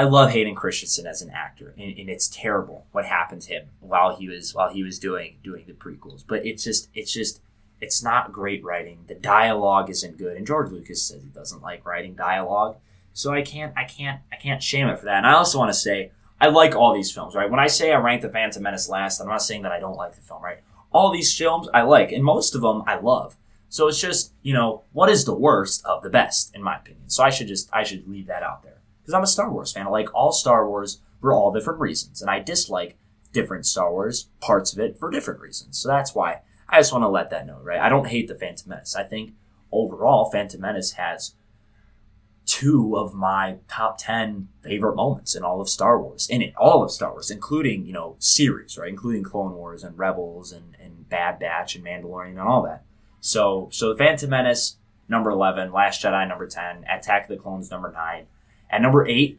I 0.00 0.04
love 0.04 0.30
Hayden 0.30 0.54
Christensen 0.54 1.06
as 1.06 1.20
an 1.20 1.28
actor, 1.28 1.74
and, 1.76 1.98
and 1.98 2.08
it's 2.08 2.26
terrible 2.26 2.86
what 2.90 3.04
happened 3.04 3.42
to 3.42 3.52
him 3.52 3.68
while 3.80 4.16
he 4.16 4.30
was 4.30 4.54
while 4.54 4.72
he 4.72 4.82
was 4.82 4.98
doing 4.98 5.36
doing 5.44 5.66
the 5.66 5.74
prequels. 5.74 6.24
But 6.26 6.46
it's 6.46 6.64
just 6.64 6.88
it's 6.94 7.12
just 7.12 7.42
it's 7.82 8.02
not 8.02 8.32
great 8.32 8.64
writing. 8.64 9.00
The 9.08 9.14
dialogue 9.14 9.90
isn't 9.90 10.16
good, 10.16 10.38
and 10.38 10.46
George 10.46 10.70
Lucas 10.70 11.02
says 11.02 11.22
he 11.22 11.28
doesn't 11.28 11.60
like 11.60 11.84
writing 11.84 12.14
dialogue. 12.14 12.78
So 13.12 13.34
I 13.34 13.42
can't 13.42 13.74
I 13.76 13.84
can't 13.84 14.22
I 14.32 14.36
can't 14.36 14.62
shame 14.62 14.88
it 14.88 14.98
for 14.98 15.04
that. 15.04 15.18
And 15.18 15.26
I 15.26 15.34
also 15.34 15.58
want 15.58 15.68
to 15.68 15.78
say 15.78 16.12
I 16.40 16.48
like 16.48 16.74
all 16.74 16.94
these 16.94 17.12
films, 17.12 17.34
right? 17.34 17.50
When 17.50 17.60
I 17.60 17.66
say 17.66 17.92
I 17.92 17.98
rank 17.98 18.22
the 18.22 18.30
Phantom 18.30 18.62
Menace 18.62 18.88
last, 18.88 19.20
I'm 19.20 19.28
not 19.28 19.42
saying 19.42 19.60
that 19.64 19.72
I 19.72 19.80
don't 19.80 19.96
like 19.96 20.14
the 20.14 20.22
film, 20.22 20.42
right? 20.42 20.60
All 20.92 21.12
these 21.12 21.36
films 21.36 21.68
I 21.74 21.82
like, 21.82 22.10
and 22.10 22.24
most 22.24 22.54
of 22.54 22.62
them 22.62 22.84
I 22.86 22.98
love. 22.98 23.36
So 23.68 23.86
it's 23.86 24.00
just, 24.00 24.32
you 24.40 24.54
know, 24.54 24.84
what 24.92 25.10
is 25.10 25.26
the 25.26 25.34
worst 25.34 25.84
of 25.84 26.02
the 26.02 26.08
best, 26.08 26.54
in 26.54 26.62
my 26.62 26.76
opinion. 26.76 27.10
So 27.10 27.22
I 27.22 27.28
should 27.28 27.48
just 27.48 27.68
I 27.70 27.82
should 27.82 28.08
leave 28.08 28.28
that 28.28 28.42
out 28.42 28.62
there. 28.62 28.79
Because 29.10 29.18
I'm 29.18 29.24
a 29.24 29.26
Star 29.26 29.50
Wars 29.50 29.72
fan. 29.72 29.88
I 29.88 29.90
like 29.90 30.14
all 30.14 30.30
Star 30.30 30.68
Wars 30.68 31.00
for 31.20 31.32
all 31.32 31.50
different 31.50 31.80
reasons. 31.80 32.22
And 32.22 32.30
I 32.30 32.38
dislike 32.38 32.96
different 33.32 33.66
Star 33.66 33.90
Wars 33.90 34.28
parts 34.40 34.72
of 34.72 34.78
it 34.78 35.00
for 35.00 35.10
different 35.10 35.40
reasons. 35.40 35.78
So 35.78 35.88
that's 35.88 36.14
why 36.14 36.42
I 36.68 36.78
just 36.78 36.92
want 36.92 37.02
to 37.02 37.08
let 37.08 37.28
that 37.30 37.44
know, 37.44 37.58
right? 37.60 37.80
I 37.80 37.88
don't 37.88 38.06
hate 38.06 38.28
the 38.28 38.36
Phantom 38.36 38.68
Menace. 38.68 38.94
I 38.94 39.02
think 39.02 39.32
overall 39.72 40.30
Phantom 40.30 40.60
Menace 40.60 40.92
has 40.92 41.34
two 42.46 42.96
of 42.96 43.12
my 43.12 43.56
top 43.66 43.98
10 43.98 44.46
favorite 44.62 44.94
moments 44.94 45.34
in 45.34 45.42
all 45.42 45.60
of 45.60 45.68
Star 45.68 46.00
Wars, 46.00 46.28
in 46.28 46.40
it, 46.40 46.54
all 46.56 46.84
of 46.84 46.92
Star 46.92 47.10
Wars, 47.10 47.32
including, 47.32 47.86
you 47.86 47.92
know, 47.92 48.14
series, 48.20 48.78
right? 48.78 48.90
Including 48.90 49.24
Clone 49.24 49.54
Wars 49.54 49.82
and 49.82 49.98
Rebels 49.98 50.52
and, 50.52 50.76
and 50.80 51.08
Bad 51.08 51.40
Batch 51.40 51.74
and 51.74 51.84
Mandalorian 51.84 52.30
and 52.30 52.38
all 52.38 52.62
that. 52.62 52.84
So, 53.18 53.70
so 53.72 53.88
the 53.88 53.98
Phantom 53.98 54.30
Menace, 54.30 54.76
number 55.08 55.30
11, 55.30 55.72
Last 55.72 56.00
Jedi, 56.00 56.28
number 56.28 56.46
10, 56.46 56.84
Attack 56.84 57.24
of 57.24 57.28
the 57.30 57.42
Clones, 57.42 57.72
number 57.72 57.90
9. 57.90 58.26
At 58.70 58.82
number 58.82 59.06
8, 59.06 59.38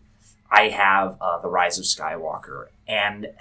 I 0.52 0.70
have 0.70 1.18
uh, 1.22 1.40
The 1.40 1.48
Rise 1.48 1.80
of 1.80 1.86
Skywalker. 1.86 2.68
And 2.88 3.28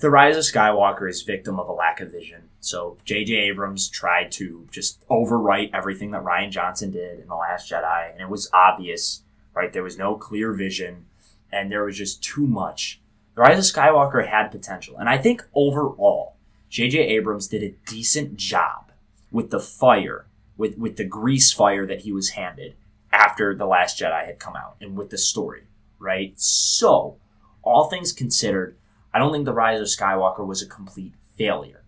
The 0.00 0.10
Rise 0.10 0.36
of 0.36 0.44
Skywalker 0.44 1.08
is 1.08 1.22
victim 1.22 1.58
of 1.58 1.68
a 1.68 1.72
lack 1.72 2.00
of 2.00 2.12
vision. 2.12 2.48
So 2.60 2.98
J.J. 3.04 3.34
Abrams 3.34 3.88
tried 3.88 4.30
to 4.32 4.66
just 4.70 5.06
overwrite 5.08 5.70
everything 5.72 6.12
that 6.12 6.24
Rian 6.24 6.50
Johnson 6.50 6.90
did 6.90 7.20
in 7.20 7.28
The 7.28 7.34
Last 7.34 7.70
Jedi, 7.70 8.12
and 8.12 8.20
it 8.20 8.28
was 8.28 8.50
obvious, 8.52 9.22
right? 9.54 9.72
There 9.72 9.82
was 9.82 9.98
no 9.98 10.14
clear 10.14 10.52
vision, 10.52 11.06
and 11.52 11.70
there 11.70 11.84
was 11.84 11.98
just 11.98 12.22
too 12.22 12.46
much. 12.46 13.00
The 13.34 13.42
Rise 13.42 13.58
of 13.58 13.64
Skywalker 13.64 14.26
had 14.26 14.48
potential, 14.48 14.96
and 14.98 15.08
I 15.08 15.18
think 15.18 15.44
overall, 15.54 16.36
J.J. 16.70 16.98
Abrams 16.98 17.48
did 17.48 17.62
a 17.62 17.74
decent 17.86 18.36
job 18.36 18.92
with 19.30 19.50
the 19.50 19.60
fire, 19.60 20.26
with 20.56 20.78
with 20.78 20.96
the 20.96 21.04
grease 21.04 21.52
fire 21.52 21.86
that 21.86 22.00
he 22.00 22.12
was 22.12 22.30
handed 22.30 22.74
after 23.14 23.54
The 23.54 23.66
Last 23.66 23.98
Jedi 23.98 24.26
had 24.26 24.38
come 24.38 24.56
out, 24.56 24.76
and 24.80 24.96
with 24.96 25.10
the 25.10 25.18
story, 25.18 25.62
right? 25.98 26.38
So, 26.38 27.16
all 27.62 27.84
things 27.84 28.12
considered, 28.12 28.76
I 29.12 29.18
don't 29.18 29.32
think 29.32 29.44
The 29.44 29.54
Rise 29.54 29.80
of 29.80 29.86
Skywalker 29.86 30.44
was 30.44 30.60
a 30.60 30.66
complete 30.66 31.14
failure, 31.36 31.84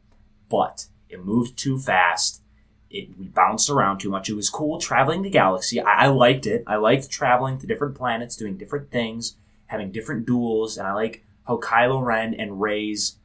but 0.48 0.86
it 1.08 1.24
moved 1.24 1.58
too 1.58 1.78
fast. 1.78 2.42
It 2.88 3.18
we 3.18 3.26
bounced 3.26 3.68
around 3.68 3.98
too 3.98 4.10
much. 4.10 4.30
It 4.30 4.34
was 4.34 4.48
cool 4.48 4.78
traveling 4.78 5.22
the 5.22 5.30
galaxy. 5.30 5.80
I, 5.80 6.04
I 6.04 6.06
liked 6.06 6.46
it. 6.46 6.62
I 6.66 6.76
liked 6.76 7.10
traveling 7.10 7.58
to 7.58 7.66
different 7.66 7.96
planets, 7.96 8.36
doing 8.36 8.56
different 8.56 8.92
things, 8.92 9.36
having 9.66 9.90
different 9.90 10.24
duels, 10.26 10.78
and 10.78 10.86
I 10.86 10.92
like 10.92 11.24
how 11.46 11.58
Kylo 11.58 12.04
Ren 12.04 12.34
and 12.34 12.60
Rey's 12.60 13.16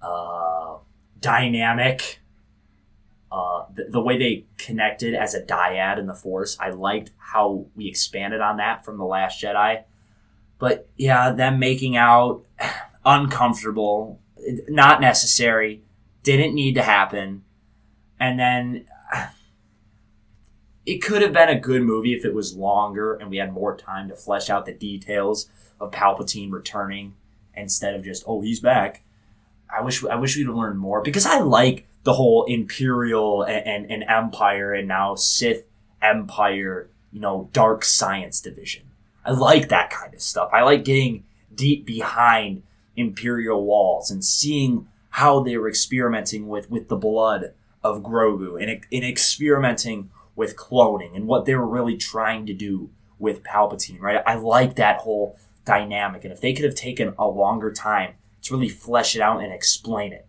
uh, 0.00 0.76
dynamic, 1.20 2.20
uh, 3.30 3.64
the, 3.72 3.84
the 3.84 4.00
way 4.00 4.18
they 4.18 4.46
connected 4.56 5.14
as 5.14 5.34
a 5.34 5.42
dyad 5.42 5.98
in 5.98 6.06
the 6.06 6.14
Force. 6.14 6.56
I 6.58 6.70
liked 6.70 7.10
how 7.18 7.66
we 7.74 7.86
expanded 7.86 8.40
on 8.40 8.56
that 8.56 8.84
from 8.84 8.96
the 8.96 9.04
Last 9.04 9.42
Jedi. 9.42 9.84
But 10.58 10.88
yeah, 10.96 11.30
them 11.30 11.58
making 11.58 11.96
out 11.96 12.44
uncomfortable, 13.04 14.20
not 14.68 15.00
necessary, 15.00 15.82
didn't 16.22 16.54
need 16.54 16.74
to 16.74 16.82
happen. 16.82 17.44
And 18.18 18.38
then 18.38 18.86
it 20.86 20.98
could 20.98 21.22
have 21.22 21.32
been 21.32 21.50
a 21.50 21.60
good 21.60 21.82
movie 21.82 22.14
if 22.14 22.24
it 22.24 22.34
was 22.34 22.56
longer 22.56 23.14
and 23.14 23.30
we 23.30 23.36
had 23.36 23.52
more 23.52 23.76
time 23.76 24.08
to 24.08 24.16
flesh 24.16 24.48
out 24.48 24.66
the 24.66 24.72
details 24.72 25.50
of 25.80 25.90
Palpatine 25.90 26.50
returning 26.50 27.14
instead 27.54 27.94
of 27.94 28.04
just 28.04 28.24
oh 28.26 28.40
he's 28.40 28.60
back. 28.60 29.02
I 29.70 29.82
wish 29.82 30.02
I 30.04 30.16
wish 30.16 30.36
we'd 30.36 30.46
have 30.46 30.56
learned 30.56 30.78
more 30.78 31.02
because 31.02 31.26
I 31.26 31.40
like 31.40 31.86
the 32.08 32.14
whole 32.14 32.44
Imperial 32.44 33.42
and, 33.42 33.66
and, 33.66 33.90
and 33.90 34.04
Empire 34.08 34.72
and 34.72 34.88
now 34.88 35.14
Sith 35.14 35.66
Empire, 36.00 36.88
you 37.12 37.20
know, 37.20 37.50
dark 37.52 37.84
science 37.84 38.40
division. 38.40 38.84
I 39.26 39.32
like 39.32 39.68
that 39.68 39.90
kind 39.90 40.14
of 40.14 40.22
stuff. 40.22 40.48
I 40.50 40.62
like 40.62 40.86
getting 40.86 41.24
deep 41.54 41.84
behind 41.84 42.62
Imperial 42.96 43.62
walls 43.62 44.10
and 44.10 44.24
seeing 44.24 44.88
how 45.10 45.42
they 45.42 45.58
were 45.58 45.68
experimenting 45.68 46.48
with, 46.48 46.70
with 46.70 46.88
the 46.88 46.96
blood 46.96 47.52
of 47.84 48.02
Grogu 48.02 48.58
and, 48.58 48.70
and 48.90 49.04
experimenting 49.04 50.08
with 50.34 50.56
cloning 50.56 51.14
and 51.14 51.26
what 51.26 51.44
they 51.44 51.54
were 51.54 51.68
really 51.68 51.98
trying 51.98 52.46
to 52.46 52.54
do 52.54 52.88
with 53.18 53.42
Palpatine, 53.42 54.00
right? 54.00 54.22
I 54.26 54.36
like 54.36 54.76
that 54.76 55.00
whole 55.00 55.38
dynamic. 55.66 56.24
And 56.24 56.32
if 56.32 56.40
they 56.40 56.54
could 56.54 56.64
have 56.64 56.74
taken 56.74 57.12
a 57.18 57.28
longer 57.28 57.70
time 57.70 58.14
to 58.44 58.54
really 58.54 58.70
flesh 58.70 59.14
it 59.14 59.20
out 59.20 59.42
and 59.42 59.52
explain 59.52 60.14
it 60.14 60.26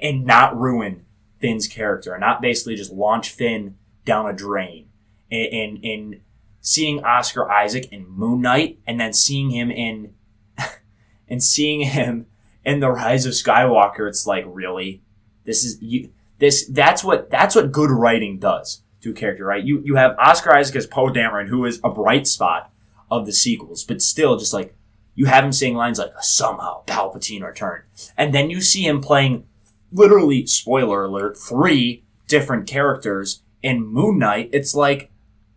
and 0.00 0.24
not 0.24 0.58
ruin 0.58 1.04
Finn's 1.38 1.68
character 1.68 2.12
and 2.12 2.20
not 2.20 2.42
basically 2.42 2.76
just 2.76 2.92
launch 2.92 3.30
Finn 3.30 3.76
down 4.04 4.28
a 4.28 4.32
drain 4.32 4.88
and, 5.30 5.84
and 5.84 6.20
seeing 6.60 7.04
Oscar 7.04 7.50
Isaac 7.50 7.90
in 7.92 8.08
Moon 8.08 8.40
Knight 8.40 8.78
and 8.86 9.00
then 9.00 9.12
seeing 9.12 9.50
him 9.50 9.70
in 9.70 10.14
and 11.28 11.42
seeing 11.42 11.80
him 11.82 12.26
in 12.64 12.80
the 12.80 12.90
Rise 12.90 13.24
of 13.24 13.32
Skywalker, 13.32 14.08
it's 14.08 14.26
like 14.26 14.44
really, 14.46 15.02
this 15.44 15.64
is 15.64 15.80
you. 15.80 16.10
This 16.38 16.66
that's 16.66 17.02
what 17.02 17.30
that's 17.30 17.56
what 17.56 17.72
good 17.72 17.90
writing 17.90 18.38
does 18.38 18.82
to 19.00 19.10
a 19.10 19.14
character, 19.14 19.44
right? 19.44 19.64
You 19.64 19.80
you 19.84 19.96
have 19.96 20.16
Oscar 20.18 20.54
Isaac 20.54 20.76
as 20.76 20.86
Poe 20.86 21.08
Dameron, 21.08 21.48
who 21.48 21.64
is 21.64 21.80
a 21.82 21.90
bright 21.90 22.26
spot 22.28 22.70
of 23.10 23.26
the 23.26 23.32
sequels, 23.32 23.84
but 23.84 24.02
still 24.02 24.36
just 24.36 24.52
like 24.52 24.76
you 25.14 25.26
have 25.26 25.44
him 25.44 25.52
saying 25.52 25.74
lines 25.74 25.98
like 25.98 26.12
somehow 26.20 26.84
Palpatine 26.84 27.42
returned, 27.42 27.84
and 28.16 28.32
then 28.32 28.50
you 28.50 28.60
see 28.60 28.86
him 28.86 29.00
playing 29.00 29.46
literally 29.92 30.46
spoiler 30.46 31.04
alert 31.04 31.36
three 31.36 32.04
different 32.26 32.66
characters 32.66 33.42
in 33.62 33.84
Moon 33.84 34.18
Knight. 34.18 34.50
It's 34.52 34.74
like, 34.74 35.10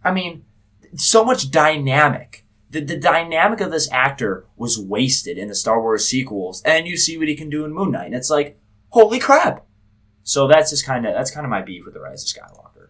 I 0.03 0.11
mean, 0.11 0.45
so 0.95 1.23
much 1.23 1.51
dynamic 1.51 2.41
the, 2.71 2.79
the 2.79 2.97
dynamic 2.97 3.59
of 3.59 3.69
this 3.69 3.91
actor 3.91 4.45
was 4.55 4.79
wasted 4.79 5.37
in 5.37 5.49
the 5.49 5.55
Star 5.55 5.81
Wars 5.81 6.05
sequels, 6.05 6.61
and 6.63 6.87
you 6.87 6.95
see 6.97 7.17
what 7.17 7.27
he 7.27 7.35
can 7.35 7.49
do 7.49 7.65
in 7.65 7.73
Moon 7.73 7.91
Knight, 7.91 8.05
and 8.05 8.15
it's 8.15 8.29
like, 8.29 8.57
holy 8.89 9.19
crap! 9.19 9.65
So 10.23 10.47
that's 10.47 10.69
just 10.69 10.85
kind 10.85 11.05
of 11.05 11.13
that's 11.13 11.31
kind 11.31 11.45
of 11.45 11.49
my 11.49 11.61
beef 11.61 11.83
with 11.83 11.93
the 11.93 11.99
Rise 11.99 12.23
of 12.23 12.29
Skywalker. 12.29 12.87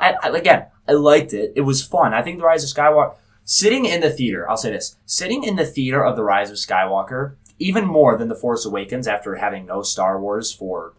I, 0.00 0.14
I, 0.20 0.36
again, 0.36 0.66
I 0.88 0.92
liked 0.92 1.32
it; 1.32 1.52
it 1.54 1.60
was 1.60 1.86
fun. 1.86 2.12
I 2.12 2.22
think 2.22 2.38
the 2.38 2.44
Rise 2.44 2.64
of 2.64 2.76
Skywalker, 2.76 3.14
sitting 3.44 3.84
in 3.84 4.00
the 4.00 4.10
theater, 4.10 4.50
I'll 4.50 4.56
say 4.56 4.72
this: 4.72 4.96
sitting 5.06 5.44
in 5.44 5.56
the 5.56 5.66
theater 5.66 6.04
of 6.04 6.16
the 6.16 6.24
Rise 6.24 6.50
of 6.50 6.56
Skywalker, 6.56 7.36
even 7.58 7.86
more 7.86 8.16
than 8.16 8.28
the 8.28 8.34
Force 8.34 8.64
Awakens, 8.64 9.06
after 9.06 9.36
having 9.36 9.66
no 9.66 9.82
Star 9.82 10.20
Wars 10.20 10.52
for 10.52 10.94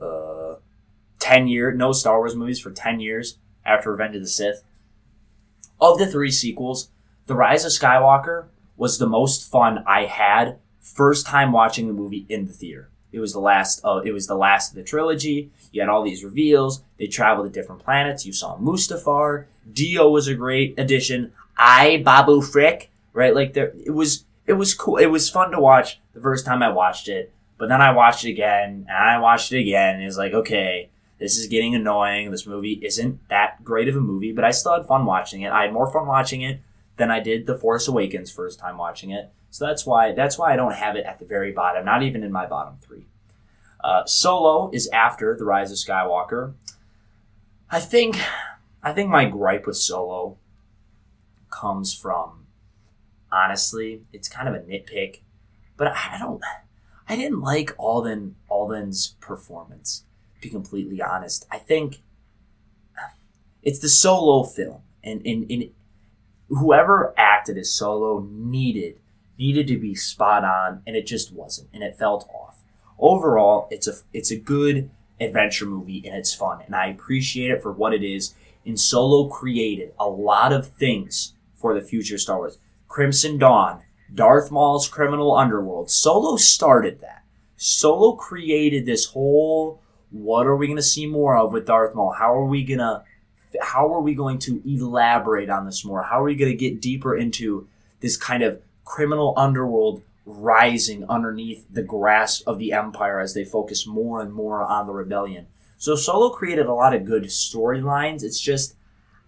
uh, 0.00 0.56
10 1.18 1.48
years, 1.48 1.76
no 1.76 1.92
Star 1.92 2.18
Wars 2.18 2.34
movies 2.34 2.60
for 2.60 2.70
10 2.70 3.00
years 3.00 3.38
after 3.64 3.90
Revenge 3.90 4.16
of 4.16 4.22
the 4.22 4.28
Sith. 4.28 4.62
Of 5.80 5.98
the 5.98 6.06
three 6.06 6.30
sequels, 6.30 6.90
The 7.26 7.34
Rise 7.34 7.64
of 7.64 7.72
Skywalker 7.72 8.46
was 8.76 8.98
the 8.98 9.06
most 9.06 9.50
fun 9.50 9.84
I 9.86 10.06
had 10.06 10.58
first 10.80 11.26
time 11.26 11.52
watching 11.52 11.86
the 11.86 11.92
movie 11.92 12.26
in 12.28 12.46
the 12.46 12.52
theater. 12.52 12.90
It 13.12 13.20
was 13.20 13.32
the 13.32 13.40
last 13.40 13.80
uh, 13.84 14.00
it 14.04 14.12
was 14.12 14.26
the 14.26 14.36
last 14.36 14.70
of 14.70 14.76
the 14.76 14.82
trilogy. 14.82 15.50
You 15.72 15.82
had 15.82 15.88
all 15.90 16.02
these 16.02 16.24
reveals. 16.24 16.82
They 16.98 17.06
traveled 17.06 17.52
to 17.52 17.60
different 17.60 17.82
planets. 17.82 18.24
You 18.24 18.32
saw 18.32 18.56
Mustafar. 18.56 19.46
D-O 19.72 20.10
was 20.10 20.28
a 20.28 20.34
great 20.34 20.78
addition. 20.78 21.32
I 21.56 22.02
Babu 22.04 22.40
Frick, 22.40 22.90
right? 23.12 23.34
Like 23.34 23.52
there 23.52 23.72
it 23.84 23.90
was 23.90 24.24
it 24.46 24.54
was 24.54 24.74
cool. 24.74 24.96
It 24.96 25.06
was 25.06 25.30
fun 25.30 25.50
to 25.52 25.60
watch 25.60 26.00
the 26.12 26.20
first 26.20 26.44
time 26.44 26.62
I 26.62 26.70
watched 26.70 27.08
it. 27.08 27.32
But 27.58 27.68
then 27.68 27.82
I 27.82 27.92
watched 27.92 28.24
it 28.24 28.30
again 28.30 28.86
and 28.88 28.96
I 28.96 29.18
watched 29.18 29.52
it 29.52 29.60
again 29.60 29.96
and 29.96 30.02
it 30.02 30.06
was 30.06 30.16
like, 30.16 30.32
okay, 30.32 30.88
this 31.18 31.36
is 31.36 31.46
getting 31.46 31.74
annoying. 31.74 32.30
This 32.30 32.46
movie 32.46 32.80
isn't 32.82 33.28
that 33.28 33.62
great 33.62 33.88
of 33.88 33.96
a 33.96 34.00
movie, 34.00 34.32
but 34.32 34.44
I 34.44 34.50
still 34.50 34.74
had 34.74 34.86
fun 34.86 35.04
watching 35.04 35.42
it. 35.42 35.52
I 35.52 35.62
had 35.64 35.72
more 35.72 35.92
fun 35.92 36.06
watching 36.06 36.40
it 36.40 36.60
than 36.96 37.10
I 37.10 37.20
did 37.20 37.46
The 37.46 37.54
Force 37.54 37.86
Awakens 37.86 38.30
first 38.30 38.58
time 38.58 38.78
watching 38.78 39.10
it. 39.10 39.30
So 39.50 39.66
that's 39.66 39.84
why 39.84 40.12
that's 40.12 40.38
why 40.38 40.52
I 40.52 40.56
don't 40.56 40.74
have 40.74 40.96
it 40.96 41.04
at 41.04 41.18
the 41.18 41.26
very 41.26 41.52
bottom, 41.52 41.84
not 41.84 42.02
even 42.02 42.24
in 42.24 42.32
my 42.32 42.46
bottom 42.46 42.78
three. 42.80 43.04
Uh, 43.82 44.04
Solo 44.06 44.70
is 44.72 44.88
after 44.88 45.36
The 45.36 45.44
Rise 45.44 45.70
of 45.70 45.78
Skywalker. 45.78 46.54
I 47.70 47.80
think 47.80 48.18
I 48.82 48.92
think 48.92 49.10
my 49.10 49.26
gripe 49.26 49.66
with 49.66 49.76
Solo 49.76 50.38
comes 51.50 51.92
from 51.92 52.39
honestly, 53.32 54.02
it's 54.12 54.28
kind 54.28 54.48
of 54.48 54.54
a 54.54 54.58
nitpick, 54.60 55.20
but 55.76 55.88
I 55.88 56.16
don't 56.18 56.42
I 57.08 57.16
didn't 57.16 57.40
like 57.40 57.74
Alden 57.78 58.36
Alden's 58.48 59.16
performance 59.20 60.04
To 60.36 60.40
be 60.40 60.48
completely 60.48 61.02
honest. 61.02 61.46
I 61.50 61.58
think 61.58 62.02
it's 63.62 63.80
the 63.80 63.88
solo 63.88 64.44
film, 64.44 64.82
and, 65.04 65.20
and, 65.26 65.50
and 65.50 65.70
whoever 66.48 67.12
acted 67.16 67.58
as 67.58 67.74
solo 67.74 68.26
needed 68.30 69.00
needed 69.38 69.66
to 69.68 69.78
be 69.78 69.94
spot 69.94 70.44
on, 70.44 70.82
and 70.86 70.94
it 70.96 71.06
just 71.06 71.32
wasn't, 71.32 71.68
and 71.72 71.82
it 71.82 71.96
felt 71.96 72.28
off. 72.32 72.62
Overall, 72.98 73.66
it's 73.70 73.88
a 73.88 73.94
it's 74.12 74.30
a 74.30 74.36
good 74.36 74.90
adventure 75.20 75.66
movie, 75.66 76.02
and 76.06 76.16
it's 76.16 76.34
fun, 76.34 76.60
and 76.66 76.74
I 76.74 76.86
appreciate 76.86 77.50
it 77.50 77.62
for 77.62 77.72
what 77.72 77.92
it 77.92 78.02
is. 78.02 78.34
And 78.64 78.78
Solo 78.78 79.28
created 79.28 79.94
a 79.98 80.06
lot 80.06 80.52
of 80.52 80.68
things 80.68 81.32
for 81.54 81.74
the 81.74 81.80
future 81.80 82.18
Star 82.18 82.36
Wars. 82.36 82.58
Crimson 82.90 83.38
Dawn, 83.38 83.84
Darth 84.12 84.50
Maul's 84.50 84.88
criminal 84.88 85.36
underworld. 85.36 85.92
Solo 85.92 86.36
started 86.36 87.00
that. 87.00 87.22
Solo 87.56 88.16
created 88.16 88.84
this 88.84 89.06
whole 89.06 89.80
what 90.10 90.44
are 90.44 90.56
we 90.56 90.66
going 90.66 90.76
to 90.76 90.82
see 90.82 91.06
more 91.06 91.36
of 91.36 91.52
with 91.52 91.66
Darth 91.66 91.94
Maul? 91.94 92.10
How 92.10 92.34
are 92.34 92.44
we 92.44 92.64
going 92.64 92.80
to 92.80 93.04
how 93.60 93.94
are 93.94 94.00
we 94.00 94.12
going 94.12 94.40
to 94.40 94.60
elaborate 94.66 95.48
on 95.48 95.66
this 95.66 95.84
more? 95.84 96.02
How 96.02 96.20
are 96.20 96.24
we 96.24 96.34
going 96.34 96.50
to 96.50 96.56
get 96.56 96.80
deeper 96.80 97.16
into 97.16 97.68
this 98.00 98.16
kind 98.16 98.42
of 98.42 98.60
criminal 98.84 99.34
underworld 99.36 100.02
rising 100.26 101.08
underneath 101.08 101.64
the 101.70 101.82
grasp 101.84 102.42
of 102.48 102.58
the 102.58 102.72
Empire 102.72 103.20
as 103.20 103.34
they 103.34 103.44
focus 103.44 103.86
more 103.86 104.20
and 104.20 104.32
more 104.32 104.64
on 104.64 104.88
the 104.88 104.92
rebellion? 104.92 105.46
So 105.78 105.94
Solo 105.94 106.30
created 106.30 106.66
a 106.66 106.74
lot 106.74 106.94
of 106.94 107.04
good 107.04 107.24
storylines. 107.24 108.24
It's 108.24 108.40
just 108.40 108.74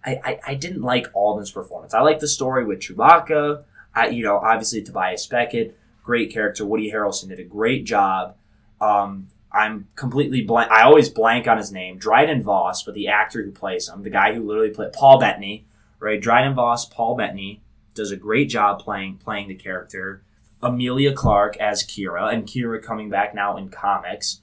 I, 0.05 0.19
I, 0.23 0.39
I 0.47 0.55
didn't 0.55 0.81
like 0.81 1.07
Alden's 1.13 1.51
performance. 1.51 1.93
I 1.93 2.01
like 2.01 2.19
the 2.19 2.27
story 2.27 2.65
with 2.65 2.79
Chewbacca. 2.79 3.63
I, 3.95 4.07
you 4.07 4.23
know, 4.23 4.37
obviously 4.37 4.81
Tobias 4.81 5.25
Beckett, 5.27 5.77
great 6.03 6.33
character. 6.33 6.65
Woody 6.65 6.91
Harrelson 6.91 7.29
did 7.29 7.39
a 7.39 7.43
great 7.43 7.85
job. 7.85 8.35
Um, 8.81 9.27
I'm 9.51 9.87
completely 9.95 10.41
blank. 10.41 10.71
I 10.71 10.83
always 10.83 11.09
blank 11.09 11.47
on 11.47 11.57
his 11.57 11.71
name, 11.71 11.97
Dryden 11.97 12.41
Voss, 12.41 12.83
but 12.83 12.95
the 12.95 13.07
actor 13.07 13.43
who 13.43 13.51
plays 13.51 13.87
him, 13.87 14.01
the 14.01 14.09
guy 14.09 14.33
who 14.33 14.45
literally 14.45 14.71
played 14.71 14.93
Paul 14.93 15.19
Bettany, 15.19 15.65
right? 15.99 16.19
Dryden 16.19 16.55
Voss, 16.55 16.85
Paul 16.85 17.15
Bettany 17.15 17.61
does 17.93 18.11
a 18.11 18.17
great 18.17 18.49
job 18.49 18.79
playing 18.79 19.17
playing 19.17 19.47
the 19.47 19.55
character. 19.55 20.23
Amelia 20.61 21.13
Clarke 21.13 21.57
as 21.57 21.83
Qi'ra, 21.83 22.33
and 22.33 22.47
Qi'ra 22.47 22.81
coming 22.81 23.09
back 23.09 23.35
now 23.35 23.57
in 23.57 23.69
comics, 23.69 24.41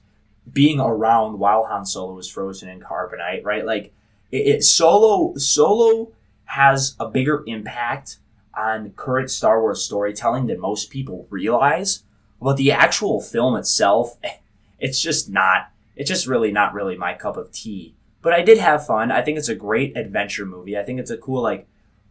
being 0.51 0.79
around 0.79 1.39
while 1.39 1.65
Han 1.65 1.85
Solo 1.85 2.13
was 2.13 2.29
frozen 2.29 2.69
in 2.69 2.79
carbonite, 2.79 3.43
right? 3.43 3.65
Like 3.65 3.91
it, 4.31 4.47
it 4.47 4.63
Solo 4.63 5.35
Solo 5.37 6.11
has 6.45 6.95
a 6.99 7.07
bigger 7.07 7.43
impact 7.47 8.17
on 8.55 8.91
current 8.91 9.29
Star 9.29 9.61
Wars 9.61 9.83
storytelling 9.83 10.47
than 10.47 10.59
most 10.59 10.89
people 10.89 11.27
realize. 11.29 12.03
But 12.41 12.57
the 12.57 12.71
actual 12.71 13.21
film 13.21 13.55
itself, 13.55 14.17
it's 14.79 14.99
just 14.99 15.29
not 15.29 15.71
it's 15.95 16.09
just 16.09 16.27
really 16.27 16.51
not 16.51 16.73
really 16.73 16.97
my 16.97 17.13
cup 17.13 17.37
of 17.37 17.51
tea. 17.51 17.95
But 18.21 18.33
i 18.33 18.41
did 18.41 18.59
have 18.59 18.85
fun. 18.85 19.11
I 19.11 19.21
think 19.21 19.37
it's 19.37 19.49
a 19.49 19.55
great 19.55 19.97
adventure 19.97 20.45
movie. 20.45 20.77
I 20.77 20.83
think 20.83 20.99
it's 20.99 21.11
a 21.11 21.17
cool 21.17 21.41
like 21.41 21.67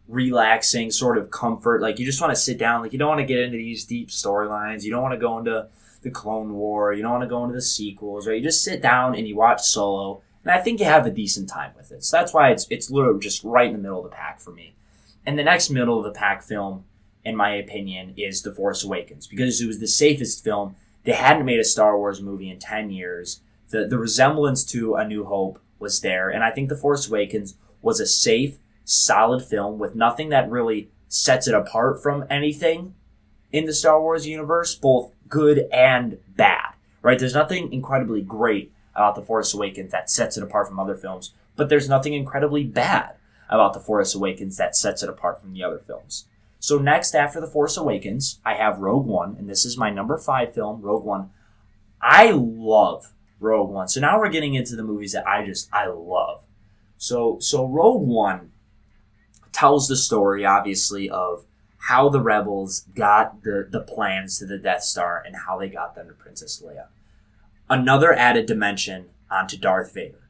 relaxing 0.07 0.91
sort 0.91 1.17
of 1.17 1.31
comfort. 1.31 1.81
Like 1.81 1.99
you 1.99 2.05
just 2.05 2.21
want 2.21 2.31
to 2.31 2.39
sit 2.39 2.57
down 2.57 2.81
like 2.81 2.93
you 2.93 2.99
don't 2.99 3.09
want 3.09 3.21
to 3.21 3.25
get 3.25 3.39
into 3.39 3.57
these 3.57 3.85
deep 3.85 4.09
storylines. 4.09 4.83
You 4.83 4.91
don't 4.91 5.01
want 5.01 5.13
to 5.13 5.19
go 5.19 5.37
into 5.37 5.67
the 6.01 6.11
clone 6.11 6.53
war. 6.53 6.93
You 6.93 7.01
don't 7.01 7.11
want 7.11 7.23
to 7.23 7.29
go 7.29 7.43
into 7.43 7.55
the 7.55 7.61
sequels 7.61 8.27
right? 8.27 8.37
You 8.37 8.43
just 8.43 8.63
sit 8.63 8.81
down 8.81 9.15
and 9.15 9.27
you 9.27 9.35
watch 9.35 9.61
solo 9.61 10.21
and 10.43 10.51
i 10.51 10.59
think 10.59 10.79
you 10.79 10.85
have 10.85 11.05
a 11.05 11.11
decent 11.11 11.49
time 11.49 11.71
with 11.75 11.91
it 11.91 12.03
so 12.03 12.17
that's 12.17 12.33
why 12.33 12.49
it's 12.49 12.67
it's 12.69 12.89
literally 12.89 13.19
just 13.19 13.43
right 13.43 13.67
in 13.67 13.73
the 13.73 13.79
middle 13.79 14.03
of 14.03 14.09
the 14.09 14.15
pack 14.15 14.39
for 14.39 14.51
me 14.51 14.73
and 15.25 15.37
the 15.37 15.43
next 15.43 15.69
middle 15.69 15.97
of 15.97 16.03
the 16.03 16.17
pack 16.17 16.41
film 16.41 16.83
in 17.23 17.35
my 17.35 17.53
opinion 17.53 18.13
is 18.17 18.41
the 18.41 18.51
force 18.51 18.83
awakens 18.83 19.27
because 19.27 19.61
it 19.61 19.67
was 19.67 19.79
the 19.79 19.87
safest 19.87 20.43
film 20.43 20.75
they 21.03 21.13
hadn't 21.13 21.45
made 21.45 21.59
a 21.59 21.63
Star 21.63 21.97
Wars 21.97 22.21
movie 22.21 22.49
in 22.49 22.59
10 22.59 22.91
years. 22.91 23.41
The, 23.69 23.85
the 23.85 23.97
resemblance 23.97 24.63
to 24.65 24.95
A 24.95 25.07
New 25.07 25.25
Hope 25.25 25.59
was 25.79 26.01
there. 26.01 26.29
And 26.29 26.43
I 26.43 26.51
think 26.51 26.69
The 26.69 26.75
Force 26.75 27.07
Awakens 27.07 27.55
was 27.81 27.99
a 27.99 28.05
safe, 28.05 28.57
solid 28.85 29.43
film 29.43 29.79
with 29.79 29.95
nothing 29.95 30.29
that 30.29 30.49
really 30.49 30.89
sets 31.07 31.47
it 31.47 31.55
apart 31.55 32.01
from 32.01 32.25
anything 32.29 32.93
in 33.51 33.65
the 33.65 33.73
Star 33.73 33.99
Wars 33.99 34.27
universe, 34.27 34.75
both 34.75 35.11
good 35.27 35.67
and 35.73 36.19
bad, 36.35 36.73
right? 37.01 37.17
There's 37.17 37.33
nothing 37.33 37.73
incredibly 37.73 38.21
great 38.21 38.71
about 38.95 39.15
The 39.15 39.21
Force 39.21 39.53
Awakens 39.53 39.91
that 39.91 40.09
sets 40.09 40.37
it 40.37 40.43
apart 40.43 40.67
from 40.67 40.79
other 40.79 40.95
films, 40.95 41.33
but 41.55 41.69
there's 41.69 41.89
nothing 41.89 42.13
incredibly 42.13 42.63
bad 42.63 43.15
about 43.49 43.73
The 43.73 43.79
Force 43.79 44.15
Awakens 44.15 44.57
that 44.57 44.75
sets 44.75 45.03
it 45.03 45.09
apart 45.09 45.41
from 45.41 45.53
the 45.53 45.63
other 45.63 45.79
films. 45.79 46.25
So 46.59 46.77
next 46.77 47.15
after 47.15 47.41
The 47.41 47.47
Force 47.47 47.75
Awakens, 47.77 48.39
I 48.45 48.53
have 48.53 48.79
Rogue 48.79 49.05
One, 49.05 49.35
and 49.37 49.49
this 49.49 49.65
is 49.65 49.77
my 49.77 49.89
number 49.89 50.17
five 50.17 50.53
film, 50.53 50.81
Rogue 50.81 51.03
One. 51.03 51.31
I 52.01 52.31
love 52.31 53.13
Rogue 53.39 53.69
One. 53.69 53.87
So 53.87 53.99
now 53.99 54.19
we're 54.19 54.29
getting 54.29 54.53
into 54.53 54.75
the 54.75 54.83
movies 54.83 55.13
that 55.13 55.27
I 55.27 55.43
just 55.45 55.69
I 55.73 55.87
love. 55.87 56.43
So 56.97 57.39
so 57.39 57.65
Rogue 57.65 58.07
One 58.07 58.51
tells 59.51 59.87
the 59.87 59.95
story, 59.95 60.45
obviously, 60.45 61.09
of 61.09 61.45
how 61.77 62.09
the 62.09 62.21
rebels 62.21 62.85
got 62.95 63.43
the, 63.43 63.67
the 63.69 63.81
plans 63.81 64.37
to 64.37 64.45
the 64.45 64.59
Death 64.59 64.83
Star 64.83 65.21
and 65.25 65.35
how 65.47 65.57
they 65.57 65.67
got 65.67 65.95
them 65.95 66.07
to 66.07 66.13
Princess 66.13 66.61
Leia. 66.63 66.85
Another 67.71 68.11
added 68.11 68.47
dimension 68.47 69.11
onto 69.29 69.57
Darth 69.57 69.93
Vader. 69.93 70.29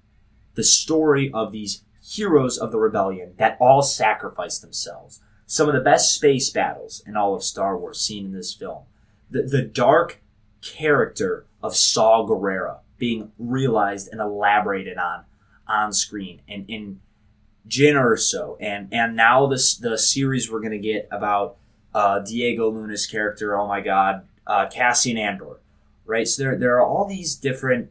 The 0.54 0.64
story 0.64 1.32
of 1.34 1.52
these 1.52 1.84
heroes 2.00 2.56
of 2.56 2.72
the 2.72 2.78
rebellion 2.78 3.34
that 3.38 3.58
all 3.60 3.82
sacrificed 3.82 4.62
themselves 4.62 5.20
some 5.48 5.68
of 5.68 5.74
the 5.74 5.82
best 5.82 6.14
space 6.14 6.52
battles 6.52 7.02
in 7.08 7.18
all 7.18 7.34
of 7.34 7.44
Star 7.44 7.76
Wars 7.76 8.00
seen 8.00 8.28
in 8.28 8.32
this 8.32 8.54
film. 8.54 8.84
The, 9.32 9.42
the 9.42 9.64
dark 9.64 10.22
character 10.62 11.48
of 11.64 11.76
Saw 11.76 12.28
Gerrera 12.28 12.82
being 13.00 13.32
realized 13.39 14.10
and 14.12 14.22
elaborated 14.22 15.00
on 15.00 15.26
on 15.68 15.94
screen 15.94 16.42
and 16.48 16.66
in 16.70 17.00
Jyn 17.68 17.96
Erso 17.96 18.56
and 18.62 18.88
and 18.92 19.16
now 19.16 19.48
this 19.48 19.76
the 19.76 19.98
series 19.98 20.52
we're 20.52 20.62
gonna 20.62 20.78
get 20.78 21.08
about 21.12 21.58
uh, 21.96 22.20
Diego 22.20 22.70
Luna's 22.70 23.08
character. 23.08 23.58
Oh 23.58 23.68
my 23.68 23.82
God, 23.82 24.28
uh, 24.46 24.68
Cassian 24.68 25.18
Andor, 25.18 25.61
right? 26.12 26.28
So 26.28 26.43
there 26.43 26.57
there 26.57 26.76
are 26.76 26.86
all 26.86 27.05
these 27.05 27.36
different 27.36 27.89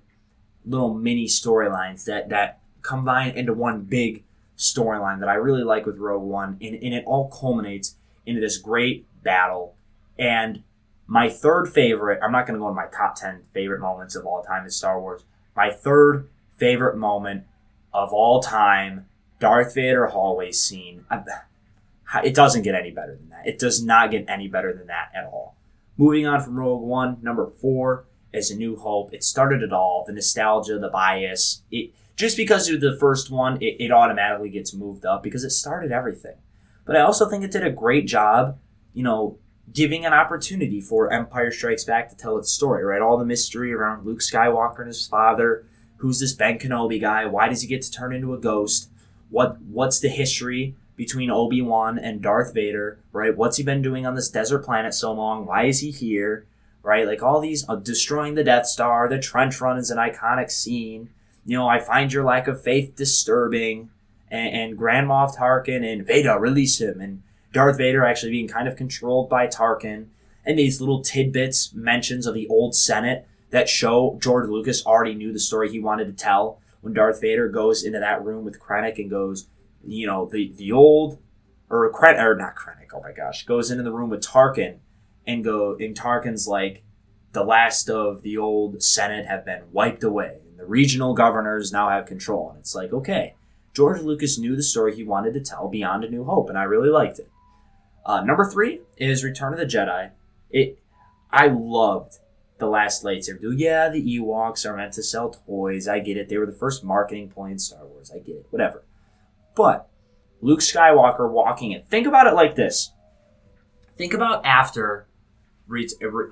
little 0.65 0.95
mini 0.95 1.27
storylines 1.27 2.05
that 2.05 2.29
that 2.29 2.61
combine 2.83 3.31
into 3.31 3.53
one 3.53 3.83
big 3.83 4.25
storyline 4.57 5.21
that 5.21 5.29
I 5.29 5.35
really 5.35 5.65
like 5.65 5.87
with 5.87 5.97
Rogue 5.97 6.23
One, 6.23 6.59
and, 6.61 6.75
and 6.75 6.95
it 6.95 7.05
all 7.07 7.31
culminates 7.31 7.97
into 8.27 8.41
this 8.41 8.59
great 8.59 9.07
battle. 9.23 9.75
And 10.19 10.63
my 11.07 11.31
third 11.31 11.67
favorite, 11.73 12.21
I'm 12.23 12.31
not 12.31 12.47
going 12.47 12.55
to 12.55 12.61
go 12.61 12.69
into 12.69 12.77
my 12.77 12.87
top 12.87 13.17
10 13.17 13.43
favorite 13.53 13.81
moments 13.81 14.15
of 14.15 14.27
all 14.27 14.43
time 14.43 14.65
in 14.65 14.71
Star 14.71 15.01
Wars. 15.01 15.23
My 15.57 15.71
third 15.71 16.29
favorite 16.57 16.97
moment 16.97 17.45
of 17.93 18.13
all 18.13 18.41
time, 18.41 19.07
Darth 19.41 19.75
Vader 19.75 20.09
hallway 20.09 20.53
scene. 20.53 21.07
It 22.23 22.35
doesn't 22.35 22.63
get 22.63 22.75
any 22.75 22.91
better 22.91 23.17
than 23.17 23.31
that. 23.31 23.47
It 23.47 23.59
does 23.59 23.83
not 23.83 24.11
get 24.11 24.27
any 24.29 24.47
better 24.47 24.75
than 24.75 24.89
that 24.89 25.11
at 25.15 25.25
all. 25.25 25.57
Moving 25.97 26.27
on 26.27 26.43
from 26.43 26.59
Rogue 26.59 26.83
One, 26.83 27.19
number 27.23 27.47
four 27.47 28.05
is 28.33 28.51
A 28.51 28.57
New 28.57 28.77
Hope. 28.77 29.13
It 29.13 29.25
started 29.25 29.63
it 29.63 29.73
all. 29.73 30.05
The 30.07 30.13
nostalgia, 30.13 30.79
the 30.79 30.89
bias. 30.89 31.63
It 31.71 31.93
just 32.17 32.37
because 32.37 32.69
of 32.69 32.81
the 32.81 32.97
first 32.99 33.31
one, 33.31 33.57
it, 33.63 33.77
it 33.81 33.91
automatically 33.91 34.51
gets 34.51 34.75
moved 34.75 35.07
up 35.07 35.23
because 35.23 35.43
it 35.43 35.51
started 35.51 35.91
everything. 35.91 36.37
But 36.85 36.97
I 36.97 37.01
also 37.01 37.29
think 37.29 37.45
it 37.45 37.51
did 37.51 37.67
a 37.67 37.71
great 37.71 38.07
job, 38.07 38.59
you 38.93 39.03
know, 39.03 39.39
giving 39.73 40.05
an 40.05 40.13
opportunity 40.13 40.81
for 40.81 41.13
Empire 41.13 41.51
Strikes 41.51 41.85
Back 41.85 42.09
to 42.11 42.17
tell 42.17 42.37
its 42.37 42.51
story, 42.51 42.85
right? 42.85 43.01
All 43.01 43.17
the 43.17 43.25
mystery 43.25 43.73
around 43.73 44.05
Luke 44.05 44.21
Skywalker 44.21 44.81
and 44.81 44.89
his 44.89 45.07
father, 45.07 45.65
who's 45.97 46.21
this 46.21 46.33
Ben 46.33 46.59
Kenobi 46.59 47.01
guy? 47.01 47.27
Why 47.27 47.49
does 47.49 47.63
he 47.63 47.69
get 47.69 47.83
to 47.83 47.91
turn 47.91 48.13
into 48.13 48.35
a 48.35 48.39
ghost? 48.39 48.91
What 49.29 49.61
what's 49.63 50.01
the 50.01 50.09
history 50.09 50.75
between 50.97 51.31
Obi 51.31 51.63
Wan 51.63 51.99
and 51.99 52.21
Darth 52.21 52.53
Vader? 52.53 52.99
Right? 53.13 53.37
What's 53.37 53.57
he 53.57 53.63
been 53.63 53.83
doing 53.83 54.07
on 54.07 54.15
this 54.15 54.29
desert 54.29 54.61
planet 54.61 54.93
so 54.93 55.13
long? 55.13 55.47
Why 55.47 55.65
is 55.65 55.81
he 55.81 55.91
here? 55.91 56.47
Right? 56.83 57.07
Like 57.07 57.23
all 57.23 57.41
these 57.41 57.69
uh, 57.69 57.77
destroying 57.77 58.35
the 58.35 58.45
Death 58.45 58.67
Star. 58.67 59.09
The 59.09 59.19
trench 59.19 59.61
run 59.61 59.79
is 59.79 59.91
an 59.91 59.99
iconic 59.99 60.51
scene. 60.51 61.11
You 61.45 61.57
know, 61.57 61.69
I 61.69 61.79
find 61.79 62.13
your 62.13 62.25
lack 62.25 62.49
of 62.49 62.63
faith 62.63 62.97
disturbing. 62.97 63.91
And, 64.31 64.55
and 64.55 64.79
Grand 64.79 65.09
Moff 65.09 65.37
Tarkin 65.37 65.85
and 65.85 66.07
Vader 66.07 66.39
release 66.39 66.81
him, 66.81 67.01
and 67.01 67.23
Darth 67.53 67.79
Vader 67.79 68.05
actually 68.05 68.31
being 68.31 68.49
kind 68.49 68.69
of 68.69 68.77
controlled 68.77 69.29
by 69.29 69.47
Tarkin, 69.47 70.07
and 70.45 70.59
these 70.59 70.81
little 70.81 71.03
tidbits 71.03 71.75
mentions 71.75 72.27
of 72.27 72.35
the 72.35 72.47
old 72.49 72.75
Senate 72.75 73.27
that 73.51 73.69
show 73.69 74.19
George 74.23 74.49
Lucas 74.49 74.87
already 74.87 75.15
knew 75.15 75.33
the 75.33 75.41
story 75.41 75.71
he 75.71 75.81
wanted 75.81 76.07
to 76.07 76.13
tell 76.13 76.61
when 76.81 76.95
Darth 76.95 77.21
Vader 77.21 77.49
goes 77.49 77.83
into 77.83 77.99
that 77.99 78.25
room 78.25 78.45
with 78.45 78.61
Krennic 78.61 78.99
and 78.99 79.11
goes, 79.11 79.49
you 79.85 80.07
know, 80.07 80.27
the 80.27 80.53
the 80.57 80.73
old 80.73 81.19
or 81.69 81.91
Kren 81.93 82.19
or 82.19 82.37
not 82.37 82.55
Krennic, 82.55 82.91
oh 82.95 83.01
my 83.01 83.13
gosh, 83.13 83.45
goes 83.45 83.71
into 83.71 83.83
the 83.83 83.93
room 83.93 84.11
with 84.11 84.23
Tarkin 84.23 84.79
and 85.31 85.45
go 85.45 85.77
and 85.79 85.97
Tarkin's 85.97 86.47
like 86.47 86.83
the 87.33 87.45
last 87.45 87.89
of 87.89 88.23
the 88.23 88.37
old 88.37 88.83
Senate 88.83 89.27
have 89.27 89.45
been 89.45 89.63
wiped 89.73 90.03
away 90.03 90.39
and 90.49 90.59
the 90.59 90.67
regional 90.67 91.15
governors 91.15 91.73
now 91.73 91.89
have 91.89 92.07
control. 92.07 92.51
And 92.51 92.59
it's 92.59 92.75
like, 92.75 92.93
okay, 92.93 93.35
George 93.73 94.01
Lucas 94.01 94.39
knew 94.39 94.57
the 94.57 94.63
story 94.63 94.95
he 94.95 95.05
wanted 95.05 95.35
to 95.35 95.41
tell 95.41 95.69
beyond 95.69 96.05
a 96.05 96.11
new 96.11 96.25
hope, 96.25 96.49
and 96.49 96.59
I 96.59 96.65
really 96.65 96.91
liked 96.91 97.19
it. 97.19 97.31
Uh, 98.05 98.23
number 98.23 98.45
three 98.45 98.81
is 98.97 99.23
Return 99.23 99.53
of 99.53 99.59
the 99.59 99.67
Jedi. 99.67 100.11
It 100.51 100.79
I 101.31 101.47
loved 101.47 102.15
the 102.59 102.67
last 102.67 103.05
lightsaber 103.05 103.41
duel. 103.41 103.55
Yeah, 103.55 103.89
the 103.89 104.19
Ewoks 104.19 104.69
are 104.69 104.77
meant 104.77 104.93
to 104.95 105.03
sell 105.03 105.31
toys. 105.31 105.87
I 105.87 106.01
get 106.01 106.17
it. 106.17 106.29
They 106.29 106.37
were 106.37 106.47
the 106.47 106.53
first 106.53 106.83
marketing 106.83 107.29
ploy 107.29 107.51
in 107.51 107.59
Star 107.59 107.87
Wars. 107.87 108.11
I 108.13 108.19
get 108.19 108.37
it. 108.37 108.47
Whatever. 108.51 108.83
But 109.55 109.89
Luke 110.41 110.61
Skywalker 110.61 111.31
walking 111.31 111.73
it. 111.73 111.87
Think 111.87 112.07
about 112.07 112.27
it 112.27 112.35
like 112.35 112.57
this. 112.57 112.93
Think 113.97 114.13
about 114.13 114.45
after 114.45 115.07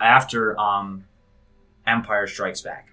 after 0.00 0.58
um, 0.58 1.04
Empire 1.86 2.26
Strikes 2.26 2.60
Back. 2.60 2.88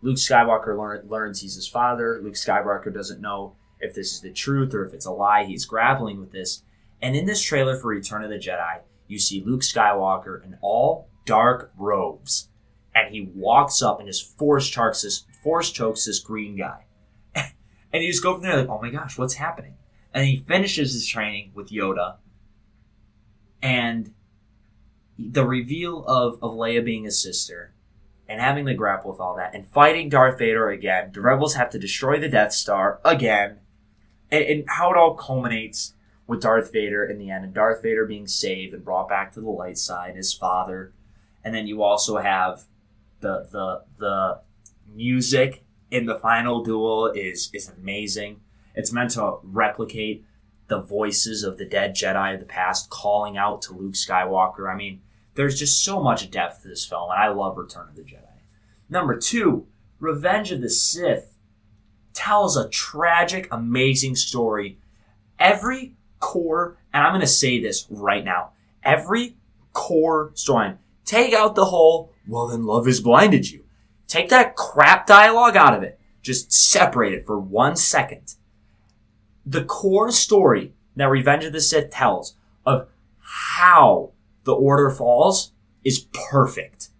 Luke 0.00 0.16
Skywalker 0.16 0.76
learn, 0.76 1.08
learns 1.08 1.40
he's 1.40 1.54
his 1.54 1.68
father. 1.68 2.20
Luke 2.22 2.34
Skywalker 2.34 2.92
doesn't 2.92 3.20
know 3.20 3.54
if 3.80 3.94
this 3.94 4.12
is 4.12 4.20
the 4.20 4.32
truth 4.32 4.74
or 4.74 4.84
if 4.84 4.92
it's 4.92 5.06
a 5.06 5.12
lie. 5.12 5.44
He's 5.44 5.64
grappling 5.64 6.18
with 6.18 6.32
this. 6.32 6.62
And 7.00 7.16
in 7.16 7.26
this 7.26 7.42
trailer 7.42 7.76
for 7.76 7.88
Return 7.88 8.24
of 8.24 8.30
the 8.30 8.36
Jedi, 8.36 8.80
you 9.06 9.18
see 9.18 9.42
Luke 9.44 9.62
Skywalker 9.62 10.44
in 10.44 10.56
all 10.60 11.08
dark 11.24 11.72
robes 11.76 12.48
and 12.94 13.14
he 13.14 13.30
walks 13.34 13.82
up 13.82 13.98
and 13.98 14.08
just 14.08 14.36
force 14.38 14.68
chokes 14.68 15.02
this 15.02 15.24
force 15.42 15.70
chokes 15.70 16.04
this 16.04 16.18
green 16.18 16.56
guy. 16.56 16.84
and 17.34 18.02
you 18.02 18.10
just 18.10 18.22
go 18.22 18.34
from 18.34 18.42
there 18.42 18.56
like, 18.56 18.68
oh 18.68 18.80
my 18.80 18.90
gosh, 18.90 19.18
what's 19.18 19.34
happening? 19.34 19.74
And 20.14 20.26
he 20.26 20.44
finishes 20.46 20.92
his 20.92 21.06
training 21.06 21.52
with 21.54 21.70
Yoda. 21.70 22.16
And 23.62 24.12
the 25.18 25.46
reveal 25.46 26.04
of, 26.06 26.34
of 26.42 26.52
Leia 26.52 26.84
being 26.84 27.04
his 27.04 27.22
sister 27.22 27.72
and 28.28 28.40
having 28.40 28.66
to 28.66 28.74
grapple 28.74 29.10
with 29.10 29.20
all 29.20 29.36
that 29.36 29.54
and 29.54 29.68
fighting 29.68 30.08
Darth 30.08 30.38
Vader 30.38 30.70
again. 30.70 31.10
The 31.12 31.20
rebels 31.20 31.54
have 31.54 31.70
to 31.70 31.78
destroy 31.78 32.18
the 32.18 32.28
Death 32.28 32.52
Star 32.52 33.00
again. 33.04 33.58
And, 34.30 34.44
and 34.44 34.64
how 34.68 34.90
it 34.90 34.96
all 34.96 35.14
culminates 35.14 35.94
with 36.26 36.40
Darth 36.40 36.72
Vader 36.72 37.04
in 37.04 37.18
the 37.18 37.30
end 37.30 37.44
and 37.44 37.52
Darth 37.52 37.82
Vader 37.82 38.06
being 38.06 38.26
saved 38.26 38.72
and 38.72 38.84
brought 38.84 39.08
back 39.08 39.32
to 39.32 39.40
the 39.40 39.50
light 39.50 39.76
side, 39.76 40.16
his 40.16 40.32
father. 40.32 40.92
And 41.44 41.54
then 41.54 41.66
you 41.66 41.82
also 41.82 42.18
have 42.18 42.64
the 43.20 43.48
the 43.50 43.82
the 43.98 44.40
music 44.94 45.64
in 45.90 46.06
the 46.06 46.18
final 46.18 46.62
duel 46.62 47.08
is 47.08 47.50
is 47.52 47.68
amazing. 47.68 48.40
It's 48.74 48.92
meant 48.92 49.10
to 49.10 49.38
replicate 49.42 50.24
the 50.68 50.80
voices 50.80 51.42
of 51.42 51.58
the 51.58 51.64
dead 51.64 51.94
Jedi 51.94 52.34
of 52.34 52.40
the 52.40 52.46
past 52.46 52.90
calling 52.90 53.36
out 53.36 53.62
to 53.62 53.74
Luke 53.74 53.94
Skywalker. 53.94 54.72
I 54.72 54.76
mean, 54.76 55.02
there's 55.34 55.58
just 55.58 55.84
so 55.84 56.02
much 56.02 56.30
depth 56.30 56.62
to 56.62 56.68
this 56.68 56.84
film, 56.84 57.10
and 57.10 57.20
I 57.20 57.28
love 57.28 57.56
Return 57.56 57.88
of 57.88 57.96
the 57.96 58.02
Jedi. 58.02 58.18
Number 58.88 59.16
two, 59.16 59.66
Revenge 60.00 60.52
of 60.52 60.60
the 60.60 60.70
Sith 60.70 61.36
tells 62.12 62.56
a 62.56 62.68
tragic, 62.68 63.48
amazing 63.50 64.16
story. 64.16 64.78
Every 65.38 65.94
core, 66.20 66.76
and 66.92 67.04
I'm 67.04 67.12
going 67.12 67.20
to 67.20 67.26
say 67.26 67.60
this 67.60 67.86
right 67.90 68.24
now, 68.24 68.50
every 68.82 69.36
core 69.72 70.32
story, 70.34 70.74
take 71.04 71.32
out 71.34 71.54
the 71.54 71.66
whole 71.66 72.12
well, 72.26 72.46
then 72.46 72.64
love 72.64 72.86
has 72.86 73.00
blinded 73.00 73.50
you. 73.50 73.64
Take 74.06 74.28
that 74.28 74.56
crap 74.56 75.06
dialogue 75.06 75.56
out 75.56 75.74
of 75.74 75.82
it. 75.82 75.98
Just 76.22 76.52
separate 76.52 77.14
it 77.14 77.26
for 77.26 77.38
one 77.38 77.76
second. 77.76 78.34
The 79.44 79.64
core 79.64 80.10
story 80.10 80.72
that 80.96 81.08
Revenge 81.08 81.44
of 81.44 81.52
the 81.52 81.60
Sith 81.60 81.90
tells 81.90 82.36
of 82.64 82.88
how 83.18 84.12
the 84.44 84.54
Order 84.54 84.90
falls 84.90 85.52
is 85.84 86.06
perfect. 86.12 86.90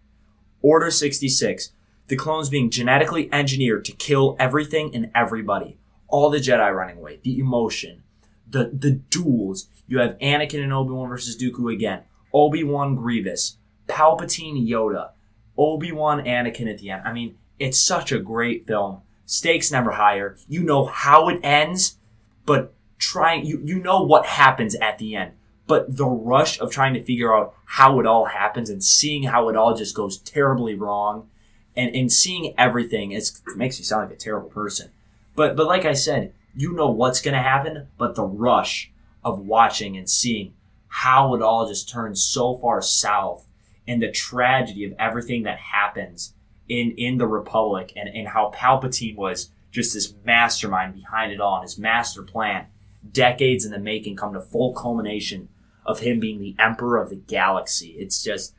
Order 0.61 0.91
66. 0.91 1.73
The 2.09 2.17
clones 2.17 2.49
being 2.49 2.71
genetically 2.71 3.33
engineered 3.33 3.85
to 3.87 3.93
kill 3.93 4.37
everything 4.39 4.95
and 4.95 5.11
everybody. 5.15 5.79
All 6.09 6.31
the 6.31 6.39
Jedi 6.39 6.75
running 6.75 6.99
away. 6.99 7.21
The 7.23 7.39
emotion. 7.39 8.03
The, 8.49 8.71
the 8.73 8.91
duels. 8.91 9.69
You 9.87 9.99
have 10.01 10.19
Anakin 10.19 10.63
and 10.63 10.73
Obi-Wan 10.73 11.09
versus 11.09 11.37
Dooku 11.37 11.73
again. 11.73 12.03
Obi-Wan 12.35 12.97
Grievous. 12.97 13.57
Palpatine 13.89 14.69
Yoda, 14.69 15.11
Obi 15.57 15.93
Wan 15.93 16.25
Anakin 16.25 16.71
at 16.71 16.79
the 16.79 16.91
end. 16.91 17.03
I 17.05 17.13
mean, 17.13 17.37
it's 17.59 17.79
such 17.79 18.13
a 18.13 18.19
great 18.19 18.67
film. 18.67 19.03
Stakes 19.27 19.71
never 19.71 19.93
higher. 19.93 20.37
You 20.49 20.63
know 20.63 20.87
how 20.87 21.29
it 21.29 21.41
ends, 21.43 21.99
but 22.47 22.73
trying 22.99 23.45
you 23.45 23.61
you 23.65 23.79
know 23.79 24.03
what 24.03 24.27
happens 24.27 24.75
at 24.77 24.99
the 24.99 25.17
end. 25.17 25.33
But 25.67 25.97
the 25.97 26.07
rush 26.07 26.61
of 26.61 26.71
trying 26.71 26.95
to 26.95 27.03
figure 27.03 27.35
out 27.35 27.55
how 27.65 28.01
it 28.01 28.07
all 28.07 28.27
happens 28.27 28.69
and 28.69 28.83
seeing 28.83 29.25
how 29.25 29.49
it 29.49 29.57
all 29.57 29.75
just 29.75 29.95
goes 29.95 30.19
terribly 30.19 30.75
wrong 30.75 31.29
and, 31.77 31.95
and 31.95 32.13
seeing 32.13 32.55
everything 32.59 33.13
it 33.13 33.31
makes 33.57 33.79
you 33.79 33.85
sound 33.85 34.09
like 34.09 34.17
a 34.17 34.21
terrible 34.21 34.51
person. 34.51 34.91
But 35.35 35.57
but 35.57 35.67
like 35.67 35.85
I 35.85 35.95
said, 35.95 36.33
you 36.55 36.73
know 36.73 36.91
what's 36.91 37.21
gonna 37.21 37.43
happen, 37.43 37.89
but 37.99 38.15
the 38.15 38.25
rush 38.25 38.91
of 39.25 39.41
watching 39.41 39.97
and 39.97 40.09
seeing 40.09 40.55
how 40.89 41.35
it 41.35 41.43
all 41.43 41.67
just 41.67 41.89
turns 41.89 42.23
so 42.23 42.57
far 42.57 42.83
south 42.83 43.47
and 43.87 44.03
the 44.03 44.11
tragedy 44.11 44.85
of 44.85 44.95
everything 44.99 45.45
that 45.45 45.59
happens 45.59 46.35
in 46.69 46.93
in 46.97 47.19
the 47.19 47.27
Republic 47.27 47.93
and, 47.97 48.09
and 48.09 48.29
how 48.29 48.53
Palpatine 48.55 49.17
was 49.17 49.51
just 49.73 49.95
this 49.95 50.15
mastermind 50.25 50.95
behind 50.95 51.33
it 51.33 51.41
all 51.41 51.57
and 51.57 51.65
his 51.65 51.79
master 51.79 52.23
plan, 52.23 52.67
decades 53.11 53.65
in 53.65 53.73
the 53.73 53.79
making, 53.79 54.15
come 54.15 54.35
to 54.35 54.41
full 54.41 54.73
culmination 54.75 55.49
of 55.85 56.01
him 56.01 56.21
being 56.21 56.41
the 56.41 56.55
emperor 56.59 57.03
of 57.03 57.11
the 57.11 57.17
galaxy. 57.17 57.97
It's 57.99 58.23
just 58.23 58.55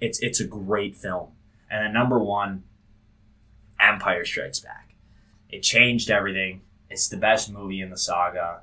it's 0.00 0.18
it's 0.20 0.40
a 0.40 0.46
great 0.46 0.96
film. 0.96 1.28
And 1.70 1.84
then 1.84 1.92
number 1.92 2.18
one, 2.18 2.64
Empire 3.78 4.24
Strikes 4.24 4.60
Back. 4.60 4.94
It 5.48 5.62
changed 5.62 6.10
everything. 6.10 6.62
It's 6.90 7.08
the 7.08 7.16
best 7.16 7.52
movie 7.52 7.80
in 7.80 7.90
the 7.90 7.96
saga. 7.96 8.62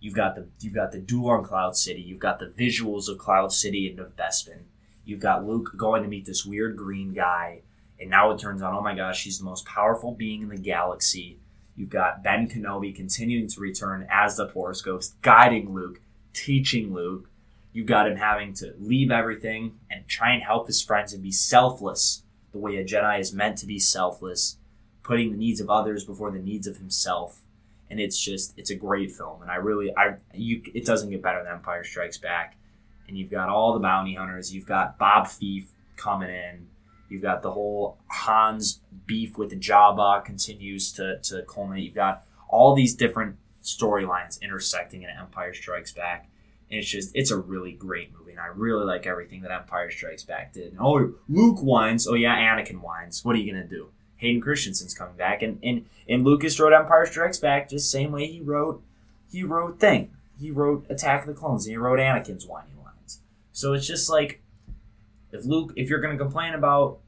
You've 0.00 0.14
got 0.14 0.34
the 0.34 0.48
you've 0.60 0.74
got 0.74 0.90
the 0.90 0.98
duel 0.98 1.30
on 1.30 1.44
Cloud 1.44 1.76
City. 1.76 2.00
You've 2.00 2.18
got 2.18 2.38
the 2.38 2.46
visuals 2.46 3.08
of 3.08 3.18
Cloud 3.18 3.52
City 3.52 3.88
and 3.88 4.00
of 4.00 4.16
Bespin. 4.16 4.62
You've 5.04 5.20
got 5.20 5.46
Luke 5.46 5.72
going 5.76 6.02
to 6.02 6.08
meet 6.08 6.26
this 6.26 6.44
weird 6.44 6.76
green 6.76 7.12
guy, 7.12 7.62
and 8.00 8.10
now 8.10 8.30
it 8.30 8.38
turns 8.38 8.62
out, 8.62 8.72
oh 8.72 8.80
my 8.80 8.94
gosh, 8.94 9.24
he's 9.24 9.38
the 9.38 9.44
most 9.44 9.64
powerful 9.66 10.12
being 10.12 10.42
in 10.42 10.48
the 10.48 10.56
galaxy. 10.56 11.38
You've 11.76 11.90
got 11.90 12.22
Ben 12.22 12.48
Kenobi 12.48 12.94
continuing 12.94 13.48
to 13.48 13.60
return 13.60 14.06
as 14.10 14.36
the 14.36 14.48
Force 14.48 14.82
Ghost, 14.82 15.14
guiding 15.22 15.72
Luke, 15.72 16.00
teaching 16.32 16.92
Luke. 16.92 17.28
You've 17.72 17.86
got 17.86 18.08
him 18.08 18.16
having 18.16 18.52
to 18.54 18.74
leave 18.78 19.10
everything 19.10 19.78
and 19.90 20.06
try 20.06 20.32
and 20.32 20.42
help 20.42 20.66
his 20.66 20.82
friends 20.82 21.12
and 21.12 21.22
be 21.22 21.32
selfless 21.32 22.22
the 22.52 22.58
way 22.58 22.76
a 22.76 22.84
Jedi 22.84 23.18
is 23.18 23.32
meant 23.32 23.56
to 23.58 23.66
be 23.66 23.78
selfless, 23.78 24.58
putting 25.02 25.30
the 25.30 25.38
needs 25.38 25.60
of 25.60 25.70
others 25.70 26.04
before 26.04 26.30
the 26.30 26.38
needs 26.38 26.66
of 26.66 26.76
himself. 26.76 27.40
And 27.88 27.98
it's 27.98 28.18
just, 28.18 28.52
it's 28.58 28.70
a 28.70 28.74
great 28.74 29.10
film. 29.10 29.40
And 29.40 29.50
I 29.50 29.56
really, 29.56 29.94
I, 29.96 30.16
you, 30.34 30.62
it 30.74 30.84
doesn't 30.84 31.10
get 31.10 31.22
better 31.22 31.42
than 31.42 31.52
Empire 31.52 31.84
Strikes 31.84 32.18
Back 32.18 32.56
and 33.12 33.18
you've 33.18 33.30
got 33.30 33.50
all 33.50 33.74
the 33.74 33.78
bounty 33.78 34.14
hunters. 34.14 34.54
You've 34.54 34.66
got 34.66 34.98
Boba 34.98 35.28
Fett 35.28 35.68
coming 35.96 36.30
in. 36.30 36.66
You've 37.12 37.22
got 37.22 37.42
the 37.42 37.50
whole 37.50 37.98
Han's 38.08 38.80
beef 39.04 39.36
with 39.36 39.52
Jabba 39.60 40.24
continues 40.24 40.92
to, 40.94 41.18
to 41.24 41.42
culminate. 41.42 41.84
You've 41.84 41.94
got 41.94 42.24
all 42.48 42.74
these 42.74 42.94
different 42.94 43.36
storylines 43.62 44.40
intersecting 44.40 45.02
in 45.02 45.10
Empire 45.10 45.52
Strikes 45.52 45.92
Back. 45.92 46.30
And 46.70 46.80
it's 46.80 46.88
just, 46.88 47.10
it's 47.14 47.30
a 47.30 47.36
really 47.36 47.72
great 47.72 48.12
movie. 48.18 48.32
And 48.32 48.40
I 48.40 48.46
really 48.46 48.86
like 48.86 49.06
everything 49.06 49.42
that 49.42 49.50
Empire 49.50 49.90
Strikes 49.90 50.22
Back 50.22 50.54
did. 50.54 50.72
And, 50.72 50.80
oh, 50.80 51.12
Luke 51.28 51.58
whines. 51.58 52.08
Oh, 52.08 52.14
yeah, 52.14 52.34
Anakin 52.34 52.80
whines. 52.80 53.22
What 53.24 53.36
are 53.36 53.38
you 53.38 53.52
going 53.52 53.62
to 53.62 53.68
do? 53.68 53.90
Hayden 54.16 54.40
Christensen's 54.40 54.94
coming 54.94 55.16
back. 55.16 55.42
And, 55.42 55.58
and, 55.62 55.84
and 56.08 56.24
Lucas 56.24 56.58
wrote 56.58 56.72
Empire 56.72 57.04
Strikes 57.04 57.38
Back 57.38 57.68
just 57.68 57.90
same 57.90 58.12
way 58.12 58.26
he 58.26 58.40
wrote, 58.40 58.82
he 59.30 59.42
wrote 59.42 59.78
Thing. 59.78 60.12
He 60.40 60.50
wrote 60.50 60.86
Attack 60.88 61.22
of 61.22 61.26
the 61.26 61.34
Clones. 61.34 61.66
And 61.66 61.72
he 61.72 61.76
wrote 61.76 61.98
Anakin's 61.98 62.46
whining 62.46 62.78
lines. 62.82 63.20
so 63.52 63.74
it's 63.74 63.86
just 63.86 64.08
like 64.08 64.41
if 65.32 65.44
Luke, 65.44 65.72
if 65.76 65.88
you're 65.88 66.00
going 66.00 66.16
to 66.16 66.22
complain 66.22 66.54
about 66.54 66.98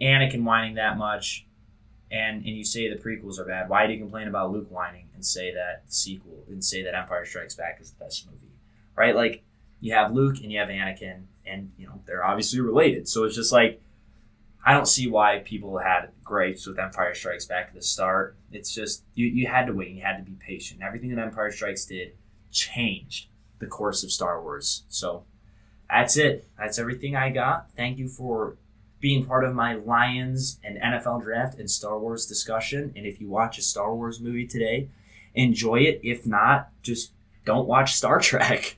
Anakin 0.00 0.44
whining 0.44 0.74
that 0.74 0.98
much, 0.98 1.46
and 2.10 2.44
and 2.44 2.56
you 2.56 2.64
say 2.64 2.88
the 2.88 2.96
prequels 2.96 3.38
are 3.38 3.44
bad, 3.44 3.68
why 3.68 3.86
do 3.86 3.92
you 3.92 3.98
complain 3.98 4.28
about 4.28 4.52
Luke 4.52 4.70
whining 4.70 5.08
and 5.14 5.24
say 5.24 5.54
that 5.54 5.86
the 5.86 5.92
sequel 5.92 6.44
and 6.48 6.64
say 6.64 6.82
that 6.82 6.94
Empire 6.94 7.24
Strikes 7.24 7.54
Back 7.54 7.78
is 7.80 7.92
the 7.92 8.04
best 8.04 8.26
movie, 8.26 8.52
right? 8.96 9.14
Like 9.14 9.44
you 9.80 9.94
have 9.94 10.12
Luke 10.12 10.40
and 10.42 10.50
you 10.50 10.58
have 10.58 10.68
Anakin, 10.68 11.22
and 11.46 11.70
you 11.78 11.86
know 11.86 12.00
they're 12.06 12.24
obviously 12.24 12.60
related. 12.60 13.08
So 13.08 13.24
it's 13.24 13.36
just 13.36 13.52
like 13.52 13.80
I 14.64 14.74
don't 14.74 14.88
see 14.88 15.08
why 15.08 15.38
people 15.38 15.78
had 15.78 16.10
gripes 16.24 16.66
with 16.66 16.78
Empire 16.78 17.14
Strikes 17.14 17.46
Back 17.46 17.68
at 17.68 17.74
the 17.74 17.82
start. 17.82 18.36
It's 18.50 18.74
just 18.74 19.04
you 19.14 19.26
you 19.26 19.46
had 19.46 19.66
to 19.66 19.72
wait, 19.72 19.88
and 19.88 19.96
you 19.96 20.02
had 20.02 20.16
to 20.16 20.24
be 20.24 20.36
patient. 20.38 20.80
Everything 20.82 21.14
that 21.14 21.22
Empire 21.22 21.52
Strikes 21.52 21.84
did 21.84 22.14
changed 22.50 23.28
the 23.60 23.66
course 23.66 24.02
of 24.02 24.10
Star 24.10 24.42
Wars. 24.42 24.84
So 24.88 25.24
that's 25.90 26.16
it. 26.16 26.46
That's 26.58 26.78
everything 26.78 27.16
I 27.16 27.30
got. 27.30 27.70
Thank 27.72 27.98
you 27.98 28.08
for 28.08 28.56
being 29.00 29.24
part 29.24 29.44
of 29.44 29.54
my 29.54 29.74
Lions 29.74 30.60
and 30.62 30.78
NFL 30.78 31.22
draft 31.22 31.58
and 31.58 31.70
Star 31.70 31.98
Wars 31.98 32.26
discussion. 32.26 32.92
And 32.94 33.06
if 33.06 33.20
you 33.20 33.28
watch 33.28 33.58
a 33.58 33.62
Star 33.62 33.94
Wars 33.94 34.20
movie 34.20 34.46
today, 34.46 34.88
enjoy 35.34 35.80
it. 35.80 36.00
If 36.02 36.26
not, 36.26 36.70
just 36.82 37.12
don't 37.44 37.66
watch 37.66 37.94
Star 37.94 38.18
Trek. 38.20 38.76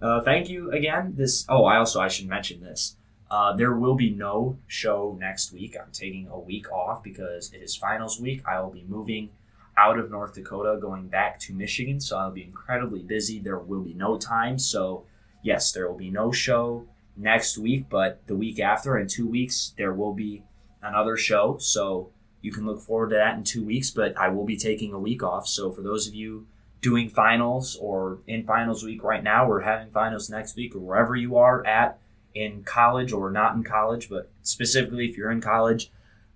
Uh, 0.00 0.22
thank 0.22 0.48
you 0.48 0.70
again. 0.70 1.14
This. 1.16 1.44
Oh, 1.48 1.64
I 1.64 1.76
also 1.76 2.00
I 2.00 2.08
should 2.08 2.28
mention 2.28 2.62
this. 2.62 2.96
Uh, 3.30 3.54
there 3.54 3.74
will 3.76 3.94
be 3.94 4.10
no 4.10 4.58
show 4.66 5.16
next 5.20 5.52
week. 5.52 5.76
I'm 5.80 5.92
taking 5.92 6.26
a 6.28 6.38
week 6.38 6.70
off 6.72 7.02
because 7.02 7.52
it 7.52 7.58
is 7.58 7.76
finals 7.76 8.18
week. 8.18 8.42
I 8.46 8.60
will 8.60 8.70
be 8.70 8.84
moving 8.88 9.30
out 9.76 9.98
of 9.98 10.10
North 10.10 10.34
Dakota, 10.34 10.78
going 10.80 11.06
back 11.06 11.38
to 11.40 11.54
Michigan, 11.54 12.00
so 12.00 12.16
I'll 12.16 12.32
be 12.32 12.42
incredibly 12.42 13.02
busy. 13.02 13.38
There 13.38 13.58
will 13.58 13.82
be 13.82 13.94
no 13.94 14.18
time. 14.18 14.58
So, 14.58 15.04
yes, 15.42 15.72
there 15.72 15.88
will 15.88 15.98
be 15.98 16.10
no 16.10 16.32
show 16.32 16.86
next 17.16 17.58
week, 17.58 17.86
but 17.88 18.26
the 18.26 18.36
week 18.36 18.60
after, 18.60 18.98
in 18.98 19.06
two 19.06 19.26
weeks, 19.26 19.74
there 19.76 19.92
will 19.92 20.14
be 20.14 20.42
another 20.82 21.16
show. 21.16 21.56
So, 21.58 22.10
you 22.42 22.52
can 22.52 22.66
look 22.66 22.80
forward 22.80 23.10
to 23.10 23.16
that 23.16 23.36
in 23.36 23.44
two 23.44 23.64
weeks, 23.64 23.90
but 23.90 24.16
I 24.16 24.28
will 24.28 24.46
be 24.46 24.56
taking 24.56 24.94
a 24.94 24.98
week 24.98 25.22
off. 25.22 25.46
So, 25.46 25.70
for 25.70 25.82
those 25.82 26.06
of 26.06 26.14
you 26.14 26.46
doing 26.80 27.08
finals 27.08 27.76
or 27.80 28.20
in 28.26 28.44
finals 28.44 28.82
week 28.82 29.02
right 29.02 29.22
now, 29.22 29.48
or 29.48 29.60
having 29.60 29.90
finals 29.90 30.30
next 30.30 30.56
week, 30.56 30.74
or 30.74 30.78
wherever 30.78 31.14
you 31.14 31.36
are 31.36 31.66
at 31.66 31.98
in 32.34 32.62
college 32.62 33.12
or 33.12 33.30
not 33.30 33.54
in 33.54 33.62
college, 33.62 34.08
but 34.08 34.30
specifically 34.42 35.06
if 35.06 35.16
you're 35.16 35.30
in 35.30 35.40
college, 35.40 35.90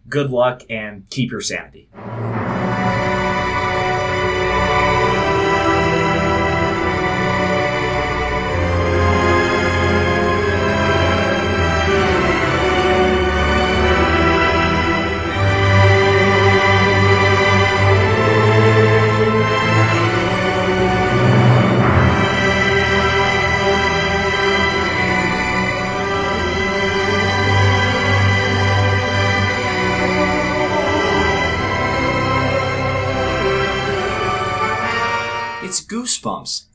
good 0.08 0.30
luck 0.30 0.62
and 0.68 1.08
keep 1.10 1.30
your 1.30 1.40
sanity. 1.40 1.88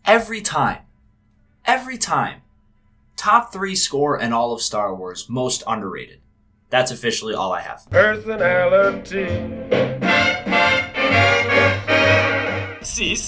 Every 0.10 0.42
time. 0.42 0.80
Every 1.66 1.98
time. 2.00 2.42
Top 3.16 3.54
three 3.54 3.76
score 3.76 4.20
in 4.20 4.34
all 4.34 4.54
of 4.54 4.62
Star 4.62 4.96
Wars, 4.96 5.30
most 5.30 5.62
underrated. 5.68 6.20
That's 6.72 6.90
officially 6.90 7.36
all 7.36 7.54
I 7.54 7.62
have. 7.62 7.88
Personality. 7.92 9.28
Cease. 12.84 13.28